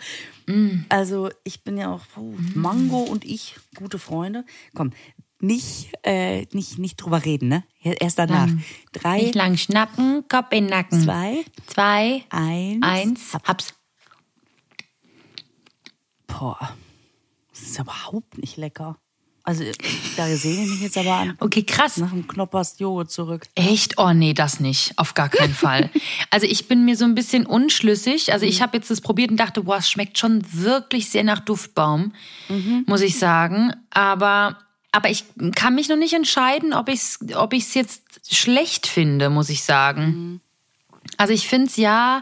Also 0.88 1.30
ich 1.44 1.64
bin 1.64 1.78
ja 1.78 1.92
auch 1.92 2.04
puh, 2.14 2.34
Mango 2.56 3.00
und 3.00 3.26
ich 3.26 3.56
gute 3.76 4.00
Freunde. 4.00 4.46
Komm, 4.74 4.94
nicht, 5.40 5.90
äh, 6.04 6.46
nicht, 6.52 6.78
nicht 6.80 6.96
drüber 6.98 7.24
reden, 7.26 7.50
ne? 7.50 7.64
Erst 7.84 8.20
danach. 8.20 8.50
Drei, 8.92 9.18
Nicht 9.22 9.36
lang 9.36 9.56
schnacken, 9.58 10.24
Kopf 10.28 10.48
in 10.52 10.66
den 10.66 10.70
Nacken. 10.72 11.02
zwei, 11.02 11.46
Zwei, 11.68 12.24
eins. 12.30 12.82
eins, 12.84 13.34
hab's. 13.46 13.74
Boah, 16.28 16.76
das 17.52 17.62
ist 17.62 17.80
überhaupt 17.80 18.38
nicht 18.38 18.58
lecker. 18.58 18.98
Also 19.44 19.64
da 20.18 20.28
sehne 20.28 20.66
ich 20.66 20.72
mich 20.72 20.82
jetzt 20.82 20.98
aber 20.98 21.14
an. 21.14 21.38
Okay, 21.40 21.64
krass. 21.64 21.96
Nach 21.96 22.10
dem 22.10 22.28
Knoppers 22.28 22.80
Joghurt 22.80 23.10
zurück. 23.12 23.48
Echt? 23.56 23.98
Oh 23.98 24.12
nee, 24.12 24.34
das 24.34 24.60
nicht. 24.60 24.92
Auf 24.98 25.14
gar 25.14 25.30
keinen 25.30 25.54
Fall. 25.54 25.90
Also 26.32 26.46
ich 26.48 26.68
bin 26.68 26.84
mir 26.84 26.98
so 26.98 27.06
ein 27.06 27.16
bisschen 27.16 27.46
unschlüssig. 27.46 28.34
Also 28.34 28.46
ich 28.46 28.62
habe 28.62 28.76
jetzt 28.76 28.92
das 28.92 29.00
probiert 29.00 29.32
und 29.32 29.38
dachte, 29.38 29.64
boah, 29.64 29.78
es 29.78 29.90
schmeckt 29.90 30.18
schon 30.18 30.42
wirklich 30.52 31.10
sehr 31.10 31.24
nach 31.24 31.40
Duftbaum, 31.40 32.12
muss 32.88 33.00
ich 33.00 33.18
sagen. 33.18 33.72
Aber, 33.92 34.58
aber 34.98 35.10
ich 35.10 35.24
kann 35.56 35.76
mich 35.76 35.88
noch 35.88 35.96
nicht 35.96 36.14
entscheiden, 36.14 36.74
ob 36.74 36.90
ich 36.90 36.96
es 37.00 37.20
ob 37.36 37.54
ich's 37.54 37.74
jetzt 37.74 38.02
schlecht 38.30 38.88
finde, 38.88 39.30
muss 39.30 39.50
ich 39.50 39.64
sagen. 39.64 40.42
Also 41.16 41.34
ich 41.34 41.48
finde 41.48 41.68
es 41.68 41.78
ja 41.78 42.22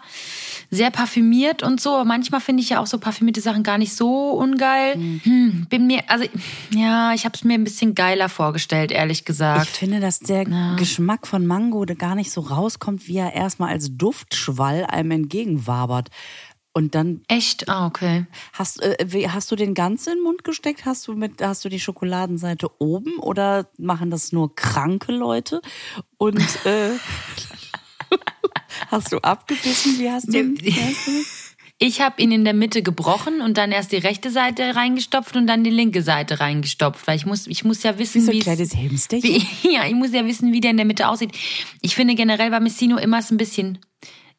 sehr 0.70 0.92
parfümiert 0.92 1.64
und 1.64 1.82
so. 1.82 1.96
Aber 1.96 2.06
manchmal 2.06 2.40
finde 2.40 2.62
ich 2.62 2.70
ja 2.70 2.80
auch 2.80 2.88
so 2.88 3.00
parfümierte 3.00 3.42
Sachen 3.42 3.64
gar 3.64 3.78
nicht 3.78 3.94
so 3.96 4.32
ungeil. 4.32 4.94
Hm, 4.94 5.66
bin 5.70 5.88
mir, 5.88 6.04
also 6.08 6.26
ja, 6.72 7.14
ich 7.14 7.26
habe 7.26 7.36
es 7.36 7.44
mir 7.44 7.56
ein 7.56 7.64
bisschen 7.64 7.96
geiler 7.96 8.30
vorgestellt, 8.30 8.92
ehrlich 8.92 9.20
Ich 9.20 9.26
gesagt. 9.26 9.68
finde, 9.68 10.00
dass 10.00 10.20
der 10.20 10.46
Geschmack 10.78 11.28
von 11.28 11.46
Mango 11.46 11.84
da 11.86 11.94
gar 11.94 12.16
nicht 12.16 12.32
so 12.32 12.42
rauskommt, 12.42 13.08
wie 13.08 13.18
er 13.18 13.34
erstmal 13.34 13.70
als 13.70 13.98
Duftschwall 13.98 14.86
einem 14.86 15.12
entgegenwabert. 15.12 16.10
Und 16.78 16.94
dann 16.94 17.22
Echt? 17.30 17.70
Ah, 17.70 17.88
okay. 17.88 18.26
hast, 18.52 18.84
äh, 18.84 19.30
hast 19.30 19.50
du 19.50 19.56
den 19.56 19.74
ganz 19.74 20.08
in 20.08 20.16
den 20.16 20.24
Mund 20.24 20.44
gesteckt? 20.44 20.84
Hast 20.84 21.08
du 21.08 21.14
mit, 21.14 21.42
hast 21.42 21.64
du 21.64 21.70
die 21.70 21.80
Schokoladenseite 21.80 22.70
oben 22.80 23.18
oder 23.20 23.70
machen 23.78 24.12
das 24.12 24.34
nur 24.34 24.54
kranke 24.56 25.14
Leute? 25.14 25.62
Und 26.18 26.42
äh, 26.66 26.90
hast 28.92 29.14
du 29.14 29.20
abgebissen? 29.20 29.98
Wie 30.00 30.12
hast 30.12 30.28
du? 30.28 30.34
Wie 30.34 30.74
hast 30.74 31.08
du? 31.08 31.12
Ich 31.78 32.02
habe 32.02 32.22
ihn 32.22 32.34
in 32.34 32.44
der 32.44 32.54
Mitte 32.54 32.84
gebrochen 32.84 33.40
und 33.40 33.58
dann 33.58 33.72
erst 33.72 33.94
die 33.94 33.98
rechte 33.98 34.30
Seite 34.30 34.76
reingestopft 34.76 35.38
und 35.38 35.48
dann 35.48 35.64
die 35.64 35.70
linke 35.70 36.02
Seite 36.02 36.42
reingestopft, 36.42 37.08
weil 37.08 37.16
ich 37.16 37.26
muss, 37.26 37.48
ich 37.48 37.64
muss 37.64 37.84
ja 37.84 37.98
wissen, 37.98 38.22
Wie 38.22 38.26
so 38.26 38.32
ein 38.32 38.40
kleines 38.40 38.76
Hämsterchen? 38.76 39.30
wie, 39.64 39.74
ja, 39.74 39.86
ich 39.86 39.94
muss 39.94 40.12
ja 40.12 40.26
wissen, 40.26 40.52
wie 40.52 40.60
der 40.60 40.72
in 40.72 40.78
der 40.78 40.86
Mitte 40.86 41.08
aussieht. 41.08 41.32
Ich 41.82 41.96
finde 41.96 42.16
generell 42.16 42.50
bei 42.50 42.60
Messino 42.60 42.98
immer 42.98 43.20
es 43.20 43.32
ein 43.32 43.38
bisschen, 43.38 43.80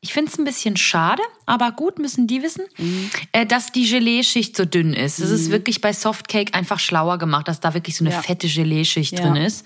ich 0.00 0.12
finde 0.12 0.30
es 0.30 0.38
ein 0.38 0.44
bisschen 0.44 0.76
schade, 0.76 1.22
aber 1.46 1.72
gut 1.72 1.98
müssen 1.98 2.26
die 2.26 2.42
wissen, 2.42 2.64
Mhm. 2.78 3.10
äh, 3.32 3.46
dass 3.46 3.72
die 3.72 3.88
Gelee-Schicht 3.88 4.56
so 4.56 4.64
dünn 4.64 4.92
ist. 4.92 5.20
Das 5.20 5.30
ist 5.30 5.50
wirklich 5.50 5.80
bei 5.80 5.92
Softcake 5.92 6.54
einfach 6.54 6.78
schlauer 6.78 7.18
gemacht, 7.18 7.48
dass 7.48 7.60
da 7.60 7.74
wirklich 7.74 7.96
so 7.96 8.04
eine 8.04 8.14
Ja. 8.14 8.22
fette 8.22 8.46
Gelee-Schicht 8.46 9.14
Ja. 9.18 9.22
drin 9.22 9.36
ist. 9.36 9.64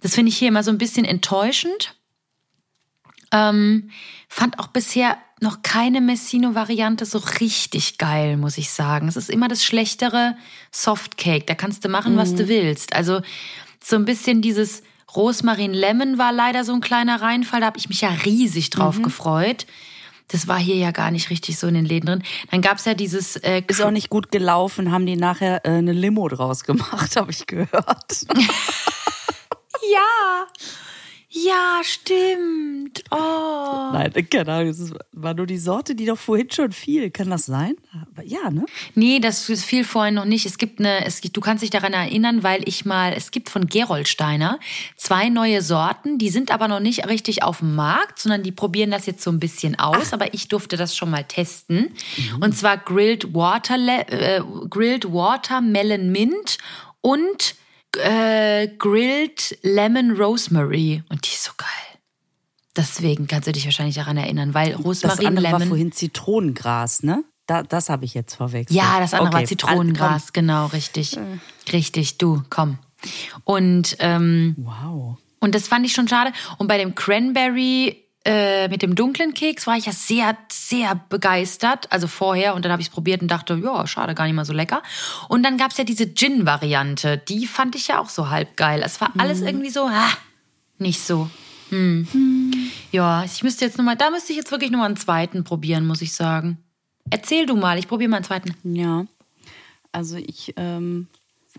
Das 0.00 0.14
finde 0.14 0.30
ich 0.30 0.38
hier 0.38 0.48
immer 0.48 0.62
so 0.62 0.70
ein 0.70 0.78
bisschen 0.78 1.04
enttäuschend. 1.04 1.94
Ähm, 3.32 3.90
fand 4.28 4.58
auch 4.58 4.68
bisher 4.68 5.18
noch 5.40 5.62
keine 5.62 6.00
Messino-Variante 6.00 7.04
so 7.04 7.18
richtig 7.40 7.98
geil, 7.98 8.36
muss 8.36 8.56
ich 8.56 8.70
sagen. 8.70 9.08
Es 9.08 9.16
ist 9.16 9.28
immer 9.30 9.48
das 9.48 9.64
schlechtere 9.64 10.36
Softcake. 10.72 11.44
Da 11.46 11.54
kannst 11.54 11.84
du 11.84 11.88
machen, 11.88 12.16
was 12.16 12.34
du 12.34 12.48
willst. 12.48 12.94
Also 12.94 13.20
so 13.84 13.96
ein 13.96 14.04
bisschen 14.04 14.40
dieses 14.42 14.82
Rosmarin-Lemon 15.14 16.18
war 16.18 16.32
leider 16.32 16.64
so 16.64 16.72
ein 16.72 16.80
kleiner 16.80 17.20
Reinfall. 17.20 17.60
Da 17.60 17.66
habe 17.66 17.78
ich 17.78 17.88
mich 17.88 18.00
ja 18.00 18.10
riesig 18.24 18.70
drauf 18.70 19.00
gefreut. 19.02 19.66
Das 20.28 20.48
war 20.48 20.58
hier 20.58 20.76
ja 20.76 20.90
gar 20.90 21.12
nicht 21.12 21.30
richtig 21.30 21.58
so 21.58 21.68
in 21.68 21.74
den 21.74 21.84
Läden 21.84 22.06
drin. 22.06 22.22
Dann 22.50 22.60
gab's 22.60 22.84
ja 22.84 22.94
dieses 22.94 23.36
äh, 23.36 23.62
Ist 23.66 23.80
auch 23.80 23.92
nicht 23.92 24.10
gut 24.10 24.32
gelaufen, 24.32 24.90
haben 24.90 25.06
die 25.06 25.16
nachher 25.16 25.64
äh, 25.64 25.70
eine 25.70 25.92
Limo 25.92 26.28
draus 26.28 26.64
gemacht, 26.64 27.14
habe 27.16 27.30
ich 27.30 27.46
gehört. 27.46 28.26
Ja, 29.92 30.46
ja, 31.44 31.80
stimmt. 31.82 33.04
Oh. 33.10 33.90
Nein, 33.92 34.10
keine 34.30 34.52
Ahnung, 34.52 34.68
das 34.68 34.92
war 35.12 35.34
nur 35.34 35.46
die 35.46 35.58
Sorte, 35.58 35.94
die 35.94 36.06
doch 36.06 36.16
vorhin 36.16 36.50
schon 36.50 36.72
fiel. 36.72 37.10
Kann 37.10 37.28
das 37.28 37.46
sein? 37.46 37.76
Aber 37.92 38.24
ja, 38.24 38.50
ne? 38.50 38.64
Nee, 38.94 39.20
das 39.20 39.44
fiel 39.44 39.84
vorhin 39.84 40.14
noch 40.14 40.24
nicht. 40.24 40.46
Es 40.46 40.56
gibt 40.56 40.80
eine, 40.80 41.04
es 41.04 41.20
gibt, 41.20 41.36
du 41.36 41.40
kannst 41.42 41.62
dich 41.62 41.70
daran 41.70 41.92
erinnern, 41.92 42.42
weil 42.42 42.66
ich 42.66 42.86
mal, 42.86 43.12
es 43.12 43.30
gibt 43.30 43.50
von 43.50 43.66
Geroldsteiner 43.66 44.58
zwei 44.96 45.28
neue 45.28 45.60
Sorten, 45.60 46.16
die 46.18 46.30
sind 46.30 46.50
aber 46.50 46.68
noch 46.68 46.80
nicht 46.80 47.06
richtig 47.06 47.42
auf 47.42 47.58
dem 47.58 47.74
Markt, 47.74 48.18
sondern 48.18 48.42
die 48.42 48.52
probieren 48.52 48.90
das 48.90 49.04
jetzt 49.04 49.22
so 49.22 49.30
ein 49.30 49.38
bisschen 49.40 49.78
aus, 49.78 50.12
aber 50.14 50.32
ich 50.32 50.48
durfte 50.48 50.76
das 50.76 50.96
schon 50.96 51.10
mal 51.10 51.24
testen. 51.24 51.94
Und 52.40 52.56
zwar 52.56 52.78
Grilled 52.78 53.34
Water, 53.34 53.76
äh, 53.76 54.40
Grilled 54.70 55.12
Watermelon 55.12 56.10
Mint 56.10 56.58
und 57.02 57.56
äh, 57.98 58.68
Grilled 58.78 59.58
Lemon 59.62 60.12
Rosemary. 60.12 61.02
Und 61.08 61.24
die 61.26 61.30
ist 61.30 61.44
so 61.44 61.52
geil. 61.56 61.68
Deswegen 62.76 63.26
kannst 63.26 63.48
du 63.48 63.52
dich 63.52 63.64
wahrscheinlich 63.64 63.94
daran 63.96 64.16
erinnern, 64.18 64.52
weil 64.52 64.72
Das 64.72 64.84
Rosmarin, 64.84 65.26
andere 65.28 65.52
war 65.52 65.60
vorhin 65.60 65.92
Zitronengras, 65.92 67.02
ne? 67.02 67.24
Da, 67.46 67.62
das 67.62 67.88
habe 67.88 68.04
ich 68.04 68.12
jetzt 68.14 68.34
verwechselt. 68.34 68.76
Ja, 68.76 68.98
das 69.00 69.14
andere 69.14 69.28
Okay, 69.28 69.38
war 69.38 69.44
Zitronengras, 69.44 70.32
genau, 70.32 70.66
richtig. 70.66 71.16
Richtig, 71.72 72.18
du, 72.18 72.42
komm. 72.50 72.78
Und, 73.44 73.96
ähm, 74.00 74.56
Wow. 74.58 75.16
und 75.40 75.54
das 75.54 75.68
fand 75.68 75.86
ich 75.86 75.92
schon 75.92 76.08
schade. 76.08 76.32
Und 76.58 76.66
bei 76.66 76.76
dem 76.76 76.94
Cranberry 76.94 78.04
äh, 78.26 78.68
mit 78.68 78.82
dem 78.82 78.96
dunklen 78.96 79.34
Keks 79.34 79.66
war 79.66 79.76
ich 79.76 79.86
ja 79.86 79.92
sehr, 79.92 80.36
sehr 80.50 81.00
begeistert. 81.08 81.90
Also 81.92 82.08
vorher 82.08 82.54
und 82.54 82.64
dann 82.64 82.72
habe 82.72 82.82
ich 82.82 82.88
es 82.88 82.92
probiert 82.92 83.22
und 83.22 83.30
dachte, 83.30 83.54
ja, 83.62 83.86
schade, 83.86 84.14
gar 84.14 84.24
nicht 84.24 84.34
mal 84.34 84.44
so 84.44 84.52
lecker. 84.52 84.82
Und 85.28 85.44
dann 85.44 85.56
gab's 85.56 85.78
ja 85.78 85.84
diese 85.84 86.12
Gin-Variante. 86.12 87.18
Die 87.18 87.46
fand 87.46 87.76
ich 87.76 87.88
ja 87.88 88.00
auch 88.00 88.08
so 88.08 88.28
halb 88.28 88.56
geil. 88.56 88.82
Es 88.84 89.00
war 89.00 89.12
alles 89.16 89.40
irgendwie 89.40 89.70
so, 89.70 89.84
ah, 89.84 90.10
nicht 90.78 91.00
so. 91.00 91.30
Hm. 91.70 92.06
Ja, 92.92 93.24
ich 93.24 93.42
müsste 93.42 93.64
jetzt 93.64 93.78
nochmal, 93.78 93.96
da 93.96 94.10
müsste 94.10 94.32
ich 94.32 94.38
jetzt 94.38 94.50
wirklich 94.50 94.70
nochmal 94.70 94.88
einen 94.88 94.96
zweiten 94.96 95.44
probieren, 95.44 95.86
muss 95.86 96.02
ich 96.02 96.12
sagen. 96.12 96.58
Erzähl 97.10 97.46
du 97.46 97.56
mal, 97.56 97.78
ich 97.78 97.88
probiere 97.88 98.10
mal 98.10 98.16
einen 98.16 98.24
zweiten. 98.24 98.54
Ja. 98.74 99.06
Also 99.92 100.16
ich 100.16 100.52
ähm, 100.56 101.06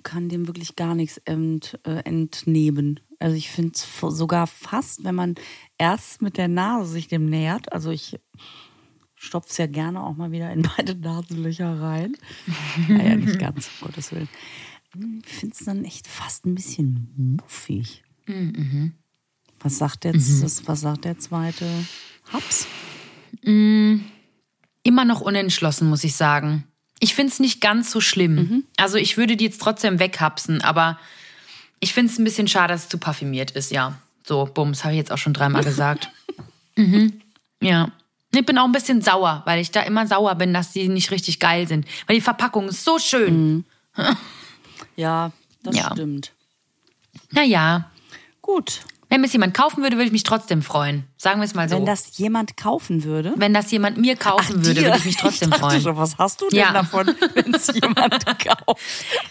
kann 0.04 0.30
dem 0.30 0.48
wirklich 0.48 0.76
gar 0.76 0.96
nichts 0.96 1.18
ent, 1.20 1.80
äh, 1.86 2.04
entnehmen. 2.04 3.00
Also 3.20 3.36
ich 3.36 3.50
finde 3.50 3.74
es 3.74 3.88
sogar 4.00 4.48
fast, 4.48 5.04
wenn 5.04 5.16
man 5.16 5.36
erst 5.78 6.22
mit 6.22 6.38
der 6.38 6.48
Nase 6.48 6.92
sich 6.92 7.08
dem 7.08 7.26
nähert, 7.26 7.72
also 7.72 7.90
ich 7.90 8.20
stopf's 9.16 9.58
ja 9.58 9.68
gerne 9.68 10.04
auch 10.04 10.16
mal 10.16 10.32
wieder 10.32 10.52
in 10.52 10.62
beide 10.78 10.96
Nasenlöcher 10.96 11.82
rein. 11.82 12.16
naja, 12.88 13.16
nicht 13.16 13.40
ganz, 13.40 13.70
um 13.82 13.88
Gottes 13.88 14.12
Willen. 14.12 14.30
Ich 15.26 15.34
finde 15.34 15.56
es 15.60 15.66
dann 15.66 15.84
echt 15.86 16.08
fast 16.08 16.46
ein 16.46 16.56
bisschen 16.56 17.12
muffig. 17.16 18.04
Mhm. 18.26 18.94
Was 19.60 19.78
sagt 19.78 20.06
jetzt, 20.06 20.44
das, 20.44 20.68
was 20.68 20.82
sagt 20.82 21.06
der 21.06 21.18
zweite 21.18 21.66
Haps? 22.32 22.68
Immer 23.42 25.06
noch 25.06 25.22
unentschlossen, 25.22 25.90
muss 25.90 26.04
ich 26.04 26.16
sagen. 26.16 26.64
Ich 27.00 27.16
finde 27.16 27.32
es 27.32 27.40
nicht 27.40 27.62
ganz 27.62 27.92
so 27.92 28.02
schlimm. 28.02 28.36
Mhm. 28.36 28.64
Also 28.78 28.98
ich 28.98 29.18
würde 29.18 29.36
die 29.36 29.46
jetzt 29.46 29.62
trotzdem 29.62 30.00
weghapsen, 30.00 30.62
aber 30.62 31.00
ich 31.80 31.94
finde 31.94 32.12
es 32.12 32.20
ein 32.20 32.24
bisschen 32.24 32.48
schade, 32.48 32.74
dass 32.74 32.84
es 32.84 32.90
zu 32.90 32.98
parfümiert 32.98 33.52
ist, 33.52 33.72
ja. 33.72 33.98
So, 34.26 34.46
bums, 34.46 34.84
habe 34.84 34.94
ich 34.94 34.98
jetzt 34.98 35.12
auch 35.12 35.18
schon 35.18 35.34
dreimal 35.34 35.64
gesagt. 35.64 36.10
mhm. 36.76 37.22
Ja. 37.62 37.92
Ich 38.36 38.46
bin 38.46 38.58
auch 38.58 38.66
ein 38.66 38.72
bisschen 38.74 39.02
sauer, 39.02 39.42
weil 39.46 39.60
ich 39.62 39.72
da 39.72 39.82
immer 39.82 40.06
sauer 40.06 40.36
bin, 40.36 40.54
dass 40.54 40.74
die 40.74 40.90
nicht 40.90 41.12
richtig 41.12 41.40
geil 41.40 41.68
sind. 41.68 41.86
Weil 42.06 42.18
die 42.18 42.22
Verpackung 42.22 42.68
ist 42.70 42.84
so 42.84 43.00
schön. 43.00 43.66
Ja, 44.96 45.32
das 45.64 45.76
Ja. 45.76 45.92
stimmt. 45.92 46.32
Naja, 47.32 47.90
Gut. 48.42 48.80
Wenn 49.10 49.24
es 49.24 49.34
jemand 49.34 49.54
kaufen 49.54 49.82
würde, 49.84 49.96
würde 49.96 50.08
ich 50.08 50.12
mich 50.12 50.24
trotzdem 50.24 50.62
freuen. 50.62 51.06
Sagen 51.18 51.40
wir 51.40 51.46
es 51.46 51.56
mal 51.56 51.68
so. 51.70 51.78
Wenn 51.78 51.86
das 51.86 52.18
jemand 52.18 52.58
kaufen 52.58 53.04
würde. 53.04 53.34
Wenn 53.38 53.54
das 53.54 53.72
jemand 53.72 53.98
mir 53.98 54.16
kaufen 54.16 54.66
würde, 54.66 54.82
dir. 54.82 54.88
würde 54.88 54.98
ich 55.00 55.06
mich 55.06 55.18
trotzdem 55.18 55.50
ich 55.54 55.58
freuen. 55.60 55.82
Schon, 55.82 55.98
was 55.98 56.18
hast 56.18 56.42
du 56.42 56.50
denn 56.50 56.60
Ja. 56.60 56.74
davon, 56.74 57.16
wenn 57.34 57.54
es 57.54 57.68
jemand 57.82 58.26
kauft? 58.26 58.82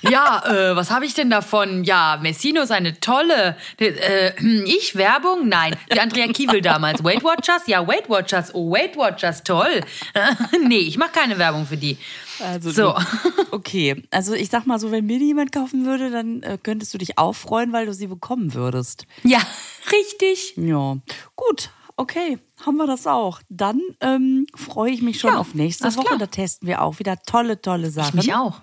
Ja, 0.00 0.42
äh, 0.46 0.74
was 0.76 0.90
habe 0.90 1.04
ich 1.06 1.14
denn 1.14 1.30
davon? 1.30 1.84
Ja, 1.84 2.18
Messino 2.20 2.62
ist 2.62 2.72
eine 2.72 2.98
tolle. 3.00 3.56
Äh, 3.78 4.32
ich 4.64 4.96
Werbung? 4.96 5.48
Nein. 5.48 5.76
Die 5.92 6.00
Andrea 6.00 6.26
Kiewel 6.28 6.60
damals. 6.62 7.04
Weight 7.04 7.22
Watchers? 7.22 7.62
Ja, 7.66 7.86
Weight 7.86 8.08
Watchers. 8.08 8.54
Oh, 8.54 8.70
Weight 8.72 8.96
Watchers, 8.96 9.42
toll. 9.44 9.80
nee, 10.66 10.78
ich 10.78 10.96
mache 10.98 11.10
keine 11.12 11.38
Werbung 11.38 11.66
für 11.66 11.76
die. 11.76 11.98
Also 12.40 12.70
So. 12.70 12.92
du- 12.94 13.46
Okay, 13.52 14.02
also 14.10 14.34
ich 14.34 14.48
sag 14.50 14.66
mal 14.66 14.78
so, 14.78 14.90
wenn 14.90 15.06
mir 15.06 15.18
die 15.18 15.26
jemand 15.26 15.52
kaufen 15.52 15.86
würde, 15.86 16.10
dann 16.10 16.42
äh, 16.42 16.58
könntest 16.62 16.92
du 16.92 16.98
dich 16.98 17.16
auch 17.18 17.32
freuen, 17.34 17.72
weil 17.72 17.86
du 17.86 17.94
sie 17.94 18.06
bekommen 18.06 18.52
würdest. 18.54 19.06
Ja, 19.22 19.40
richtig. 19.92 20.54
Ja, 20.56 20.98
gut, 21.36 21.70
okay, 21.96 22.38
haben 22.64 22.76
wir 22.76 22.86
das 22.86 23.06
auch. 23.06 23.40
Dann 23.48 23.80
ähm, 24.00 24.46
freue 24.54 24.90
ich 24.92 25.00
mich 25.02 25.20
schon 25.20 25.32
Ja, 25.32 25.38
auf 25.38 25.54
nächste 25.54 25.84
Woche. 25.96 26.06
klar. 26.06 26.18
Da 26.18 26.26
testen 26.26 26.68
wir 26.68 26.82
auch 26.82 26.98
wieder 26.98 27.16
tolle, 27.22 27.60
tolle 27.62 27.90
Sachen. 27.90 28.18
Ich 28.18 28.26
mich 28.26 28.34
auch. 28.34 28.60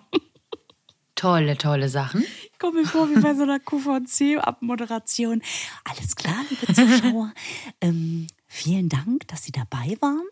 Tolle, 1.15 1.57
tolle 1.57 1.89
Sachen. 1.89 2.23
Ich 2.51 2.59
komme 2.59 2.81
mir 2.81 2.85
vor 2.87 3.09
wie 3.09 3.19
bei 3.21 3.33
so 3.33 3.43
einer 3.43 3.59
QVC-Abmoderation. 3.59 5.41
Alles 5.85 6.15
klar, 6.15 6.35
liebe 6.49 6.73
Zuschauer. 6.73 7.31
ähm, 7.81 8.27
vielen 8.47 8.89
Dank, 8.89 9.27
dass 9.27 9.43
Sie 9.43 9.51
dabei 9.51 9.95
waren. 10.01 10.23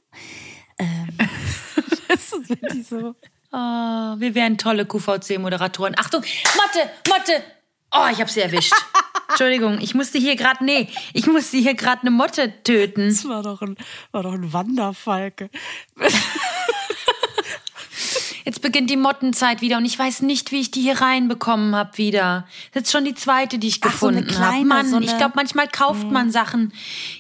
Ähm, 0.82 1.08
das 2.08 2.34
ist 2.34 2.50
wirklich 2.50 2.88
so. 2.88 3.16
Oh, 3.54 3.58
wir 3.58 4.34
wären 4.34 4.58
tolle 4.58 4.86
QVC-Moderatoren. 4.86 5.94
Achtung, 5.98 6.22
Motte, 6.22 6.90
Motte. 7.08 7.44
Oh, 7.94 8.08
ich 8.12 8.20
habe 8.20 8.30
sie 8.30 8.42
erwischt. 8.42 8.74
Entschuldigung, 9.30 9.80
ich 9.82 9.94
musste 9.94 10.18
hier 10.18 10.36
gerade, 10.36 10.64
nee, 10.64 10.88
ich 11.14 11.28
musste 11.28 11.58
hier 11.58 11.76
gerade 11.76 12.02
eine 12.02 12.12
Motte 12.12 12.64
töten. 12.64 13.10
Das 13.10 13.28
war 13.28 13.44
doch 13.44 13.62
ein, 13.62 13.78
war 14.12 14.24
doch 14.24 14.34
ein 14.34 14.52
Wanderfalke. 14.54 15.50
Jetzt 18.62 18.74
beginnt 18.74 18.92
die 18.92 18.98
Mottenzeit 18.98 19.62
wieder 19.62 19.78
und 19.78 19.86
ich 19.86 19.98
weiß 19.98 20.22
nicht, 20.22 20.52
wie 20.52 20.60
ich 20.62 20.70
die 20.70 20.82
hier 20.82 21.02
reinbekommen 21.02 21.74
habe 21.76 21.98
wieder. 21.98 22.46
Das 22.74 22.84
ist 22.84 22.92
schon 22.92 23.06
die 23.06 23.16
zweite, 23.16 23.58
die 23.58 23.68
ich 23.68 23.80
Ach, 23.82 23.88
so 23.88 23.92
gefunden 24.10 24.18
habe. 24.20 24.28
kleine, 24.36 24.66
Mann, 24.66 24.88
so 24.88 24.98
eine- 24.98 25.06
Mhm. 25.08 25.12
ich 25.12 25.18
glaube, 25.18 25.34
manchmal 25.36 25.68
kauft 25.68 26.12
man 26.12 26.30
Sachen. 26.32 26.72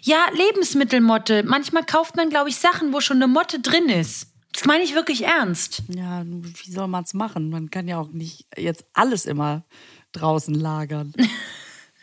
Ja, 0.03 0.19
Lebensmittelmotte. 0.35 1.41
Manchmal 1.41 1.83
kauft 1.83 2.15
man, 2.15 2.29
glaube 2.29 2.49
ich, 2.49 2.57
Sachen, 2.57 2.93
wo 2.93 3.01
schon 3.01 3.17
eine 3.17 3.27
Motte 3.27 3.59
drin 3.59 3.89
ist. 3.89 4.27
Das 4.53 4.65
meine 4.65 4.83
ich 4.83 4.93
wirklich 4.93 5.23
ernst. 5.25 5.81
Ja, 5.87 6.21
wie 6.25 6.71
soll 6.71 6.87
man 6.87 7.05
es 7.05 7.15
machen? 7.15 7.49
Man 7.49 7.71
kann 7.71 7.87
ja 7.87 7.97
auch 7.97 8.09
nicht 8.09 8.45
jetzt 8.55 8.85
alles 8.93 9.25
immer 9.25 9.63
draußen 10.11 10.53
lagern. 10.53 11.11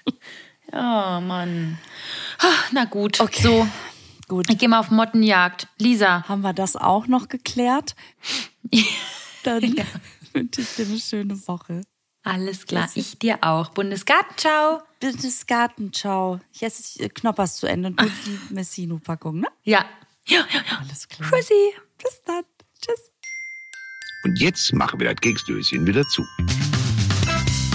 Oh, 0.73 1.21
Mann. 1.21 1.79
Na 2.73 2.85
gut, 2.87 3.21
Okay. 3.21 3.41
so. 3.43 3.69
Gut, 4.27 4.51
Ich 4.51 4.59
gehe 4.59 4.69
mal 4.69 4.81
auf 4.81 4.91
Mottenjagd. 4.91 5.69
Lisa, 5.79 6.25
haben 6.29 6.43
wir 6.43 6.53
das 6.53 6.75
auch 6.77 7.07
noch 7.07 7.29
geklärt? 7.29 7.95
Dann 9.49 9.87
wünsche 10.33 10.61
ich 10.61 10.75
dir 10.77 10.87
eine 10.87 10.99
schöne 10.99 11.49
Woche. 11.49 11.81
alles 12.23 12.67
klar. 12.67 12.89
Ich 12.95 13.19
dir 13.19 13.39
auch. 13.43 13.71
Bundesgartenschau. 13.71 14.83
Bundesgarten, 15.01 15.93
ciao. 15.93 16.41
Ich 16.53 16.63
esse 16.63 17.09
Knoppers 17.09 17.57
zu 17.57 17.67
Ende 17.67 17.89
und 17.89 18.01
du 18.01 18.11
die 18.27 18.55
Messino-Packung, 18.55 19.41
ne? 19.41 19.49
Ja. 19.65 19.85
Ja, 20.27 20.41
ja, 20.53 20.61
ja. 20.71 20.79
Alles 20.81 21.09
klar. 21.09 21.31
Tschüssi. 21.31 21.73
Bis 22.03 22.21
dann. 22.27 22.43
Tschüss. 22.85 23.11
Und 24.25 24.39
jetzt 24.41 24.73
machen 24.75 25.01
wir 25.01 25.09
das 25.13 25.21
Keksdöschen 25.21 25.87
wieder 25.87 26.03
zu. 26.09 26.25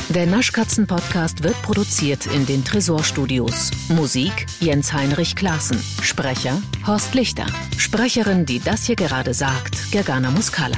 Der 0.10 0.28
Naschkatzen-Podcast 0.28 1.42
wird 1.42 1.60
produziert 1.64 2.28
in 2.28 2.46
den 2.46 2.64
Tresorstudios. 2.64 3.72
Musik 3.90 4.46
Jens 4.60 4.94
Heinrich 4.94 5.36
Klaassen. 5.36 5.82
Sprecher 6.04 6.62
Horst 6.86 7.16
Lichter. 7.16 7.48
Sprecherin, 7.78 8.46
die 8.46 8.60
das 8.60 8.86
hier 8.86 8.96
gerade 8.98 9.34
sagt, 9.34 9.92
Gergana 9.92 10.30
Muscala. 10.30 10.78